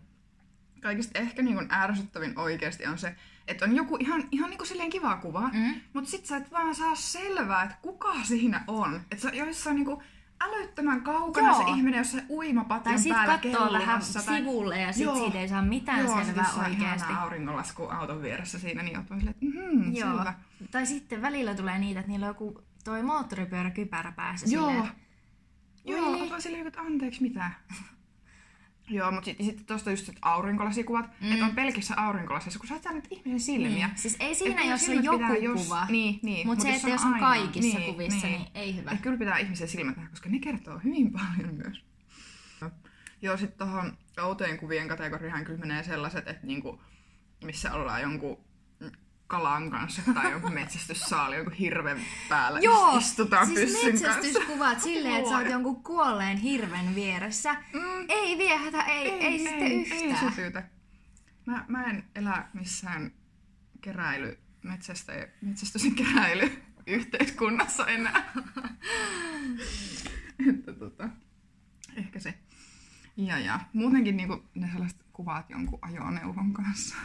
kaikista 0.81 1.19
ehkä 1.19 1.43
niinku 1.43 1.65
ärsyttävin 1.73 2.39
oikeasti 2.39 2.87
on 2.87 2.99
se, 2.99 3.17
että 3.49 3.65
on 3.65 3.77
joku 3.77 3.97
ihan, 4.01 4.25
ihan 4.31 4.51
niinku 4.51 4.65
silleen 4.65 4.91
kiva 4.91 5.17
kuva, 5.17 5.51
Mm. 5.53 5.75
mutta 5.93 6.11
sit 6.11 6.27
sä 6.27 6.37
et 6.37 6.51
vaan 6.53 6.75
saa 6.75 6.95
selvää, 6.95 7.63
että 7.63 7.77
kuka 7.83 8.15
siinä 8.25 8.65
on. 8.67 8.95
Että 8.97 9.17
se 9.23 9.29
on 9.29 9.35
joissain 9.35 9.77
niinku 9.77 10.03
älyttömän 10.41 11.03
kaukana 11.03 11.49
Joo. 11.49 11.57
se 11.65 11.71
ihminen 11.71 11.99
jossain 11.99 12.27
uimapatjan 12.31 12.95
Tai 12.95 12.99
sit 13.03 13.13
päällä 13.13 13.39
katsoo 13.39 13.73
vähän 13.73 14.03
sivulle 14.03 14.81
ja 14.81 14.93
sit 14.93 15.03
Joo. 15.05 15.15
siitä 15.19 15.41
ei 15.41 15.49
saa 15.49 15.63
mitään 15.63 16.05
Joo, 16.05 16.25
selvää 16.25 16.45
sit 16.45 16.63
oikeasti. 16.63 17.13
auringonlasku 17.13 17.85
auton 17.85 18.23
vieressä 18.23 18.59
siinä, 18.59 18.83
niin 18.83 18.97
oot 18.97 19.07
silleen, 19.09 19.29
että 19.29 19.47
mhm, 19.47 19.93
Joo. 19.97 20.17
selvä. 20.17 20.35
Tai 20.71 20.87
sitten 20.87 21.23
välillä 21.23 21.55
tulee 21.55 21.79
niitä, 21.79 22.01
että 22.01 22.13
niillä 22.13 22.27
on 22.27 22.31
joku 22.31 22.63
toi 22.85 23.03
moottoripyöräkypärä 23.03 24.13
päässä 24.13 24.47
Joo. 24.51 24.71
silleen. 24.71 24.93
Joo, 25.85 26.31
vaan 26.31 26.43
silleen, 26.43 26.67
että 26.67 26.81
anteeksi, 26.81 27.23
mitä? 27.23 27.51
Joo, 28.91 29.11
mutta 29.11 29.25
sitten 29.25 29.47
sit 29.47 29.67
tosta 29.67 29.91
just 29.91 30.07
sit 30.07 30.19
aurinkolasikuvat, 30.23 31.07
mm. 31.21 31.33
että 31.33 31.45
on 31.45 31.55
pelkissä 31.55 31.95
aurinkolasissa, 31.97 32.59
kun 32.59 32.69
sä 32.69 32.75
et 32.77 33.07
ihmisen 33.11 33.41
silmiä. 33.41 33.87
Niin. 33.87 33.99
Siis 33.99 34.17
ei 34.21 34.35
siinä, 34.35 34.63
Et 34.63 34.69
jos 34.69 34.89
on 34.89 35.05
joku 35.05 35.33
jos- 35.41 35.63
kuva. 35.65 35.87
Niin, 35.89 36.21
niin. 36.23 36.47
Mut 36.47 36.61
se, 36.61 36.75
että 36.75 36.89
jos 36.89 37.03
on 37.05 37.15
ainoa- 37.15 37.29
kaikissa 37.29 37.79
kuvissa, 37.81 38.27
niin 38.27 38.47
ei 38.55 38.77
hyvä. 38.77 38.91
Et 38.91 39.01
kyllä 39.01 39.19
pitää 39.19 39.39
ihmisen 39.39 39.69
silmät 39.69 39.97
nähdä, 39.97 40.11
koska 40.11 40.29
ne 40.29 40.39
kertoo 40.39 40.79
hyvin 40.85 41.13
paljon 41.19 41.55
myös. 41.55 41.85
Joo, 43.23 43.37
sitten 43.37 43.59
tuohon 43.69 43.97
outojen 44.23 44.59
kuvien 44.59 44.89
kategoriaan 44.89 45.45
kyllä 45.45 45.59
menee 45.59 45.83
sellaiset, 45.83 46.29
että 46.29 46.47
niinku, 46.47 46.81
missä 47.45 47.73
ollaan 47.73 48.03
jonkun 48.03 48.39
kalan 49.29 49.71
kanssa 49.71 50.03
tai 50.15 50.33
jonkun 50.33 50.55
metsästyssaali, 50.55 51.37
jonkun 51.37 51.55
hirven 51.55 52.01
päällä 52.29 52.59
Joo, 52.61 52.99
istutaan 52.99 53.47
siis 53.47 53.61
pyssyn 53.61 53.91
kanssa. 53.91 54.09
metsästyskuvat 54.09 54.81
silleen, 54.81 55.15
että 55.15 55.31
sä 55.31 55.39
oot 55.39 55.51
jonkun 55.51 55.83
kuolleen 55.83 56.37
hirven 56.37 56.95
vieressä. 56.95 57.55
Mm. 57.55 58.05
Ei 58.09 58.39
viehätä, 58.39 58.83
ei, 58.83 59.11
ei, 59.11 59.21
ei 59.21 59.39
sitten 59.39 59.63
ei, 59.63 59.81
yhtään. 59.81 60.25
Ei 60.25 60.31
sytytä. 60.31 60.69
Mä, 61.47 61.65
mä 61.69 61.85
en 61.85 62.05
elä 62.15 62.49
missään 62.55 63.13
keräily, 63.81 64.39
metsästä, 64.63 65.13
ja 65.13 65.27
keräily 65.97 66.63
yhteiskunnassa 66.87 67.87
enää. 67.87 68.33
Että 70.51 70.73
tota, 70.73 71.09
ehkä 71.97 72.21
se. 72.21 72.35
Ja, 73.17 73.39
ja. 73.39 73.61
Muutenkin 73.73 74.17
niinku 74.17 74.45
ne 74.55 74.69
sellaiset 74.73 75.05
kuvat 75.13 75.51
jonkun 75.51 75.79
ajoneuvon 75.83 76.53
kanssa. 76.53 76.97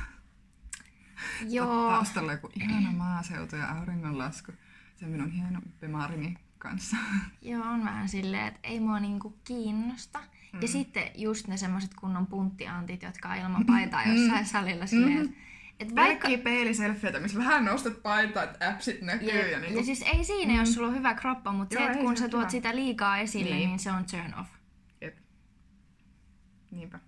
Joo, 1.49 1.89
Taustalla 1.89 2.31
joku 2.31 2.49
ihana 2.55 2.91
maaseutu 2.91 3.55
ja 3.55 3.71
auringonlasku. 3.71 4.51
Se 4.95 5.05
minun 5.05 5.31
hieno 5.31 5.61
bemarini 5.79 6.37
kanssa. 6.57 6.97
joo, 7.41 7.63
on 7.63 7.85
vähän 7.85 8.09
silleen, 8.09 8.47
että 8.47 8.59
ei 8.63 8.79
mua 8.79 8.99
niinku 8.99 9.37
kiinnosta. 9.43 10.19
Ja 10.61 10.67
sitten 10.67 11.03
just 11.15 11.47
ne 11.47 11.57
semmoset 11.57 11.93
kunnon 11.93 12.27
punttiantit, 12.27 13.03
jotka 13.03 13.29
on 13.29 13.37
ilman 13.37 13.65
paitaa 13.65 14.03
jossain 14.03 14.45
salilla 14.45 14.85
silleen, 14.85 15.25
että 15.25 15.37
Et 15.79 15.95
Vaikka... 15.95 16.27
Pelkkiä 16.27 16.43
peiliselfieitä, 16.43 17.19
missä 17.19 17.39
vähän 17.39 17.65
nostat 17.65 18.03
paitaa, 18.03 18.43
että 18.43 18.69
appsit 18.69 19.01
näkyy. 19.01 19.29
Ja, 19.29 19.47
Ja, 19.47 19.59
niinku... 19.59 19.77
ja 19.79 19.85
siis 19.85 20.01
ei 20.01 20.23
siinä, 20.23 20.53
mm. 20.53 20.59
jos 20.59 20.73
sulla 20.73 20.87
on 20.87 20.95
hyvä 20.95 21.13
kroppa, 21.13 21.51
mutta 21.51 21.75
Joo, 21.75 21.83
se, 21.83 21.91
että 21.91 22.03
kun 22.03 22.17
se 22.17 22.21
sä 22.23 22.29
tuot 22.29 22.41
hyvä. 22.41 22.49
sitä 22.49 22.75
liikaa 22.75 23.17
esille, 23.17 23.49
niin. 23.49 23.57
Niin. 23.57 23.69
niin 23.69 23.79
se 23.79 23.91
on 23.91 24.05
turn 24.11 24.33
off. 24.39 24.49
Jep. 25.01 25.17
Niinpä. 26.71 26.99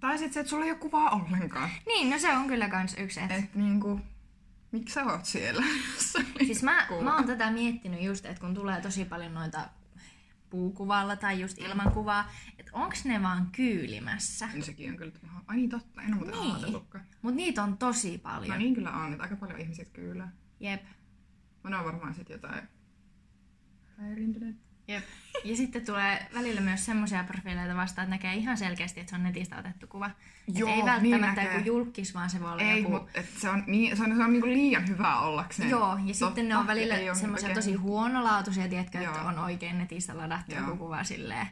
Tai 0.00 0.18
sitten 0.18 0.32
se, 0.34 0.40
että 0.40 0.50
sulla 0.50 0.64
ei 0.64 0.70
ole 0.70 0.78
kuvaa 0.78 1.10
ollenkaan. 1.10 1.70
Niin, 1.86 2.10
no 2.10 2.18
se 2.18 2.36
on 2.36 2.46
kyllä 2.48 2.68
kans 2.68 2.94
yksi. 2.98 3.20
Et. 3.20 3.30
Että 3.30 3.58
niinku, 3.58 4.00
miksi 4.72 4.94
sä 4.94 5.04
oot 5.04 5.24
siellä? 5.24 5.64
Siis 6.46 6.62
mä, 6.62 6.86
kuva? 6.86 7.02
mä 7.02 7.14
oon 7.14 7.26
tätä 7.26 7.50
miettinyt 7.50 8.02
just, 8.02 8.26
että 8.26 8.40
kun 8.40 8.54
tulee 8.54 8.80
tosi 8.80 9.04
paljon 9.04 9.34
noita 9.34 9.68
puukuvalla 10.50 11.16
tai 11.16 11.40
just 11.40 11.58
ilman 11.58 11.92
kuvaa, 11.92 12.30
että 12.58 12.70
onks 12.74 13.04
ne 13.04 13.22
vaan 13.22 13.48
kyylimässä. 13.52 14.46
Niin 14.52 14.62
sekin 14.62 14.90
on 14.90 14.96
kyllä, 14.96 15.12
ai 15.46 15.56
niin 15.56 15.70
totta, 15.70 16.02
en 16.02 16.08
ole 16.08 16.16
muuten 16.16 16.34
Niin. 16.40 16.52
ajatellutkaan. 16.54 17.04
Mut 17.22 17.34
niitä 17.34 17.62
on 17.62 17.78
tosi 17.78 18.18
paljon. 18.18 18.50
No 18.50 18.56
niin 18.56 18.74
kyllä 18.74 18.90
on, 18.92 19.12
että 19.12 19.22
aika 19.22 19.36
paljon 19.36 19.60
ihmisiä 19.60 19.84
kyllä. 19.84 20.28
Jep. 20.60 20.82
Mä 21.62 21.78
on 21.78 21.84
varmaan 21.84 22.14
sit 22.14 22.28
jotain 22.28 22.62
häiriintyneet. 23.98 24.56
Jep. 24.88 25.04
Ja 25.44 25.56
sitten 25.56 25.86
tulee 25.86 26.26
välillä 26.34 26.60
myös 26.60 26.84
semmoisia 26.84 27.24
profiileita 27.24 27.76
vastaan, 27.76 28.04
että 28.04 28.14
näkee 28.16 28.34
ihan 28.34 28.58
selkeästi, 28.58 29.00
että 29.00 29.10
se 29.10 29.16
on 29.16 29.22
netistä 29.22 29.58
otettu 29.58 29.86
kuva. 29.86 30.06
Et 30.48 30.58
Joo, 30.58 30.68
ei 30.70 30.76
niin 30.76 30.86
välttämättä 30.86 31.42
näkee. 31.42 31.54
joku 31.54 31.66
julkis, 31.66 32.14
vaan 32.14 32.30
se 32.30 32.40
voi 32.40 32.52
olla 32.52 32.62
Ei, 32.62 32.78
joku... 32.82 32.90
mutta 32.90 33.22
se 33.38 33.48
on, 33.50 33.64
niin, 33.66 33.96
se 33.96 34.02
on, 34.02 34.16
se 34.16 34.24
on 34.24 34.32
niinku 34.32 34.48
liian 34.48 34.88
hyvä 34.88 35.20
ollakseen. 35.20 35.70
Joo, 35.70 35.98
ja 36.04 36.14
sitten 36.14 36.48
ne 36.48 36.56
on 36.56 36.60
totta, 36.60 36.72
välillä 36.72 37.14
semmoisia 37.14 37.54
tosi 37.54 37.74
huonolaatuisia, 37.74 38.68
tiedätkö, 38.68 38.98
että 38.98 39.18
Joo. 39.18 39.28
on 39.28 39.38
oikein 39.38 39.78
netistä 39.78 40.16
ladattu 40.16 40.54
Joo. 40.54 40.64
joku 40.64 40.76
kuva 40.76 41.04
silleen. 41.04 41.46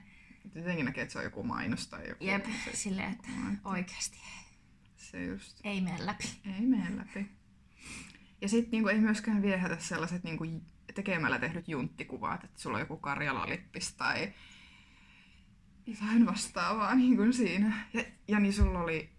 Jotenkin 0.55 0.85
näkee, 0.85 1.03
että 1.03 1.13
se 1.13 1.19
on 1.19 1.25
joku 1.25 1.43
mainos 1.43 1.89
tai 1.89 2.09
joku. 2.09 2.25
Jep, 2.25 2.45
Se, 2.65 2.77
silleen, 2.77 3.13
että 3.13 3.29
oikeasti 3.65 4.19
se 4.97 5.25
just 5.25 5.61
ei 5.65 5.81
mene 5.81 6.07
läpi. 6.07 6.25
ei 6.59 6.67
mene 6.67 6.97
läpi. 6.97 7.27
Ja 8.41 8.49
sitten 8.49 8.71
niinku, 8.71 8.89
ei 8.89 8.99
myöskään 8.99 9.43
viehätä 9.43 9.77
sellaiset 9.79 10.25
niinku, 10.25 10.45
tekemällä 10.95 11.39
tehdyt 11.39 11.69
junttikuvat, 11.69 12.45
että 12.45 12.61
sulla 12.61 12.77
on 12.77 12.81
joku 12.81 12.97
Karjala-lippis 12.97 13.95
tai 13.97 14.33
jotain 15.87 16.27
vastaavaa 16.27 16.95
niin 16.95 17.17
kuin 17.17 17.33
siinä. 17.33 17.87
Ja, 17.93 18.05
ja 18.29 18.41
niin 18.41 18.53
sulla 18.53 18.81
oli, 18.81 19.11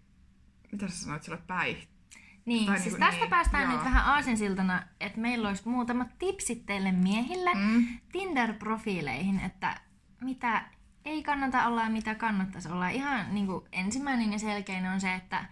mitä 0.72 0.88
sä 0.88 0.96
sanoit, 0.96 1.22
sulla 1.22 1.38
oli 1.38 1.44
päihti. 1.46 1.96
Niin, 2.44 2.66
Tai 2.66 2.78
siis 2.78 2.84
niinku 2.84 3.06
tästä 3.06 3.20
niin, 3.20 3.30
päästään 3.30 3.62
joo. 3.62 3.72
nyt 3.72 3.84
vähän 3.84 4.04
aasinsiltana, 4.04 4.82
että 5.00 5.20
meillä 5.20 5.48
olisi 5.48 5.68
muutamat 5.68 6.18
tipsit 6.18 6.66
teille 6.66 6.92
miehille 6.92 7.50
Mm. 7.54 7.86
Tinder-profiileihin, 8.12 9.40
että 9.46 9.80
mitä 10.20 10.64
ei 11.04 11.22
kannata 11.22 11.66
olla 11.66 11.82
ja 11.82 11.90
mitä 11.90 12.14
kannattaisi 12.14 12.68
olla. 12.68 12.88
Ihan 12.88 13.34
niin 13.34 13.46
kuin 13.46 13.64
ensimmäinen 13.72 14.32
ja 14.32 14.38
selkein 14.38 14.86
on 14.86 15.00
se, 15.00 15.14
että 15.14 15.44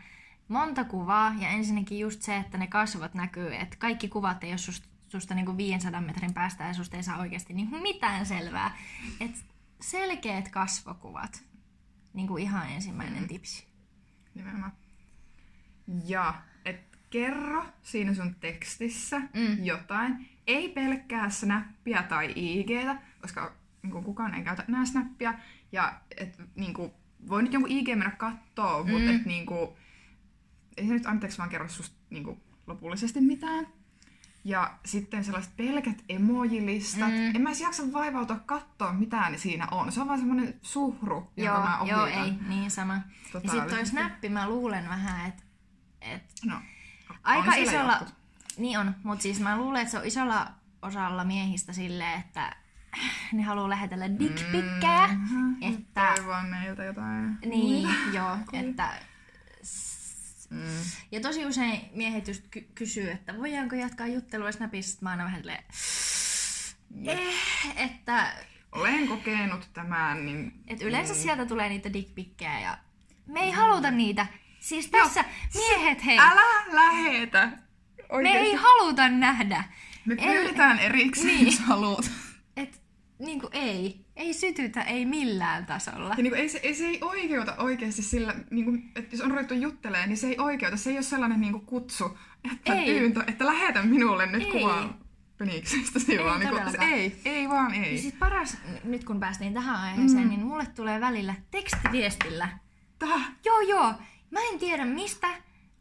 monta 0.48 0.84
kuvaa 0.84 1.34
ja 1.38 1.48
ensinnäkin 1.48 1.98
just 1.98 2.22
se, 2.22 2.36
että 2.36 2.58
ne 2.58 2.66
kasvot 2.66 3.14
näkyy, 3.14 3.54
että 3.54 3.76
kaikki 3.76 4.08
kuvat 4.08 4.44
ei 4.44 4.50
ole 4.50 4.58
susta, 4.58 4.88
susta 5.18 5.34
niin 5.34 5.46
kuin 5.46 5.56
500 5.56 6.00
metrin 6.00 6.34
päästä 6.34 6.64
ja 6.64 6.74
susta 6.74 6.96
ei 6.96 7.02
saa 7.02 7.18
oikeasti 7.18 7.52
niin 7.54 7.70
kuin 7.70 7.82
mitään 7.82 8.26
selvää. 8.26 8.76
että 9.20 9.38
selkeät 9.80 10.48
kasvokuvat, 10.48 11.42
niin 12.12 12.26
kuin 12.28 12.42
ihan 12.42 12.70
ensimmäinen 12.70 13.22
Mm. 13.22 13.28
tipsi. 13.28 13.66
Nimenomaan. 14.34 14.72
Ja, 16.06 16.42
et 16.64 16.98
kerro 17.10 17.64
siinä 17.82 18.14
sun 18.14 18.34
tekstissä 18.34 19.18
Mm. 19.18 19.64
jotain. 19.64 20.28
Ei 20.46 20.68
pelkkää 20.68 21.30
snappia 21.30 22.02
tai 22.02 22.32
IGtä, 22.36 22.96
koska 23.20 23.52
niinku, 23.82 24.02
kukaan 24.02 24.34
ei 24.34 24.44
käytä 24.44 24.64
enää 24.68 24.84
snappia. 24.84 25.34
Ja 25.72 26.00
et, 26.16 26.38
niinku, 26.56 26.94
voi 27.28 27.42
nyt 27.42 27.52
jonkun 27.52 27.70
IG 27.72 27.88
mennä 27.88 28.10
kattoo, 28.10 28.84
mutta 28.84 29.10
Mm. 29.10 29.16
et, 29.16 29.26
niinku, 29.26 29.76
ei 30.76 30.86
se 30.86 30.92
nyt 30.92 31.06
anteeksi 31.06 31.38
vaan 31.38 31.50
kerro 31.50 31.68
susta 31.68 31.96
niinku, 32.10 32.40
lopullisesti 32.66 33.20
mitään. 33.20 33.66
Ja 34.44 34.74
sitten 34.84 35.24
sellaiset 35.24 35.56
pelkät 35.56 36.04
emojilistat. 36.08 37.08
Mm. 37.08 37.34
En 37.36 37.42
mä 37.42 37.48
edes 37.48 37.60
jaksa 37.60 37.82
vaivautua 37.92 38.36
katsoa, 38.46 38.92
mitä 38.92 39.30
ne 39.30 39.38
siinä 39.38 39.66
on. 39.70 39.92
Se 39.92 40.00
on 40.00 40.08
vaan 40.08 40.18
semmonen 40.18 40.54
suhru, 40.62 41.30
jonka 41.36 41.60
mä 41.60 41.76
Joo, 41.78 41.86
joo, 41.86 42.02
ohitan. 42.02 42.24
ei, 42.24 42.32
niin 42.48 42.70
sama. 42.70 42.94
Ja 43.34 43.40
sitten 43.40 43.70
toi 43.70 43.86
snappi, 43.86 44.28
mä 44.28 44.48
luulen 44.48 44.88
vähän, 44.88 45.26
että 45.26 45.42
et 46.00 46.22
No. 46.44 46.56
aika 47.22 47.54
isolla... 47.54 47.92
jotkut. 47.92 48.14
Niin 48.58 48.78
on, 48.78 48.94
mutta 49.02 49.22
siis 49.22 49.40
mä 49.40 49.56
luulen, 49.56 49.80
että 49.82 49.90
se 49.92 49.98
on 49.98 50.04
isolla 50.06 50.50
osalla 50.82 51.24
miehistä 51.24 51.72
silleen, 51.72 52.20
että 52.20 52.56
ne 53.32 53.42
haluaa 53.42 53.68
lähetellä 53.70 54.08
dickpikkejä, 54.18 55.06
Mhm. 55.08 55.52
että... 55.62 56.12
Toivon 56.16 56.46
meiltä 56.46 56.84
jotain. 56.84 57.38
Niin, 57.46 57.88
joo, 58.16 58.36
että... 58.52 58.88
Mm. 60.54 60.84
Ja 61.12 61.20
tosi 61.20 61.46
usein 61.46 61.80
miehet 61.92 62.28
just 62.28 62.42
ky- 62.50 62.68
kysyy, 62.74 63.10
että 63.10 63.38
voidaanko 63.38 63.76
jatkaa 63.76 64.06
juttelua 64.06 64.52
Snapissa, 64.52 64.98
mä 65.02 65.10
aina 65.10 65.24
vähän 65.24 65.42
eh, 67.06 67.34
että 67.76 68.32
Olen 68.72 69.08
kokenut 69.08 69.68
tämän, 69.72 70.26
niin... 70.26 70.52
et 70.68 70.82
yleensä 70.82 71.14
mm. 71.14 71.18
sieltä 71.18 71.46
tulee 71.46 71.68
niitä 71.68 71.92
dickpikkejä 71.92 72.60
ja 72.60 72.78
me 73.26 73.40
ei 73.40 73.50
haluta 73.50 73.90
niitä. 73.90 74.26
Siis 74.60 74.88
tässä 74.88 75.24
miehet 75.54 76.04
hei, 76.04 76.18
Älä 76.18 76.74
lähetä! 76.74 77.46
me 77.46 77.58
Oikeesti. 78.08 78.38
ei 78.38 78.54
haluta 78.54 79.08
nähdä. 79.08 79.64
Me 80.04 80.16
pyydetään 80.16 80.78
erikseen, 80.78 81.26
Niin. 81.26 81.46
jos 81.46 81.58
haluat. 81.58 82.10
Et 82.56 82.82
niinku 83.18 83.48
ei, 83.52 84.03
ei 84.16 84.34
sytytä, 84.34 84.82
ei 84.82 85.06
millään 85.06 85.66
tasolla. 85.66 86.08
Ja 86.08 86.22
niinku, 86.22 86.34
ei, 86.38 86.48
se, 86.48 86.58
ei, 86.62 86.74
se 86.74 86.86
ei 86.86 86.98
oikeuta 87.02 87.54
oikeasti 87.58 88.02
sillä, 88.02 88.34
niinku, 88.50 88.72
että 88.96 89.16
jos 89.16 89.20
on 89.20 89.30
ruvettu 89.30 89.54
juttelemaan, 89.54 90.08
niin 90.08 90.16
se 90.16 90.26
ei 90.26 90.38
oikeuta. 90.38 90.76
Se 90.76 90.90
ei 90.90 90.96
ole 90.96 91.02
sellainen 91.02 91.40
niinku, 91.40 91.58
kutsu, 91.60 92.18
että 92.52 92.74
Ei. 92.74 92.84
pyyntö, 92.98 93.24
että 93.26 93.46
lähetä 93.46 93.82
minulle 93.82 94.26
nyt 94.26 94.42
Ei. 94.42 94.50
kuva 94.50 94.94
peniksestä. 95.38 96.00
Ei, 96.08 96.18
vaan, 96.24 96.40
se, 96.42 96.48
todellakaan. 96.48 96.92
ei, 96.92 97.20
ei 97.24 97.48
vaan 97.48 97.74
ei. 97.74 97.94
Ja 97.94 98.00
siis 98.02 98.14
paras, 98.14 98.56
nyt 98.84 99.04
kun 99.04 99.20
päästiin 99.20 99.54
tähän 99.54 99.76
aiheeseen, 99.80 100.22
Mm. 100.22 100.28
niin 100.28 100.46
mulle 100.46 100.66
tulee 100.66 101.00
välillä 101.00 101.34
tekstiviestillä. 101.50 102.48
Täh. 102.98 103.30
Joo 103.44 103.60
joo, 103.60 103.92
mä 104.30 104.40
en 104.52 104.58
tiedä 104.58 104.84
mistä 104.84 105.28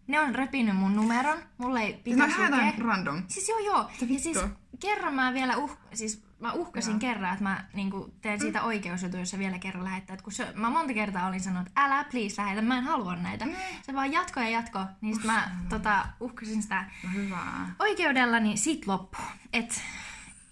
ne 0.08 0.20
on 0.20 0.36
repinyt 0.36 0.76
mun 0.76 0.96
numeron, 0.96 1.38
mulle 1.58 1.82
ei 1.82 1.92
Siis 1.92 2.02
pitäisi 2.04 2.36
lukea. 2.42 2.74
random. 2.78 3.24
Siis 3.28 3.50
joo 3.50 3.60
joo, 3.60 3.90
ja 4.02 4.20
siis 4.20 4.40
kerran 4.80 5.14
mä 5.14 5.34
vielä 5.34 5.58
uh, 5.58 5.78
siis 5.94 6.24
mä 6.44 6.52
uhkasin 6.54 6.92
Joo. 6.92 7.00
kerran, 7.00 7.32
että 7.34 7.44
mä 7.44 7.66
niinku, 7.74 8.14
teen 8.22 8.40
siitä 8.40 8.60
Mm. 8.60 8.66
oikeusjutu, 8.66 9.18
jos 9.18 9.30
se 9.30 9.40
vielä 9.40 9.60
kerran 9.60 9.84
lähettää. 9.84 10.14
Et 10.14 10.22
kun 10.22 10.34
se, 10.34 10.54
mä 10.56 10.70
monta 10.70 10.94
kertaa 10.94 11.28
olin 11.28 11.42
sanonut, 11.42 11.68
että 11.68 11.82
älä 11.86 12.04
please 12.04 12.42
lähetä, 12.42 12.62
mä 12.62 12.78
en 12.78 12.84
halua 12.84 13.16
näitä. 13.16 13.46
Mm. 13.46 13.52
Se 13.82 13.94
vaan 13.94 14.12
jatko 14.12 14.40
ja 14.40 14.50
jatko, 14.50 14.80
niin 15.02 15.16
sit 15.16 15.24
mä 15.24 15.52
tota, 15.70 16.06
uhkasin 16.20 16.62
sitä 16.62 16.86
No 17.04 17.10
hyvää. 17.14 17.76
oikeudella, 17.80 18.40
niin 18.40 18.58
sit 18.58 18.88
loppu. 18.88 19.18
Et 19.54 19.82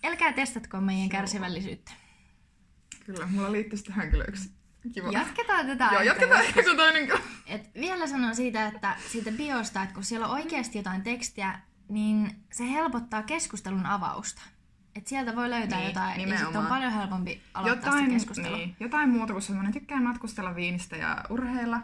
älkää 0.03 0.33
testatko 0.33 0.81
meidän 0.81 1.09
kärsivällisyyttä. 1.09 1.91
Kyllä, 3.05 3.25
mulla 3.27 3.51
liittyisi 3.51 3.83
tähän 3.83 4.11
kyllä 4.11 4.25
yksi 4.27 4.51
kiva. 4.93 5.11
Jatketaan 5.11 5.67
tätä 5.67 5.89
Joo, 5.91 6.01
jatketaan 6.01 6.41
ehkä 6.41 6.63
se 6.63 6.75
toinen. 6.75 7.09
Et 7.47 7.69
vielä 7.75 8.07
sanon 8.07 8.35
siitä, 8.35 8.67
että 8.67 8.95
siitä 9.11 9.31
biosta, 9.31 9.83
että 9.83 9.95
kun 9.95 10.03
siellä 10.03 10.27
on 10.27 10.33
oikeasti 10.33 10.77
jotain 10.77 11.01
tekstiä, 11.01 11.59
niin 11.89 12.43
se 12.51 12.71
helpottaa 12.71 13.23
keskustelun 13.23 13.85
avausta. 13.85 14.41
Et 14.95 15.07
sieltä 15.07 15.35
voi 15.35 15.49
löytää 15.49 15.79
Niin, 15.79 15.87
jotain, 15.87 16.07
ja 16.09 16.13
sitten 16.15 16.33
on 16.33 16.37
nimenomaan. 16.39 16.67
paljon 16.67 16.91
helpompi 16.93 17.41
aloittaa 17.53 17.87
Jotain, 17.89 18.03
sitä 18.05 18.13
keskustelua. 18.13 18.57
niin, 18.57 18.75
jotain 18.79 19.09
muuta 19.09 19.33
kuin 19.33 19.41
semmoinen, 19.43 19.73
tykkään 19.73 20.03
matkustella 20.03 20.55
viinistä 20.55 20.95
ja 20.95 21.23
urheilla. 21.29 21.81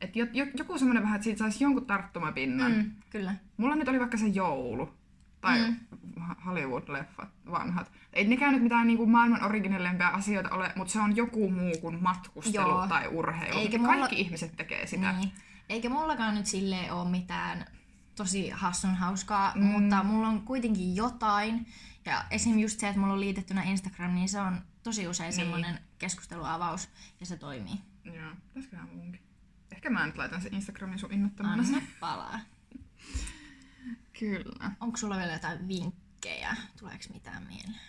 Et 0.00 0.16
jo, 0.16 0.26
jo, 0.32 0.46
joku 0.54 0.78
semmoinen 0.78 1.02
vähän, 1.02 1.16
että 1.16 1.24
siitä 1.24 1.38
saisi 1.38 1.64
jonkun 1.64 1.86
tarttumapinnan. 1.86 2.72
Mm. 2.72 2.90
Kyllä. 3.10 3.34
Mulla 3.56 3.76
nyt 3.76 3.88
oli 3.88 3.98
vaikka 4.00 4.16
se 4.16 4.26
joulu. 4.26 4.94
Tai 5.40 5.58
Mm. 5.70 5.76
Hollywood-leffat 6.46 7.28
vanhat. 7.50 7.92
Ei 8.12 8.26
nekään 8.28 8.52
nyt 8.52 8.62
mitään 8.62 8.86
niinku 8.86 9.06
maailman 9.06 9.44
originellempia 9.44 10.08
asioita 10.08 10.50
ole, 10.50 10.72
mutta 10.76 10.92
se 10.92 11.00
on 11.00 11.16
joku 11.16 11.50
muu 11.50 11.72
kuin 11.80 12.02
matkustelu 12.02 12.68
Joo. 12.68 12.86
tai 12.86 13.08
urheilu. 13.08 13.58
Eikä 13.58 13.78
mulla- 13.78 13.92
Kaikki 13.96 14.20
ihmiset 14.20 14.56
tekee 14.56 14.86
sitä. 14.86 15.12
Niin. 15.12 15.32
Eikä 15.68 15.88
mullakaan 15.88 16.34
nyt 16.34 16.46
silleen 16.46 16.92
ole 16.92 17.10
mitään 17.10 17.64
tosi 18.18 18.50
hassun 18.50 18.94
hauskaa, 18.94 19.52
Mm. 19.54 19.64
mutta 19.64 20.02
mulla 20.02 20.28
on 20.28 20.42
kuitenkin 20.42 20.96
jotain. 20.96 21.66
Ja 22.04 22.24
esim. 22.30 22.58
just 22.58 22.80
se, 22.80 22.88
että 22.88 23.00
mulla 23.00 23.12
on 23.14 23.20
liitettynä 23.20 23.62
Instagram, 23.62 24.14
niin 24.14 24.28
se 24.28 24.40
on 24.40 24.62
tosi 24.82 25.08
usein 25.08 25.26
Niin. 25.28 25.36
semmoinen 25.36 25.80
keskusteluavaus 25.98 26.88
ja 27.20 27.26
se 27.26 27.36
toimii. 27.36 27.74
Joo, 28.04 28.32
pitäisiköhän 28.48 28.88
muunkin. 28.88 29.20
Ehkä 29.72 29.90
mä 29.90 30.06
nyt 30.06 30.16
laitan 30.16 30.42
sen 30.42 30.54
Instagramin 30.54 30.98
sun 30.98 31.12
innottamana. 31.12 31.62
Anna 31.62 31.82
palaa. 32.00 32.40
Kyllä. 34.18 34.70
Onko 34.80 34.96
sulla 34.96 35.16
vielä 35.16 35.32
jotain 35.32 35.68
vinkkejä? 35.68 36.56
Tuleeko 36.78 37.04
mitään 37.12 37.42
mieleen? 37.46 37.80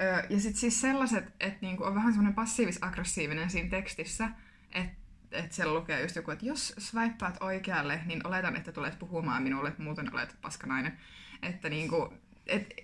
Öö, 0.00 0.26
ja 0.30 0.40
sitten 0.40 0.60
siis 0.60 0.80
sellaiset, 0.80 1.24
että 1.40 1.58
niinku 1.60 1.84
on 1.84 1.94
vähän 1.94 2.12
semmoinen 2.12 2.34
passiivis-aggressiivinen 2.34 3.50
siinä 3.50 3.68
tekstissä, 3.70 4.28
että 4.72 4.96
et 5.32 5.52
siellä 5.52 5.74
lukee 5.74 6.02
just 6.02 6.16
joku, 6.16 6.30
että 6.30 6.46
jos 6.46 6.74
swipeaat 6.78 7.36
oikealle, 7.40 8.00
niin 8.06 8.26
oletan, 8.26 8.56
että 8.56 8.72
tulet 8.72 8.98
puhumaan 8.98 9.42
minulle, 9.42 9.72
muuten 9.78 10.14
olet 10.14 10.36
paskanainen. 10.42 10.98
Että 11.42 11.68
niinku, 11.68 12.14
et, 12.46 12.74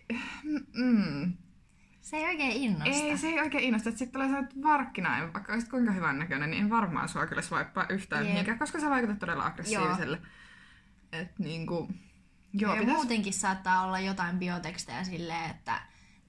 mm, 0.74 1.32
Se 2.00 2.16
ei 2.16 2.24
oikein 2.24 2.52
innosta. 2.52 2.94
ei, 2.94 3.18
se 3.18 3.26
ei 3.26 3.40
oikein 3.40 3.64
innosta. 3.64 3.88
Että 3.88 3.98
sitten 3.98 4.12
tulee 4.12 4.28
sellainen 4.28 4.62
varkkinainen, 4.62 5.32
vaikka 5.32 5.52
olisit 5.52 5.70
kuinka 5.70 5.92
hyvän 5.92 6.18
näköinen, 6.18 6.50
niin 6.50 6.62
en 6.62 6.70
varmaan 6.70 7.08
sua 7.08 7.26
kyllä 7.26 7.42
swipea 7.42 7.86
yhtään 7.88 8.24
Jep. 8.24 8.32
mihinkään, 8.32 8.58
koska 8.58 8.80
sä 8.80 8.90
vaikutat 8.90 9.18
todella 9.18 9.46
aggressiiviselle. 9.46 10.18
Et 11.12 11.38
niinku, 11.38 11.88
Joo, 12.54 12.70
joo, 12.70 12.74
ja 12.74 12.80
pitäis, 12.80 12.96
muutenkin 12.96 13.32
saattaa 13.32 13.84
olla 13.86 14.00
jotain 14.00 14.38
biotekstejä 14.38 15.04
silleen, 15.04 15.50
että 15.50 15.80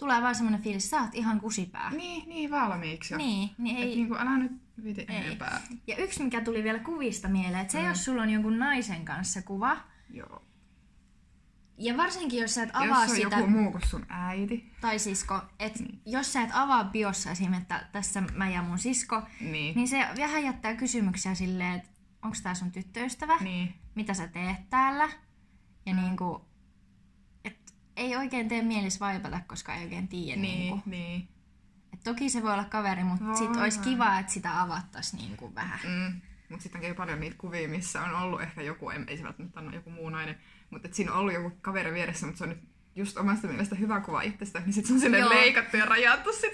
tulee 0.03 0.21
vaan 0.21 0.35
semmoinen 0.35 0.61
fiilis, 0.61 0.89
sä 0.89 1.01
oot 1.01 1.15
ihan 1.15 1.41
kusipää. 1.41 1.89
niin, 1.89 2.29
niin 2.29 2.51
valmiiksi 2.51 3.13
jo. 3.13 3.17
Niin, 3.17 3.49
niin 3.57 3.77
Et 3.77 3.83
ei, 3.83 3.95
niinku, 3.95 4.15
älä 4.15 4.37
nyt 4.37 4.51
viti 4.83 5.05
Ei. 5.09 5.15
enempää. 5.15 5.61
Ja 5.87 5.95
yksi, 5.95 6.23
mikä 6.23 6.41
tuli 6.41 6.63
vielä 6.63 6.79
kuvista 6.79 7.27
mieleen, 7.27 7.61
että 7.61 7.71
se 7.71 7.81
mm. 7.81 7.87
jos 7.87 8.05
sulla 8.05 8.21
on 8.21 8.29
jonkun 8.29 8.59
naisen 8.59 9.05
kanssa 9.05 9.41
kuva, 9.41 9.77
Joo. 10.09 10.41
ja 11.77 11.97
varsinkin 11.97 12.41
jos 12.41 12.53
sä 12.53 12.63
et 12.63 12.69
avaa 12.73 13.01
Jos 13.01 13.09
on 13.11 13.15
sitä, 13.15 13.37
joku 13.37 13.49
muu 13.49 13.71
kuin 13.71 13.87
sun 13.87 14.05
äiti, 14.09 14.71
tai 14.81 14.99
sisko, 14.99 15.41
että 15.59 15.83
mm. 15.83 15.97
jos 16.05 16.33
sä 16.33 16.41
et 16.41 16.49
avaa 16.53 16.83
biossa 16.83 17.31
esim. 17.31 17.53
että 17.53 17.87
tässä 17.91 18.21
mä 18.21 18.49
ja 18.49 18.61
mun 18.61 18.79
sisko, 18.79 19.21
niin, 19.41 19.75
niin 19.75 19.87
se 19.87 20.05
vähän 20.17 20.43
jättää 20.43 20.75
kysymyksiä 20.75 21.35
silleen, 21.35 21.73
että 21.73 21.89
onko 22.23 22.37
tää 22.43 22.53
sun 22.53 22.71
tyttöystävä, 22.71 23.37
niin, 23.41 23.73
mitä 23.95 24.13
sä 24.13 24.27
teet 24.27 24.69
täällä, 24.69 25.09
ja 25.85 25.93
niinku, 25.93 26.35
et 26.35 26.52
ei 27.95 28.15
oikein 28.15 28.47
tee 28.49 28.61
mielis 28.61 28.99
vaipata, 28.99 29.39
koska 29.47 29.75
ei 29.75 29.83
oikein 29.83 30.07
tiedä. 30.07 30.41
niin, 30.41 30.59
Niinku. 30.59 30.89
niin. 30.89 31.27
Et 31.93 31.99
toki 32.03 32.29
se 32.29 32.43
voi 32.43 32.53
olla 32.53 32.63
kaveri, 32.65 33.03
mutta 33.03 33.25
Voi 33.25 33.37
sit 33.37 33.55
olisi 33.55 33.79
vähän. 33.79 33.93
kiva, 33.93 34.19
että 34.19 34.31
sitä 34.33 34.61
avattaisi 34.61 35.15
niinku 35.17 35.55
vähän. 35.55 35.79
Mm. 35.83 36.21
Mutta 36.49 36.63
sitten 36.63 36.81
käy 36.81 36.93
paljon 36.93 37.19
niitä 37.19 37.35
kuvia, 37.37 37.69
missä 37.69 38.01
on 38.01 38.15
ollut 38.15 38.41
ehkä 38.41 38.61
joku, 38.61 38.89
ei 38.89 38.99
ei 39.07 39.17
se 39.17 39.23
välttämättä 39.23 39.59
ole 39.59 39.75
joku 39.75 39.89
muu 39.89 40.09
nainen, 40.09 40.37
mutta 40.69 40.89
siinä 40.91 41.11
on 41.13 41.17
ollut 41.19 41.33
joku 41.33 41.51
kaveri 41.61 41.93
vieressä, 41.93 42.25
mutta 42.25 42.37
se 42.37 42.43
on 42.43 42.49
nyt 42.49 42.63
just 42.95 43.17
omasta 43.17 43.47
mielestä 43.47 43.75
hyvä 43.75 44.01
kuva 44.01 44.21
itsestä, 44.21 44.59
niin 44.59 44.73
sitten 44.73 44.87
se 44.87 44.93
on 44.93 44.99
silleen 44.99 45.29
leikattu 45.29 45.77
ja 45.77 45.85
rajattu 45.85 46.33
sit. 46.33 46.53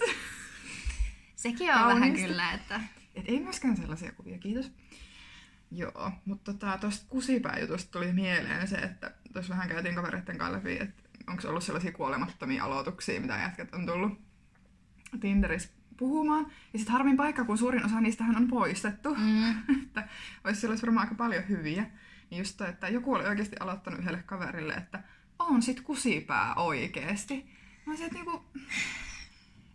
Sekin 1.36 1.70
on 1.70 1.76
vähän 1.76 1.90
Kauniisti. 2.00 2.28
kyllä, 2.28 2.52
että... 2.52 2.82
Et 3.16 3.24
ei 3.28 3.40
myöskään 3.40 3.78
sellaisia 3.78 4.12
kuvia, 4.12 4.38
kiitos. 4.38 4.72
Joo, 5.72 6.12
mutta 6.26 6.54
tota, 6.54 6.78
tuosta 6.78 7.06
kusipääjutusta 7.10 7.92
tuli 7.92 8.14
mieleen 8.14 8.68
se, 8.68 8.76
että 8.78 9.12
tuossa 9.34 9.54
vähän 9.54 9.70
käytiin 9.70 9.96
kavereiden 9.96 10.38
kanssa 10.38 10.58
läpi, 10.58 10.78
että 10.82 11.04
onko 11.30 11.48
ollut 11.48 11.64
sellaisia 11.64 11.92
kuolemattomia 11.92 12.64
aloituksia, 12.64 13.22
mitä 13.22 13.38
jätkät 13.38 13.74
on 13.74 13.86
tullut 13.86 14.20
Tinderissä 15.20 15.70
puhumaan. 15.98 16.46
Ja 16.74 16.80
sitten 16.80 16.94
harmin 16.94 17.18
paikka, 17.18 17.46
kun 17.46 17.58
suurin 17.58 17.86
osa 17.86 18.02
niistähän 18.02 18.36
on 18.36 18.48
poistettu. 18.48 19.16
Mm. 19.16 19.50
että 19.84 20.08
olisi 20.44 20.60
siellä 20.60 20.72
olisi 20.72 20.86
varmaan 20.86 21.06
aika 21.06 21.16
paljon 21.16 21.44
hyviä. 21.50 21.86
Niin 22.30 22.40
just 22.40 22.58
toi, 22.58 22.70
että 22.70 22.88
joku 22.88 23.14
oli 23.14 23.26
oikeasti 23.26 23.56
aloittanut 23.60 24.00
yhdelle 24.00 24.24
kaverille, 24.26 24.74
että 24.74 25.04
on 25.40 25.62
sit 25.62 25.82
kusipää 25.82 26.56
oikeesti. 26.56 27.50
Mä 27.86 27.92
olisin, 27.92 28.06
että 28.06 28.18
niinku, 28.18 28.46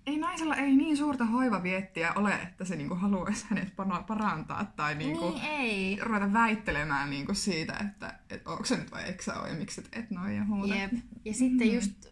ei 0.07 0.19
naisella 0.19 0.57
ei 0.57 0.77
niin 0.77 0.97
suurta 0.97 1.25
hoivaviettiä 1.25 2.13
ole, 2.13 2.35
että 2.35 2.65
se 2.65 2.77
niinku 2.77 2.95
haluaisi 2.95 3.47
hänet 3.51 3.77
parantaa 4.07 4.65
tai 4.77 4.95
niinku 4.95 5.31
Niin 5.31 5.45
ei. 5.45 5.99
ruveta 6.03 6.33
väittelemään 6.33 7.11
niinku 7.11 7.35
siitä, 7.35 7.77
että 7.91 8.19
et 8.31 8.47
onko 8.47 8.65
se 8.65 8.77
nyt 8.77 8.91
vai 8.91 9.03
eikö 9.03 9.23
sä 9.23 9.41
ole 9.41 9.49
ja 9.49 9.55
miksi 9.55 9.83
et, 9.93 10.11
noin 10.11 10.37
ja 10.37 10.45
muuta. 10.45 10.75
Jep. 10.75 10.93
Ja 11.25 11.35
sitten 11.35 11.75
just 11.75 12.07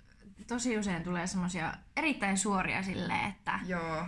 tosi 0.46 0.78
usein 0.78 1.02
tulee 1.02 1.26
semmosia 1.26 1.74
erittäin 1.96 2.38
suoria 2.38 2.82
silleen, 2.82 3.28
että 3.28 3.60
Joo. 3.66 4.06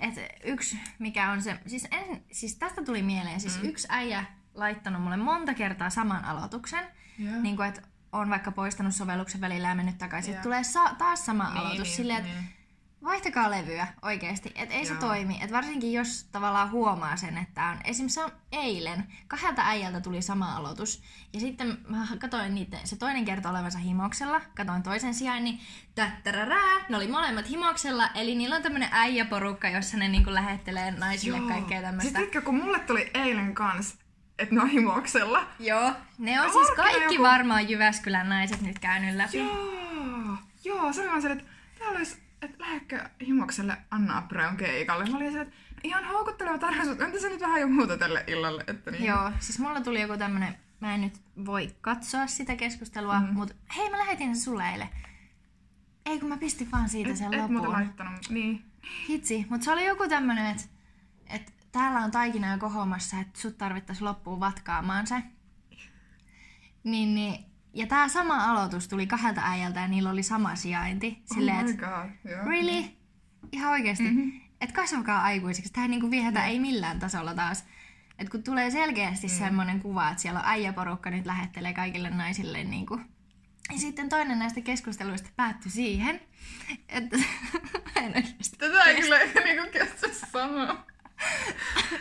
et 0.00 0.14
yksi 0.44 0.78
mikä 0.98 1.30
on 1.30 1.42
se, 1.42 1.58
siis, 1.66 1.88
en, 1.90 2.22
siis 2.32 2.56
tästä 2.56 2.84
tuli 2.84 3.02
mieleen, 3.02 3.40
siis 3.40 3.56
Mm. 3.56 3.62
mm. 3.62 3.68
yksi 3.68 3.86
äijä 3.90 4.24
laittanut 4.54 5.02
mulle 5.02 5.16
monta 5.16 5.54
kertaa 5.54 5.90
saman 5.90 6.24
aloituksen, 6.24 6.84
Joo. 7.18 7.40
niin 7.42 7.56
kuin, 7.56 7.68
että 7.68 7.82
on 8.12 8.30
vaikka 8.30 8.52
poistanut 8.52 8.94
sovelluksen 8.94 9.40
välillä 9.40 9.68
ja 9.68 9.74
mennyt 9.74 9.98
takaisin, 9.98 10.30
että 10.32 10.42
tulee 10.42 10.64
sa- 10.64 10.94
taas 10.98 11.26
sama 11.26 11.44
Niin, 11.50 11.56
aloitus 11.58 11.86
niin, 11.88 11.96
silleen, 11.96 12.18
että 12.26 12.32
niin. 12.40 12.48
vaihtakaa 13.04 13.50
levyä 13.50 13.86
oikeasti, 14.02 14.52
että 14.54 14.74
ei 14.74 14.86
se 14.86 14.92
Joo. 14.92 15.00
toimi. 15.00 15.38
Et 15.42 15.52
varsinkin 15.52 15.92
jos 15.92 16.24
tavallaan 16.32 16.70
huomaa 16.70 17.16
sen, 17.16 17.38
että 17.38 17.64
on, 17.64 17.76
esimerkiksi 17.84 18.14
se 18.14 18.24
on 18.24 18.32
eilen, 18.52 19.06
kahdelta 19.28 19.62
äijältä 19.64 20.00
tuli 20.00 20.22
sama 20.22 20.56
aloitus, 20.56 21.02
ja 21.32 21.40
sitten 21.40 21.78
mä 21.88 22.06
katsoin 22.18 22.54
niiden, 22.54 22.80
se 22.84 22.96
toinen 22.96 23.24
kerta 23.24 23.50
olevansa 23.50 23.78
himoksella, 23.78 24.40
katsoin 24.56 24.82
toisen 24.82 25.14
sijaan, 25.14 25.44
niin 25.44 25.60
tättärärää, 25.94 26.84
ne 26.88 26.96
oli 26.96 27.08
molemmat 27.08 27.48
himoksella, 27.48 28.08
eli 28.14 28.34
niillä 28.34 28.56
on 28.56 28.62
tämmönen 28.62 28.88
äijäporukka, 28.92 29.68
jossa 29.68 29.96
ne 29.96 30.08
niinku 30.08 30.34
lähettelee 30.34 30.90
naisille 30.90 31.38
Joo. 31.38 31.48
kaikkea 31.48 31.80
tämmöistä. 31.82 32.02
Sitten 32.02 32.22
tiedätkö, 32.22 32.42
kun 32.42 32.54
mulle 32.56 32.78
tuli 32.78 33.10
eilen 33.14 33.54
kans, 33.54 33.98
että 34.40 34.54
ne 34.54 34.60
on 34.60 34.68
himoksella. 34.68 35.46
Joo, 35.58 35.92
ne 36.18 36.40
on 36.40 36.46
No, 36.46 36.52
siis 36.52 36.70
kaikki 36.76 37.14
joku- 37.14 37.22
varmaan 37.22 37.68
Jyväskylän 37.68 38.28
naiset 38.28 38.60
nyt 38.60 38.78
käynyt 38.78 39.14
läpi. 39.14 39.38
Joo, 39.38 40.36
joo, 40.64 40.92
se 40.92 41.00
oli 41.00 41.08
vaan 41.08 41.22
se, 41.22 41.32
että 41.32 41.44
täällä 41.78 41.96
olisi, 41.98 42.18
että 42.42 42.56
lähdekö 42.64 43.08
himokselle 43.26 43.76
Anna 43.90 44.18
Abraun 44.18 44.56
keikalle. 44.56 45.04
Mä 45.10 45.16
olin 45.16 45.36
että 45.38 45.54
no 45.74 45.80
ihan 45.84 46.04
houkutteleva 46.04 46.58
tarjous, 46.58 46.88
entä 46.88 47.20
se 47.20 47.28
nyt 47.28 47.40
vähän 47.40 47.60
jo 47.60 47.68
muuta 47.68 47.96
tälle 47.96 48.24
illalle? 48.26 48.64
Että 48.66 48.90
niin. 48.90 49.04
Joo, 49.04 49.32
siis 49.38 49.58
mulla 49.58 49.80
tuli 49.80 50.00
joku 50.00 50.16
tämmönen, 50.16 50.56
mä 50.80 50.94
en 50.94 51.00
nyt 51.00 51.14
voi 51.46 51.74
katsoa 51.80 52.26
sitä 52.26 52.56
keskustelua, 52.56 53.20
mm. 53.20 53.26
mutta 53.32 53.54
hei 53.76 53.90
mä 53.90 53.98
lähetin 53.98 54.36
sen 54.36 54.44
sulle 54.44 54.64
eilen. 54.70 54.88
Ei 56.06 56.20
kun 56.20 56.28
mä 56.28 56.36
pistin 56.36 56.68
vaan 56.72 56.88
siitä 56.88 57.10
Et, 57.10 57.16
sen 57.16 57.34
et 57.34 57.40
muuta 57.40 57.54
lopun. 57.68 57.72
laittanut, 57.72 58.28
niin. 58.30 58.64
Hitsi, 59.08 59.46
mutta 59.50 59.64
se 59.64 59.72
oli 59.72 59.84
joku 59.86 60.08
tämmönen, 60.08 60.46
että 60.46 60.62
et 60.62 60.70
täällä 61.72 62.00
on 62.00 62.10
taikina 62.10 62.52
jo 62.52 62.58
kohomassa, 62.58 63.20
että 63.20 63.40
sut 63.40 63.58
tarvittaisi 63.58 64.04
loppuun 64.04 64.40
vatkaamaan 64.40 65.06
se. 65.06 65.22
Niin, 66.84 67.14
niin, 67.14 67.44
ja 67.74 67.86
tää 67.86 68.08
sama 68.08 68.44
aloitus 68.44 68.88
tuli 68.88 69.06
kahdelta 69.06 69.40
äijältä 69.44 69.80
ja 69.80 69.88
niillä 69.88 70.10
oli 70.10 70.22
sama 70.22 70.56
sijainti. 70.56 71.22
Silleen, 71.34 71.56
oh 71.56 71.64
my 71.64 71.74
god, 71.74 72.30
joo. 72.30 72.44
really? 72.44 72.84
Ihan 73.52 73.72
oikeesti. 73.72 74.10
Mm-hmm. 74.10 74.40
Että 74.60 74.74
kasvakaa 74.74 75.22
aikuisiksi. 75.22 75.80
Ei 75.80 75.88
niinku 75.88 76.10
viehätä 76.10 76.46
ei 76.46 76.58
millään 76.58 76.98
tasolla 76.98 77.34
taas. 77.34 77.64
Et 78.18 78.28
kun 78.28 78.42
tulee 78.42 78.70
selkeästi 78.70 79.26
mm. 79.26 79.32
semmoinen 79.32 79.80
kuva, 79.80 80.10
että 80.10 80.22
siellä 80.22 80.40
on 80.40 80.46
äijäporukka 80.46 81.10
nyt 81.10 81.26
lähettelee 81.26 81.72
kaikille 81.72 82.10
naisille 82.10 82.64
niinku. 82.64 83.00
Ja 83.72 83.78
sitten 83.78 84.08
toinen 84.08 84.38
näistä 84.38 84.60
keskusteluista 84.60 85.30
päättyi 85.36 85.72
siihen, 85.72 86.20
että 86.88 87.16
en 88.02 88.12
oikeasti 88.16 88.56
Tätä 88.58 88.82
ei 88.82 89.00
kyllä 89.00 89.18
niinku 89.44 89.66
kestä 89.72 90.26
sanoa. 90.32 90.86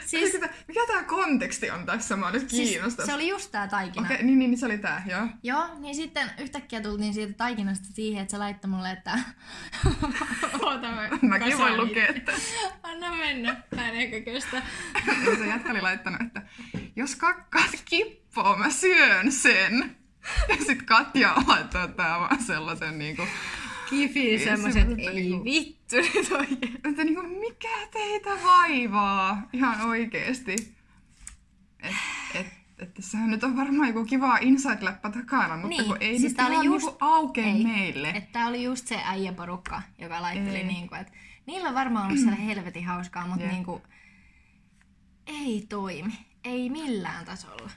Siis, 0.06 0.34
mikä 0.68 0.80
tää 0.88 1.04
konteksti 1.04 1.72
on 1.72 1.86
tässä? 1.86 2.16
Mä 2.16 2.32
nyt 2.32 2.50
siis 2.50 2.80
se 3.06 3.14
oli 3.14 3.28
just 3.28 3.52
tää 3.52 3.68
taikina. 3.68 4.06
Okei, 4.06 4.18
niin, 4.18 4.40
niin, 4.40 4.52
niin, 4.52 4.60
se 4.60 4.66
oli 4.66 4.78
tää, 4.78 5.04
joo. 5.10 5.28
Joo, 5.44 5.68
niin 5.80 5.96
sitten 5.96 6.32
yhtäkkiä 6.40 6.82
tultiin 6.82 7.14
siitä 7.14 7.34
taikinasta 7.34 7.88
siihen, 7.94 8.22
että 8.22 8.32
se 8.32 8.38
laittoi 8.38 8.70
mulle, 8.70 8.92
että... 8.92 9.20
Oota, 10.62 10.92
mä 10.92 11.10
Mäkin 11.22 11.58
voin 11.58 11.78
lukea, 11.78 12.08
että 12.08 12.32
Anna 12.84 13.16
mennä, 13.16 13.64
mä 13.76 13.90
en 13.90 13.96
ehkä 13.96 14.22
kestä. 14.22 14.62
Ja 15.26 15.38
se 15.38 15.48
jätkä 15.48 15.72
oli 15.72 15.82
laittanut, 15.82 16.22
että 16.22 16.42
jos 16.96 17.16
kakkaat 17.16 17.72
kippoo, 17.86 18.56
mä 18.56 18.70
syön 18.70 19.32
sen. 19.32 19.96
Ja 20.50 20.56
sit 20.68 20.82
Katja 20.82 21.34
laittoi 21.48 21.88
tää 21.88 22.20
vaan 22.20 22.44
sellaisen 22.44 23.00
niinku, 23.00 23.24
Kifi 23.90 24.30
Ei 24.32 24.40
semmoset, 24.40 24.74
semmoset 24.74 25.08
ei 25.08 25.14
niinku- 25.14 25.44
vittu 25.44 25.96
nyt 25.96 26.32
oikein. 26.32 26.76
että 26.90 27.04
niinku, 27.04 27.22
mikä 27.22 27.88
teitä 27.92 28.30
vaivaa? 28.44 29.42
Ihan 29.54 29.82
oikeesti. 29.82 30.76
Et, 31.84 31.96
et, 32.36 32.48
et 32.80 32.94
tässähän 32.94 33.30
nyt 33.32 33.44
on 33.44 33.58
varmaan 33.58 33.88
joku 33.88 34.06
kiva 34.06 34.38
inside-läppä 34.38 35.10
takana, 35.12 35.54
mutta 35.56 35.68
Niin, 35.70 35.86
kun 35.86 35.98
ei 36.00 36.20
siis 36.20 36.38
nyt 36.38 36.46
oli 36.48 36.54
ihan 36.54 36.66
just- 36.66 36.86
niinku 36.86 36.98
aukea 37.06 37.46
ei. 37.46 37.64
meille. 37.64 38.10
Että 38.10 38.30
tää 38.32 38.48
oli 38.48 38.64
just 38.64 38.88
se 38.88 39.02
äijäporukka, 39.04 39.82
joka 40.00 40.22
laitteli 40.22 40.58
Ei. 40.58 40.64
niinku, 40.64 40.96
että 40.96 41.14
niillä 41.46 41.68
on 41.70 41.76
varmaan 41.76 42.06
ollut 42.06 42.20
siellä 42.20 42.36
helvetin 42.36 42.86
hauskaa, 42.86 43.28
mutta 43.28 43.44
Jep. 43.44 43.52
niinku 43.52 43.82
ei 45.28 45.66
toimi. 45.70 46.14
Ei 46.44 46.70
millään 46.70 47.26
tasolla. 47.26 47.70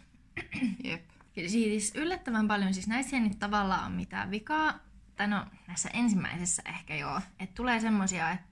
Jep. 0.85 1.03
Siis 1.47 1.93
yllättävän 1.95 2.49
paljon, 2.49 2.75
siis 2.75 2.87
näissä 2.87 3.17
ei 3.17 3.23
nyt 3.23 3.39
tavallaan 3.39 3.87
ole 3.87 3.97
mitään 3.97 4.31
vikaa, 4.31 4.79
tai 5.17 5.29
no 5.29 5.47
näissä 5.69 5.89
ensimmäisessä 5.93 6.63
ehkä 6.67 6.95
joo, 6.97 7.21
että 7.41 7.55
tulee 7.55 7.81
semmosia, 7.81 8.31
että 8.31 8.47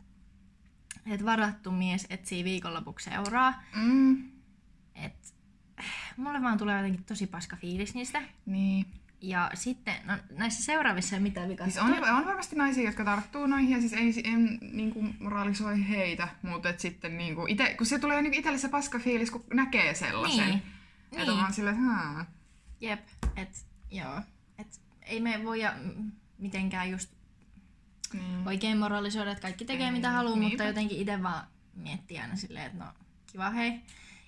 et 1.07 1.25
varattu 1.25 1.71
mies 1.71 2.07
etsii 2.11 2.45
viikonlopuksi 2.45 3.11
seuraa, 3.11 3.63
Mm, 3.77 4.31
että 4.95 5.29
mulle 6.17 6.43
vaan 6.43 6.59
tulee 6.59 6.77
jotenkin 6.77 7.05
tosi 7.05 7.27
paska 7.27 7.57
fiilis 7.57 7.95
niistä. 7.95 8.23
niin. 8.47 8.87
Ja 9.23 9.51
sitten, 9.55 9.95
no 10.05 10.19
näissä 10.37 10.63
seuraavissa 10.65 11.17
ei 11.17 11.23
mitään 11.23 11.49
vikaa. 11.49 11.67
Siis 11.67 11.79
on, 11.85 12.05
on 12.17 12.27
varmasti 12.27 12.57
naisia, 12.57 12.85
jotka 12.85 13.05
tarttuu 13.05 13.47
noihin 13.47 13.71
ja 13.71 13.81
siis 13.81 13.93
ei, 13.93 14.13
en 14.33 14.59
niinku 14.73 15.05
moralisoi 15.21 15.89
heitä, 15.89 16.29
mutta 16.43 16.69
et 16.69 16.81
sitten 16.81 17.19
niinku 17.19 17.47
ite, 17.49 17.75
kun 17.75 17.87
se 17.87 17.99
tulee 17.99 18.23
niinku 18.23 18.39
itselle 18.39 18.59
se 18.59 18.69
paska 18.69 18.99
fiilis, 18.99 19.31
kun 19.31 19.45
näkee 19.55 19.95
sellaisen. 19.95 20.47
Niin. 20.49 20.63
Että 21.05 21.17
Niin. 21.19 21.31
on 21.31 21.37
vaan 21.39 21.53
silleen, 21.53 21.77
että. 21.77 22.25
Jep, 22.81 23.01
et 23.37 23.67
joo. 23.91 24.21
Et 24.59 24.81
ei 25.03 25.21
me 25.21 25.37
mm, 25.39 26.13
mitenkään 26.41 26.91
just 26.91 27.11
Niin. 28.13 28.49
oikein 28.49 28.79
moralisoida, 28.79 29.31
että 29.31 29.43
kaikki 29.43 29.65
tekee 29.65 29.87
Ei, 29.87 29.93
mitä 29.93 30.11
haluaa, 30.11 30.35
niinpä. 30.37 30.49
mutta 30.51 30.65
jotenkin 30.65 30.99
itse 30.99 31.23
vaan 31.23 31.45
miettii 31.75 32.19
aina 32.19 32.37
silleen, 32.37 32.67
että 32.67 32.85
no 32.85 32.93
kiva 33.27 33.51
hei. 33.51 33.81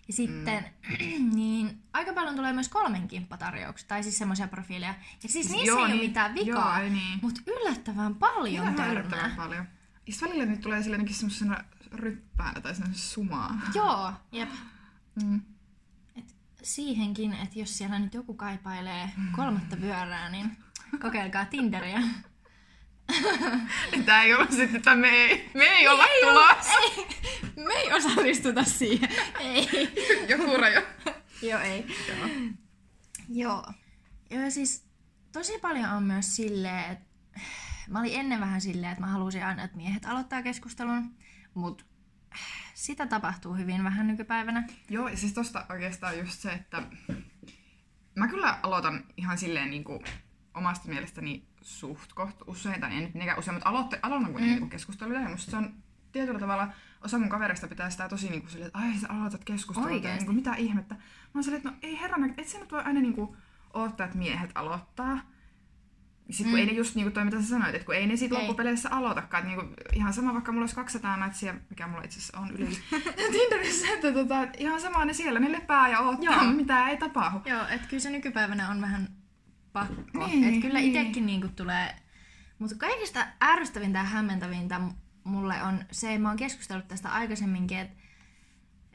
Ja 0.09 0.13
sitten, 0.15 0.65
mm. 1.01 1.35
niin 1.37 1.83
aika 1.93 2.13
paljon 2.13 2.37
tulee 2.37 2.53
myös 2.53 2.69
kolmen 2.69 3.09
kimppatarjouksia, 3.09 3.89
tai 3.89 4.03
siis 4.03 4.19
semmoisia 4.19 4.49
profiileja. 4.49 4.95
Ja 5.23 5.29
siis 5.29 5.51
niissä 5.51 5.67
Joo, 5.67 5.79
ei 5.79 5.85
ole 5.85 5.93
niin. 5.95 6.09
mitään 6.09 6.35
vikaa, 6.35 6.77
Joo, 6.79 6.85
ei 6.85 6.91
niin. 6.91 7.19
mutta 7.23 7.41
yllättävän 7.47 8.15
paljon 8.15 8.55
Ihan 8.55 8.75
törmää. 8.75 8.93
yllättävän 8.93 9.33
paljon. 9.37 9.67
Ja 10.07 10.13
välillä 10.23 10.47
nyt 10.47 10.61
tulee 10.61 10.83
silleen 10.83 10.99
jotenkin 10.99 11.17
semmosena 11.17 11.65
ryppäänä 11.93 12.61
tai 12.61 12.75
semmoisena 12.75 13.07
sumaa. 13.09 13.61
Joo, 13.75 14.13
jep. 14.33 14.51
Mm. 15.23 15.41
Et 16.17 16.35
siihenkin, 16.63 17.33
että 17.33 17.59
jos 17.59 17.79
siellä 17.79 17.99
nyt 17.99 18.15
joku 18.15 18.35
kaipailee 18.35 19.11
kolmatta 19.37 19.77
pyörää, 19.77 20.29
niin 20.31 20.57
kokeilkaa 21.01 21.45
Tinderiä. 21.45 22.03
Tää 24.07 24.23
ei 24.23 24.35
ollut 24.35 24.51
sitten, 24.51 24.77
että 24.77 24.95
me 24.95 25.09
ei, 25.09 25.51
me 25.55 25.65
ei 25.65 25.89
olla 25.89 26.05
tulossa. 26.21 26.79
Ei, 26.83 27.07
me 27.65 27.75
ei 27.75 27.93
osallistuta 27.93 28.65
siihen. 28.65 29.09
Ei. 29.41 29.69
Joku 30.29 30.57
raja. 30.57 30.83
Joo, 31.43 31.61
ei. 31.61 31.87
Joo. 32.09 32.29
Joo. 33.29 33.65
Joo, 34.31 34.43
ja 34.43 34.51
siis 34.51 34.87
tosi 35.33 35.59
paljon 35.59 35.91
on 35.91 36.03
myös 36.03 36.37
silleen, 36.37 36.93
että 36.93 37.05
mä 37.89 38.01
olin 38.01 38.15
ennen 38.15 38.41
vähän 38.41 38.61
silleen, 38.61 38.93
että 38.93 39.05
mä 39.05 39.11
halusin 39.11 39.45
aina, 39.45 39.65
että 39.65 39.77
miehet 39.77 40.05
aloittaa 40.05 40.43
keskustelun, 40.43 41.17
mutta 41.55 41.85
sitä 42.75 43.07
tapahtuu 43.07 43.55
hyvin 43.55 43.85
vähän 43.85 44.07
nykypäivänä. 44.07 44.69
Joo, 44.91 45.09
ja 45.09 45.17
siis 45.17 45.33
tosta 45.33 45.67
oikeastaan 45.69 46.19
just 46.19 46.41
se, 46.41 46.53
että 46.53 46.83
mä 48.15 48.29
kyllä 48.29 48.59
aloitan 48.63 49.05
ihan 49.17 49.39
silleen 49.39 49.71
niin 49.71 49.85
kuin 49.85 50.05
omasta 50.55 50.89
mielestäni 50.89 51.45
suht 51.63 52.13
koht 52.13 52.37
usein, 52.47 52.81
tai 52.81 52.97
en 52.97 53.03
nyt 53.03 53.15
mitenkään 53.15 53.39
usein, 53.39 53.55
mutta 53.55 53.69
aloitte, 53.69 53.99
aloitan 54.03 54.33
kuitenkin 54.33 54.63
mm. 54.63 54.71
keskusteluja, 54.71 55.21
ja 55.21 55.29
musta 55.29 55.51
se 55.51 55.57
on 55.57 55.75
tietyllä 56.13 56.39
tavalla, 56.39 56.69
osa 57.05 57.19
mun 57.19 57.29
kavereista 57.29 57.69
pitää 57.69 57.91
sitä 57.91 58.09
tosi 58.09 58.31
niin 58.31 58.41
kuin 58.41 58.51
silleen, 58.51 58.67
että 58.67 58.79
ai 58.79 58.99
sä 58.99 59.07
aloitat 59.11 59.45
keskustelua, 59.45 59.89
niin 59.89 60.25
kuin, 60.25 60.35
mitä 60.35 60.55
ihmettä. 60.55 60.95
Mä 60.95 61.01
oon 61.35 61.45
silleen, 61.45 61.59
että 61.59 61.71
no 61.71 61.77
ei 61.83 62.01
herran, 62.01 62.35
et 62.39 62.49
sä 62.49 62.59
nyt 62.59 62.73
voi 62.73 62.83
aina 62.85 63.01
niin 63.01 63.15
kuin 63.15 63.37
odottaa, 63.75 64.07
että 64.07 64.19
miehet 64.19 64.51
aloittaa. 64.55 65.21
Sitten 66.31 66.51
kun 66.53 66.61
Mm. 66.61 66.61
ei 66.61 66.67
ne 66.67 66.73
just 66.73 66.95
niin 66.95 67.05
kuin 67.05 67.13
toi, 67.13 67.25
mitä 67.25 67.43
sä 67.43 67.49
sanoit, 67.49 67.75
että 67.75 67.87
kun 67.87 67.95
ei 67.95 68.07
ne 68.07 68.17
sit 68.17 68.33
Ei. 68.33 68.39
loppupeleissä 68.39 68.89
aloitakaan, 68.91 69.45
että 69.47 69.63
niinku, 69.63 69.75
ihan 69.93 70.13
sama 70.13 70.33
vaikka 70.33 70.53
mulla 70.53 70.63
olisi 70.63 70.75
200 70.75 71.17
natsia, 71.17 71.55
mikä 71.71 71.87
mulla 71.87 72.03
itse 72.03 72.19
asiassa 72.19 72.39
on 72.39 72.51
yli 72.51 72.79
Tinderissä, 73.33 73.87
että 73.95 74.13
tota, 74.13 74.47
ihan 74.59 74.81
sama 74.81 75.05
ne 75.05 75.13
siellä, 75.13 75.41
ne 75.41 75.53
lepää 75.53 75.89
ja 75.89 76.01
odottaa, 76.01 76.45
Joo. 76.45 76.53
mitä 76.53 76.89
ei 76.89 76.97
tapahdu. 76.97 77.41
Joo, 77.45 77.67
että 77.71 77.89
kyllä 77.89 78.01
se 78.01 78.11
nykypäivänä 78.11 78.69
on 78.69 78.81
vähän 78.81 79.09
pakko. 79.73 80.27
Niin, 80.27 80.45
että 80.45 80.61
kyllä 80.61 80.79
niin. 80.81 80.97
itsekin 80.97 81.27
niinku 81.27 81.49
tulee... 81.49 81.95
Mutta 82.59 82.77
kaikista 82.79 83.27
ärsyttävintä 83.43 83.99
ja 83.99 84.05
hämmentävintä 84.05 84.81
mulle 85.25 85.63
on 85.63 85.85
se, 85.91 86.19
mä 86.19 86.29
oon 86.29 86.37
keskustellut 86.37 86.89
tästä 86.89 87.09
aikaisemminkin, 87.09 87.79
että 87.79 87.97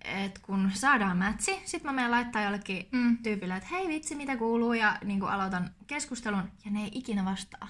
et 0.04 0.40
kun 0.40 0.72
saadaan 0.74 1.18
mätsi, 1.18 1.60
sit 1.66 1.84
mä 1.84 1.92
menen 1.92 2.12
laittaa 2.12 2.42
jollekin 2.42 2.88
Mm. 2.92 3.18
tyypille, 3.18 3.56
että 3.56 3.70
hei 3.72 3.88
vitsi, 3.88 4.16
mitä 4.16 4.38
kuuluu, 4.38 4.74
ja 4.74 4.98
niin 5.04 5.24
aloitan 5.24 5.70
keskustelun, 5.88 6.52
ja 6.66 6.72
ne 6.72 6.84
ei 6.84 6.90
ikinä 6.94 7.26
vastaa. 7.26 7.68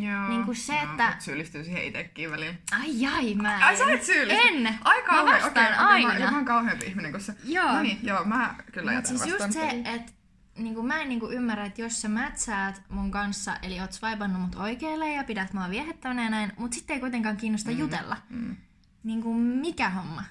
Joo. 0.00 0.28
Niin 0.28 0.44
kuin 0.44 0.56
se, 0.56 0.72
Joo, 0.74 0.82
että- 0.82 1.08
mut 1.10 1.20
syyllistyy 1.20 1.64
siihen 1.64 1.84
itsekin 1.84 2.30
väliin. 2.30 2.58
Ai 2.80 3.06
ai, 3.06 3.34
mä 3.34 3.56
en. 3.56 3.62
Ai 3.62 3.76
sä 3.76 3.84
et 3.92 4.02
syyllisty? 4.04 4.48
En. 4.48 4.78
Ai 4.84 5.02
kauhean, 5.02 5.26
mä 5.26 5.32
vastaan 5.44 5.66
okei, 5.66 5.76
aina. 5.78 6.24
Mä, 6.24 6.30
mä 6.30 6.36
oon 6.36 6.44
kauheampi 6.44 6.86
ihminen 6.86 7.10
kuin 7.10 7.20
se. 7.22 7.34
Joo. 7.44 7.72
No 7.72 7.82
niin, 7.82 7.98
joo, 8.02 8.24
mä 8.24 8.54
kyllä 8.72 8.92
Mut 8.92 8.96
jätän 8.98 9.18
siis 9.18 9.30
just 9.30 9.44
vastaan. 9.46 9.70
se, 9.70 9.82
että 9.94 10.12
niinku 10.58 10.82
mä 10.82 11.02
en 11.02 11.08
niinku 11.08 11.30
ymmärrä, 11.30 11.64
että 11.64 11.82
jos 11.82 12.02
sä 12.02 12.08
mätsäät 12.08 12.82
mun 12.88 13.10
kanssa, 13.10 13.56
eli 13.62 13.80
oot 13.80 13.92
swipannut 13.92 14.42
mut 14.42 14.54
oikealle 14.54 15.12
ja 15.12 15.24
pidät 15.24 15.52
mua 15.52 15.70
viehettävänä 15.70 16.24
ja 16.24 16.30
näin, 16.30 16.52
mut 16.56 16.72
sitten 16.72 16.94
ei 16.94 17.00
kuitenkaan 17.00 17.36
kiinnosta 17.36 17.70
mm. 17.70 17.78
jutella. 17.78 18.16
Mm. 18.30 18.56
Niinku 19.02 19.34
mikä 19.34 19.90
homma? 19.90 20.24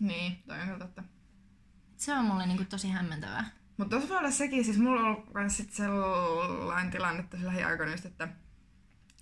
Niin, 0.00 0.42
toi 0.46 0.60
on 0.60 0.64
kyllä 0.64 0.78
totta. 0.78 1.02
Se 1.96 2.14
on 2.14 2.24
mulle 2.24 2.46
niinku 2.46 2.64
tosi 2.64 2.88
hämmentävää. 2.88 3.44
Mutta 3.76 3.90
tuossa 3.90 4.08
voi 4.08 4.18
olla 4.18 4.30
sekin, 4.30 4.64
siis 4.64 4.78
mulla 4.78 5.00
on 5.00 5.06
ollut 5.06 5.32
kans 5.32 5.56
sit 5.56 5.72
sellainen 5.72 6.90
tilanne 6.92 7.22
tässä 7.22 7.46
lähiaikoina 7.46 7.92
just, 7.92 8.04
että 8.04 8.28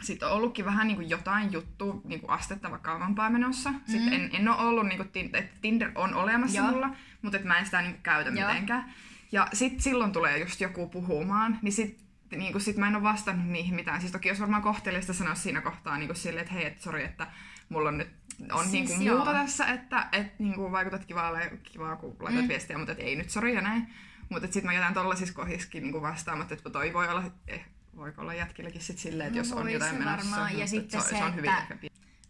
sit 0.03 0.23
on 0.23 0.33
ollutkin 0.33 0.64
vähän 0.64 0.87
niinku 0.87 1.03
jotain 1.03 1.53
juttua 1.53 2.01
niinku 2.05 2.27
astetta 2.29 2.71
vakavampaa 2.71 3.31
menossa. 3.31 3.71
Mm. 3.71 3.81
Sitten 3.87 4.12
en, 4.12 4.31
en 4.33 4.49
ole 4.49 4.57
ollut, 4.57 4.87
niinku, 4.87 5.05
tin- 5.05 5.37
että 5.37 5.59
Tinder 5.61 5.90
on 5.95 6.14
olemassa 6.14 6.57
Joo. 6.57 6.71
mulla, 6.71 6.90
mutta 7.23 7.38
et 7.38 7.45
mä 7.45 7.59
en 7.59 7.64
sitä 7.64 7.83
niinku 7.83 8.01
käytä 8.03 8.31
Joo. 8.31 8.49
mitenkään. 8.49 8.95
Ja 9.33 9.49
sit 9.53 9.81
silloin 9.81 10.12
tulee 10.12 10.39
just 10.39 10.61
joku 10.61 10.89
puhumaan, 10.89 11.59
niin 11.62 11.73
sit, 11.73 12.05
niinku, 12.37 12.61
sit 12.61 12.77
mä 12.77 12.89
en 12.89 12.95
ole 12.95 13.03
vastannut 13.03 13.47
niihin 13.49 13.75
mitään. 13.75 14.01
Siis 14.01 14.12
toki 14.12 14.29
jos 14.29 14.41
varmaan 14.41 14.62
kohteliasta 14.62 15.12
sanoa 15.15 15.35
siinä 15.35 15.61
kohtaa 15.61 15.99
niinku 15.99 16.15
silleen, 16.15 16.43
että 16.43 16.55
hei, 16.55 16.67
et 16.67 16.81
sori, 16.81 17.05
että 17.05 17.27
mulla 17.69 17.89
on 17.89 17.99
nyt 17.99 18.09
on 18.53 18.69
Siis 18.69 18.73
niinku 18.89 19.05
joo. 19.05 19.17
muuta 19.17 19.33
tässä, 19.33 19.67
että 19.67 20.09
et, 20.12 20.39
niinku, 20.39 20.73
vaikutat 20.73 21.05
kivaalle, 21.05 21.59
kivaa 21.62 21.97
kun 21.97 22.17
laitat 22.21 22.43
mm. 22.43 22.49
viestiä, 22.49 22.79
mutta 22.79 22.93
et 22.93 22.99
ei 23.01 23.17
nyt 23.17 23.31
sori 23.31 23.55
ja 23.55 23.61
näin. 23.61 23.95
Mutta 24.29 24.47
sitten 24.47 24.67
mä 24.67 24.73
jätän 24.73 24.95
tollasissa 24.95 25.35
kohdissakin 25.35 25.83
niinku 25.83 26.03
vastaamatta, 26.03 26.55
että 26.55 26.71
toi 26.71 26.93
voi 26.93 27.09
olla, 27.09 27.25
eh, 27.49 27.67
voiko 27.97 28.23
olla 28.23 28.35
jätkilläkin 28.35 28.81
sit 28.81 28.99
silleen, 28.99 29.27
että 29.27 29.39
No 29.39 29.45
jos 29.45 29.53
on 29.53 29.71
jotain 29.73 29.93
se 29.93 29.99
menossa. 29.99 30.31
varmaan. 30.31 30.59
Ja 30.59 30.67
sitten 30.67 31.01
se, 31.03 31.09
se, 31.09 31.17
se 31.19 31.25
on 31.25 31.35
hyvin 31.37 31.51
että- 31.51 31.77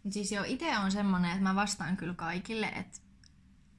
Mut 0.03 0.13
siis 0.13 0.31
joo, 0.31 0.43
itse 0.47 0.77
on 0.77 0.91
semmonen, 0.91 1.31
että 1.31 1.43
mä 1.43 1.55
vastaan 1.55 1.97
kyllä 1.97 2.13
kaikille, 2.13 2.65
että 2.67 2.99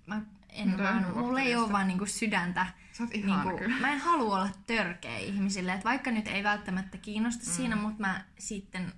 mä 0.06 0.22
en 0.48 0.70
No 0.70 0.78
vaan, 0.84 1.06
mulla 1.16 1.40
ei 1.40 1.56
ole 1.56 1.72
vaan 1.72 1.88
niinku 1.88 2.06
sydäntä. 2.06 2.66
Sä 2.98 3.04
oot 3.04 3.14
ihana 3.14 3.44
Niinku, 3.44 3.58
kyllä. 3.58 3.80
mä 3.80 3.92
en 3.92 4.00
halua 4.00 4.36
olla 4.36 4.48
törkeä 4.66 5.18
ihmisille, 5.18 5.72
että 5.72 5.84
vaikka 5.84 6.10
nyt 6.10 6.28
ei 6.28 6.44
välttämättä 6.44 6.98
kiinnosta 6.98 7.44
mm. 7.46 7.52
siinä, 7.52 7.76
mutta 7.76 8.00
mä 8.00 8.24
sitten 8.38 8.92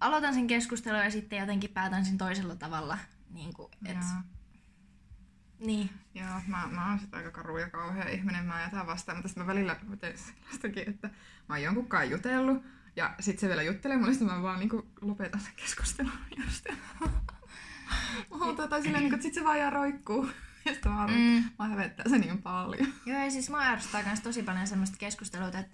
aloitan 0.00 0.34
sen 0.34 0.46
keskustelun 0.46 1.00
ja 1.00 1.10
sitten 1.10 1.38
jotenkin 1.38 1.70
päätän 1.70 2.04
sen 2.04 2.18
toisella 2.18 2.56
tavalla. 2.56 2.98
Niin 3.30 3.52
kuin, 3.52 3.68
et, 3.84 3.96
Joo. 3.96 4.22
niin. 5.58 5.90
Joo, 6.14 6.40
mä, 6.46 6.68
mä 6.70 6.88
oon 6.88 6.98
sit 6.98 7.14
aika 7.14 7.30
karu 7.30 7.58
ja 7.58 7.70
kauhea 7.70 8.08
ihminen, 8.08 8.44
mä 8.44 8.62
jätän 8.62 8.86
vastaan, 8.86 9.18
mutta 9.18 9.28
sitten 9.28 9.44
mä 9.44 9.52
välillä 9.52 9.76
teen 10.00 10.18
sellaistakin, 10.18 10.88
että 10.88 11.08
mä 11.48 11.54
oon 11.54 11.62
jonkun 11.62 11.88
kanssa 11.88 12.10
jutellut, 12.12 12.64
ja 12.96 13.14
sitten 13.20 13.40
se 13.40 13.48
vielä 13.48 13.62
juttelee 13.62 13.96
mulle, 13.96 14.12
sitten 14.12 14.36
mä 14.36 14.42
vaan 14.42 14.58
niinku 14.58 14.86
lopetan 15.00 15.40
sen 15.40 15.52
keskustelun 15.56 16.12
just. 16.44 16.66
Mutta 18.44 18.68
tai 18.68 18.82
silleen, 18.82 19.02
niinku, 19.02 19.14
että 19.14 19.24
sit 19.24 19.34
se 19.34 19.44
vaan 19.44 19.58
jää 19.58 19.70
roikkuu. 19.70 20.28
Sitten 20.72 20.92
mä, 20.92 21.06
mm. 21.06 21.12
Mm. 21.12 21.44
mä 21.58 21.68
hävettää 21.68 22.08
se 22.08 22.18
niin 22.18 22.42
paljon. 22.42 22.92
Joo, 23.06 23.24
ja 23.24 23.30
siis 23.30 23.50
mä 23.50 23.70
ärsyttää 23.70 24.02
myös 24.02 24.20
tosi 24.20 24.42
paljon 24.42 24.66
semmoista 24.66 24.96
keskustelua, 24.98 25.48
että, 25.48 25.64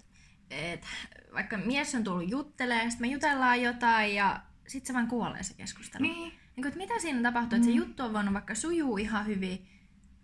että 0.49 0.87
vaikka 1.33 1.57
mies 1.57 1.95
on 1.95 2.03
tullut 2.03 2.29
juttelemaan, 2.29 2.91
sitten 2.91 3.07
me 3.07 3.13
jutellaan 3.13 3.61
jotain 3.61 4.15
ja 4.15 4.41
sitten 4.67 4.87
se 4.87 4.93
vaan 4.93 5.07
kuolee 5.07 5.43
se 5.43 5.53
keskustelu. 5.53 6.03
Niin. 6.03 6.33
Niin 6.55 6.63
kuin, 6.63 6.67
että 6.67 6.77
mitä 6.77 6.99
siinä 6.99 7.21
tapahtuu, 7.21 7.55
että 7.55 7.65
se 7.65 7.71
juttu 7.71 8.03
on 8.03 8.13
voinut 8.13 8.33
vaikka 8.33 8.55
sujuu 8.55 8.97
ihan 8.97 9.25
hyvin, 9.25 9.69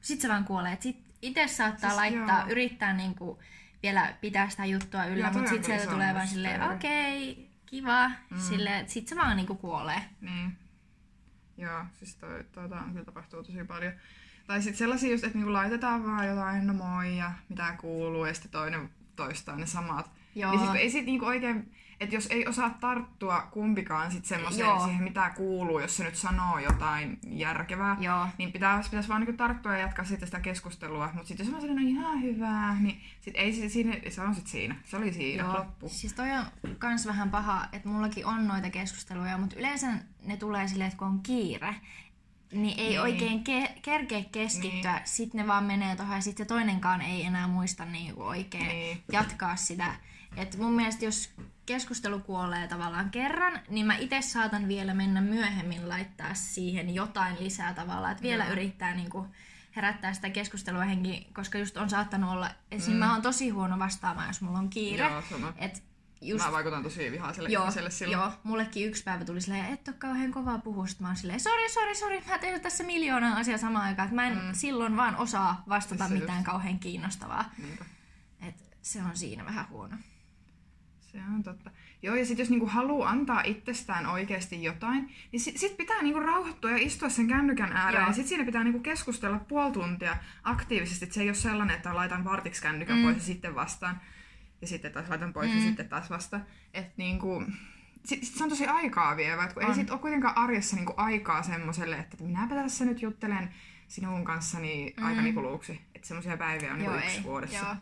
sit 0.02 0.22
se 0.22 0.28
vaan 0.28 0.46
kuolee. 0.46 0.74
Et 0.74 0.82
sit 0.82 1.16
itse 1.22 1.48
saattaa 1.48 1.90
Siis 1.90 2.02
laittaa, 2.02 2.40
joo. 2.40 2.50
yrittää 2.50 2.94
niinku 2.94 3.40
vielä 3.84 4.14
pitää 4.22 4.50
sitä 4.50 4.66
juttua 4.66 5.06
yllä, 5.06 5.28
Joo, 5.28 5.34
mutta 5.34 5.40
on 5.40 5.48
sit 5.48 5.66
kyllä 5.66 5.66
sieltä 5.66 5.84
iso 5.84 5.92
tulee 5.92 6.14
vaan 6.14 6.28
silleen, 6.28 6.62
okei, 6.62 7.50
kiva, 7.66 8.10
mm. 8.10 8.40
silleen, 8.50 8.80
että 8.80 8.94
sit 8.94 9.08
se 9.08 9.16
vaan 9.16 9.38
niinku 9.38 9.56
kuolee. 9.56 10.02
Niin. 10.22 10.58
Joo, 11.58 11.86
siis 11.94 12.16
toi, 12.16 12.44
tuota 12.52 12.80
on 12.80 12.92
kyllä 12.92 13.06
tapahtuu 13.06 13.44
tosi 13.44 13.64
paljon. 13.64 13.94
Tai 14.50 14.62
sitten 14.62 14.78
sellaisia 14.78 15.12
just, 15.12 15.24
että 15.24 15.38
niinku 15.38 15.54
laitetaan 15.54 16.06
vaan 16.06 16.28
jotain, 16.28 16.68
no 16.68 16.74
moi 16.74 17.18
ja 17.18 17.32
mitä 17.50 17.76
kuuluu, 17.82 18.26
ja 18.26 18.34
sitten 18.34 18.52
toinen 18.52 18.90
toistaa 19.16 19.56
ne 19.56 19.66
samat. 19.66 20.12
Joo. 20.36 20.54
Ja 20.54 20.60
sit, 20.60 20.76
ei 20.76 20.90
sit 20.90 21.06
niinku 21.06 21.26
oikein, 21.26 21.72
että 22.00 22.16
jos 22.16 22.28
ei 22.30 22.48
osaa 22.48 22.78
tarttua 22.80 23.42
kumpikaan 23.42 24.12
sit 24.12 24.26
semmoiseen 24.26 24.82
siihen, 24.82 25.04
mitä 25.04 25.30
kuuluu, 25.30 25.80
jos 25.80 25.98
se 25.98 26.04
nyt 26.04 26.16
sanoo 26.16 26.60
jotain 26.60 27.20
järkevää, 27.28 27.98
Joo. 28.00 28.28
niin 28.38 28.52
pitäisi 28.52 28.90
pitäis 28.90 29.10
vaan 29.10 29.22
niinku 29.22 29.38
tarttua 29.38 29.74
ja 29.74 29.80
jatkaa 29.80 30.06
sitten 30.06 30.28
sitä 30.28 30.40
keskustelua. 30.40 31.10
Mutta 31.14 31.28
sitten 31.28 31.46
jos 31.46 31.54
mä 31.54 31.62
sanon, 31.62 31.76
no 31.76 31.82
ihan 31.88 32.22
hyvää, 32.22 32.80
niin 32.80 33.02
sit 33.22 33.34
ei 33.38 33.54
sit 33.54 33.72
siinä, 33.72 33.98
se 34.10 34.22
on 34.22 34.36
sitten 34.36 34.52
siinä. 34.52 34.76
Se 34.86 34.98
oli 34.98 35.14
siinä, 35.14 35.44
Joo. 35.44 35.54
loppu. 35.54 35.90
Siis 35.90 36.14
toi 36.14 36.32
on 36.32 36.76
kans 36.76 37.06
vähän 37.06 37.30
paha, 37.30 37.66
että 37.72 37.90
mullakin 37.90 38.26
on 38.26 38.48
noita 38.48 38.70
keskusteluja, 38.70 39.38
mutta 39.38 39.56
yleensä 39.60 39.88
ne 40.26 40.38
tulee 40.38 40.68
silleen, 40.68 40.88
että 40.88 41.00
kun 41.00 41.08
on 41.08 41.20
kiire, 41.20 41.76
niin 42.52 42.80
ei 42.80 42.88
Niin. 42.90 43.02
oikein 43.02 43.44
ke- 43.50 43.80
kerkeä 43.82 44.24
keskittyä, 44.32 44.94
niin. 44.94 45.02
sit 45.08 45.34
ne 45.34 45.48
vaan 45.48 45.64
menee 45.64 45.96
tuohon 45.96 46.16
ja 46.16 46.22
sitten 46.22 46.48
toinenkaan 46.48 47.02
ei 47.02 47.24
enää 47.26 47.48
muista 47.48 47.86
niinku 47.86 48.24
oikein 48.24 48.68
Niin. 48.68 49.04
jatkaa 49.12 49.56
sitä. 49.56 49.96
Et 50.38 50.58
mun 50.58 50.74
mielestä 50.74 51.06
jos 51.06 51.30
keskustelu 51.66 52.20
kuolee 52.20 52.68
tavallaan 52.68 53.10
kerran, 53.10 53.60
niin 53.70 53.86
mä 53.86 53.96
itse 53.98 54.22
saatan 54.22 54.68
vielä 54.68 54.94
mennä 54.94 55.22
myöhemmin 55.22 55.90
laittaa 55.90 56.34
siihen 56.34 56.96
jotain 56.96 57.36
lisää 57.40 57.74
tavallaan, 57.74 58.12
että 58.12 58.24
vielä 58.24 58.44
Joo. 58.44 58.54
yrittää 58.54 58.96
niinku 58.96 59.28
herättää 59.76 60.14
sitä 60.14 60.30
keskustelua 60.30 60.84
henki, 60.84 61.28
koska 61.34 61.58
just 61.58 61.78
on 61.78 61.90
saattanut 61.90 62.32
olla, 62.32 62.52
esim. 62.72 62.94
Mm. 62.94 63.00
mä 63.00 63.14
oon 63.14 63.22
tosi 63.22 63.50
huono 63.50 63.80
vastaamaan, 63.80 64.28
jos 64.28 64.42
mulla 64.42 64.60
on 64.60 64.70
kiire. 64.70 65.06
Joo, 65.10 65.22
sama. 65.30 65.54
Et 65.58 65.84
just, 66.22 66.46
Mä 66.46 66.52
vaikutan 66.52 66.84
tosi 66.84 67.12
vihaiselle 67.12 67.50
joo, 67.50 67.64
ihmiselle 67.64 67.92
silloin. 67.92 68.20
joo, 68.22 68.32
mullekin 68.44 68.88
yksi 68.88 69.04
päivä 69.04 69.26
tuli 69.26 69.42
silleen, 69.42 69.66
et 69.74 69.88
ole 69.88 69.96
kauhean 70.00 70.32
kovaa 70.32 70.58
puhua, 70.58 70.88
sit 70.88 71.00
mä 71.00 71.08
oon 71.08 71.16
silleen, 71.18 71.40
sori, 71.40 71.70
sori, 71.70 71.96
sori, 71.96 72.24
mä 72.28 72.38
teen 72.38 72.62
tässä 72.62 72.84
miljoonaa 72.84 73.38
asiaa 73.38 73.58
samaan 73.58 73.86
aikaan, 73.86 74.06
että 74.06 74.16
mä 74.16 74.28
en 74.28 74.34
mm. 74.38 74.54
silloin 74.54 74.98
vaan 74.98 75.16
osaa 75.16 75.64
vastata 75.70 76.08
se 76.08 76.14
mitään 76.14 76.38
just. 76.38 76.46
kauhean 76.46 76.80
kiinnostavaa. 76.80 77.46
Niinpä. 77.58 77.86
Et 78.48 78.56
se 78.82 79.04
on 79.04 79.18
siinä 79.18 79.46
vähän 79.46 79.70
huono. 79.70 79.98
Se 81.00 81.18
on 81.36 81.44
totta. 81.44 81.72
Joo, 82.02 82.16
ja 82.16 82.26
sitten 82.26 82.44
jos 82.44 82.50
niinku 82.50 82.66
haluaa 82.66 83.10
antaa 83.10 83.42
itsestään 83.42 84.06
oikeasti 84.06 84.64
jotain, 84.64 85.16
niin 85.32 85.40
sit, 85.40 85.58
sit 85.58 85.78
pitää 85.78 86.02
niinku 86.02 86.20
rauhoittua 86.20 86.72
ja 86.72 86.78
istua 86.78 87.10
sen 87.10 87.28
kännykän 87.28 87.72
ääreen. 87.74 88.02
Joo. 88.02 88.10
Ja 88.10 88.14
sitten 88.14 88.30
siinä 88.30 88.46
pitää 88.46 88.64
niinku 88.64 88.80
keskustella 88.80 89.40
puoli 89.40 89.72
tuntia 89.72 90.18
aktiivisesti. 90.44 91.06
Et 91.06 91.12
se 91.12 91.22
ei 91.22 91.28
ole 91.30 91.36
sellainen, 91.36 91.76
että 91.76 91.96
laitan 91.96 92.24
vartiksi 92.26 92.62
kännykän 92.62 92.98
Mm. 92.98 93.04
pois 93.04 93.16
ja 93.18 93.22
sitten 93.24 93.56
vastaan. 93.56 94.02
Ja 94.62 94.68
sitten 94.68 94.92
taas 94.92 95.10
laitan 95.10 95.34
pois 95.34 95.50
mm. 95.52 95.58
ja 95.58 95.64
sitten 95.64 95.90
taas 95.90 96.10
vastaan. 96.10 96.46
Että 96.74 96.94
niinku, 96.98 97.44
sit, 98.06 98.24
sit 98.24 98.36
se 98.36 98.44
on 98.44 98.50
tosi 98.50 98.68
aikaa 98.68 99.18
vievä, 99.18 99.48
kun 99.48 99.64
ei 99.64 99.70
On. 99.70 99.76
sit 99.76 99.92
ole 99.92 100.00
kuitenkaan 100.00 100.38
arjessa 100.38 100.76
niinku 100.76 100.94
aikaa 100.98 101.44
semmoselle, 101.44 101.96
että 101.96 102.24
minäpä 102.24 102.56
tässä 102.56 102.86
nyt 102.86 103.02
juttelen 103.02 103.54
sinun 103.88 104.26
kanssani 104.26 104.94
mm. 104.98 105.06
aikani 105.06 105.34
kuluksi. 105.34 105.82
Että 105.96 106.08
semmoisia 106.08 106.38
päiviä 106.38 106.74
on 106.74 106.84
joo, 106.84 106.96
yksi 106.96 107.18
ei. 107.18 107.24
vuodessa. 107.24 107.66
Joo. 107.66 107.76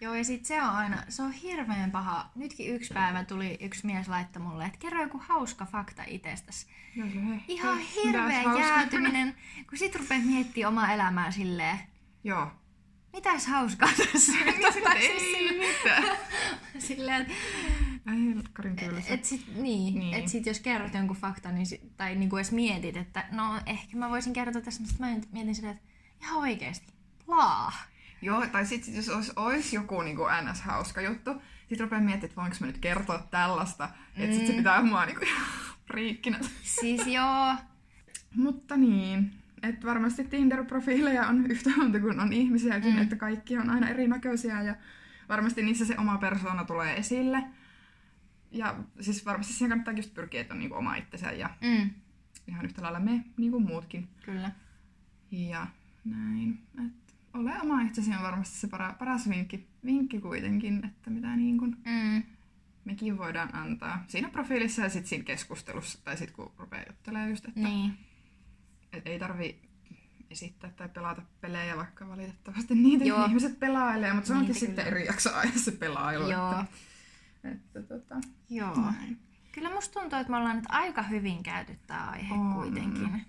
Joo, 0.00 0.14
ja 0.14 0.24
sit 0.24 0.46
se 0.46 0.62
on 0.62 0.68
aina, 0.68 1.02
se 1.08 1.22
on 1.22 1.32
hirveän 1.32 1.90
paha. 1.90 2.30
Nytkin 2.34 2.74
yksi 2.74 2.94
päivä 2.94 3.24
tuli 3.24 3.58
yksi 3.60 3.86
mies 3.86 4.08
laittaa 4.08 4.42
mulle, 4.42 4.64
että 4.64 4.78
kerro 4.78 5.02
joku 5.02 5.20
hauska 5.24 5.64
fakta 5.66 6.02
itsestäsi. 6.06 6.66
He, 6.96 7.40
Ihan 7.48 7.78
hirveä 7.78 8.42
jäätyminen, 8.58 9.34
kun 9.68 9.78
sit 9.78 9.96
rupeat 9.96 10.24
miettimään 10.24 10.68
omaa 10.68 10.92
elämää 10.92 11.30
silleen. 11.30 11.78
Joo. 12.24 12.50
Mitäs 13.14 13.46
hauskaa 13.46 13.88
tässä? 14.12 14.32
Mitä 14.32 14.92
ei 14.92 15.58
mitään. 15.58 16.16
silleen, 16.78 17.22
että 17.22 18.50
Karin 18.52 18.76
et 19.08 19.24
sit, 19.24 19.46
niin, 19.54 19.98
niin. 19.98 20.14
Et 20.14 20.28
sit 20.28 20.46
jos 20.46 20.60
kerrot 20.60 20.94
jonkun 20.94 21.16
faktan 21.16 21.54
niin 21.54 21.66
sit, 21.66 21.96
tai 21.96 22.14
niinku 22.14 22.36
edes 22.36 22.52
mietit, 22.52 22.96
että 22.96 23.24
no 23.30 23.60
ehkä 23.66 23.96
mä 23.96 24.10
voisin 24.10 24.32
kertoa 24.32 24.62
tässä, 24.62 24.82
mutta 24.82 24.96
mä 24.98 25.16
mietin 25.32 25.54
silleen, 25.54 25.76
että 25.76 25.88
ihan 26.22 26.38
oikeesti, 26.38 26.92
laa. 27.26 27.72
Joo, 28.22 28.46
tai 28.46 28.66
sitten 28.66 28.86
sit 28.86 28.94
jos 28.94 29.08
olisi, 29.08 29.32
olisi 29.36 29.76
joku 29.76 30.02
niin 30.02 30.16
kuin 30.16 30.32
ns. 30.44 30.60
hauska 30.60 31.00
juttu, 31.00 31.30
sitten 31.58 31.80
rupeaa 31.80 32.02
miettimään, 32.02 32.24
että 32.24 32.40
voinko 32.40 32.56
mä 32.60 32.66
nyt 32.66 32.78
kertoa 32.78 33.18
tällaista, 33.30 33.86
mm. 33.86 34.22
että 34.24 34.36
sitten 34.36 34.52
se 34.52 34.58
pitää 34.58 34.82
mua 34.82 35.06
niin 35.06 35.18
kuin, 35.18 35.28
friikkinä. 35.86 36.38
Siis 36.62 37.06
joo. 37.06 37.54
Mutta 38.34 38.76
niin, 38.76 39.32
että 39.68 39.86
varmasti 39.86 40.24
Tinder-profiileja 40.24 41.28
on 41.28 41.46
yhtä 41.50 41.70
monta 41.76 42.00
kuin 42.00 42.20
on 42.20 42.32
ihmisiäkin, 42.32 42.94
mm. 42.94 43.02
että 43.02 43.16
kaikki 43.16 43.58
on 43.58 43.70
aina 43.70 43.88
erinäköisiä 43.88 44.62
ja 44.62 44.76
varmasti 45.28 45.62
niissä 45.62 45.84
se 45.84 45.98
oma 45.98 46.18
persoona 46.18 46.64
tulee 46.64 46.96
esille. 46.96 47.44
Ja 48.50 48.76
siis 49.00 49.26
varmasti 49.26 49.52
siihen 49.52 49.68
kannattaa 49.68 49.94
just 49.94 50.14
pyrkiä, 50.14 50.40
että 50.40 50.54
on 50.54 50.60
niin 50.60 50.68
kuin 50.68 50.78
oma 50.78 50.96
itsensä 50.96 51.32
ja 51.32 51.50
mm. 51.60 51.90
ihan 52.46 52.64
yhtä 52.64 52.82
lailla 52.82 53.00
me, 53.00 53.24
niin 53.36 53.50
kuin 53.50 53.66
muutkin. 53.66 54.08
Kyllä. 54.24 54.50
Ja 55.30 55.66
näin. 56.04 56.58
Et 56.86 57.14
ole 57.34 57.60
oma 57.62 57.82
itsesi 57.82 58.10
on 58.10 58.22
varmasti 58.22 58.56
se 58.56 58.68
para, 58.68 58.94
paras 58.98 59.28
vinkki, 59.28 59.68
vinkki 59.84 60.20
kuitenkin, 60.20 60.84
että 60.84 61.10
mitä 61.10 61.36
niin 61.36 61.58
kuin 61.58 61.76
mm. 61.84 62.22
mekin 62.84 63.18
voidaan 63.18 63.54
antaa 63.54 64.04
siinä 64.08 64.28
profiilissa 64.28 64.82
ja 64.82 64.88
sitten 64.88 65.08
siinä 65.08 65.24
keskustelussa, 65.24 66.04
tai 66.04 66.16
sitten 66.16 66.36
kun 66.36 66.52
rupeaa 66.58 66.84
juttelemaan 66.88 67.30
just, 67.30 67.44
että 67.44 67.60
niin. 67.60 67.98
Et 68.96 69.06
ei 69.06 69.18
tarvi 69.18 69.62
esittää 70.30 70.70
tai 70.70 70.88
pelata 70.88 71.22
pelejä, 71.40 71.76
vaikka 71.76 72.08
valitettavasti 72.08 72.74
niitä 72.74 73.04
Joo. 73.04 73.24
ihmiset 73.24 73.60
pelailee, 73.60 74.12
mutta 74.12 74.28
se 74.28 74.32
onkin 74.32 74.46
niitä 74.46 74.60
sitten 74.60 74.84
kyllä. 74.84 74.96
eri 74.96 75.06
jakso 75.06 75.30
se 75.56 75.72
pelailu. 75.72 76.30
Joo. 76.30 76.60
Että, 77.44 77.78
että, 77.80 77.82
tota, 77.82 78.20
Joo. 78.50 78.80
Näin. 78.80 79.18
Kyllä 79.52 79.70
musta 79.70 80.00
tuntuu, 80.00 80.18
että 80.18 80.30
me 80.30 80.36
ollaan 80.36 80.56
nyt 80.56 80.64
aika 80.68 81.02
hyvin 81.02 81.42
käyty 81.42 81.78
tämä 81.86 82.10
aihe 82.10 82.34
on. 82.34 82.54
kuitenkin 82.54 83.26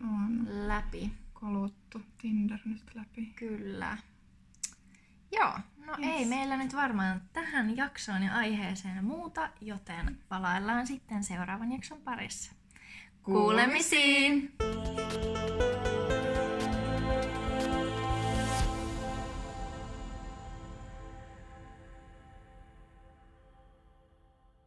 on. 0.00 0.68
läpi 0.68 1.12
koluttu 1.32 2.02
Tinder 2.18 2.58
nyt 2.64 2.94
läpi. 2.94 3.26
Kyllä. 3.36 3.98
Joo, 5.32 5.52
no 5.86 5.96
yes. 5.98 6.08
ei 6.08 6.24
meillä 6.24 6.56
nyt 6.56 6.74
varmaan 6.74 7.22
tähän 7.32 7.76
jaksoon 7.76 8.22
ja 8.22 8.34
aiheeseen 8.34 9.04
muuta, 9.04 9.50
joten 9.60 10.18
palaillaan 10.28 10.86
sitten 10.86 11.24
seuraavan 11.24 11.72
jakson 11.72 12.00
parissa. 12.00 12.52
Kuulemisiin! 13.24 14.52
Kuulemisiin. 14.58 15.43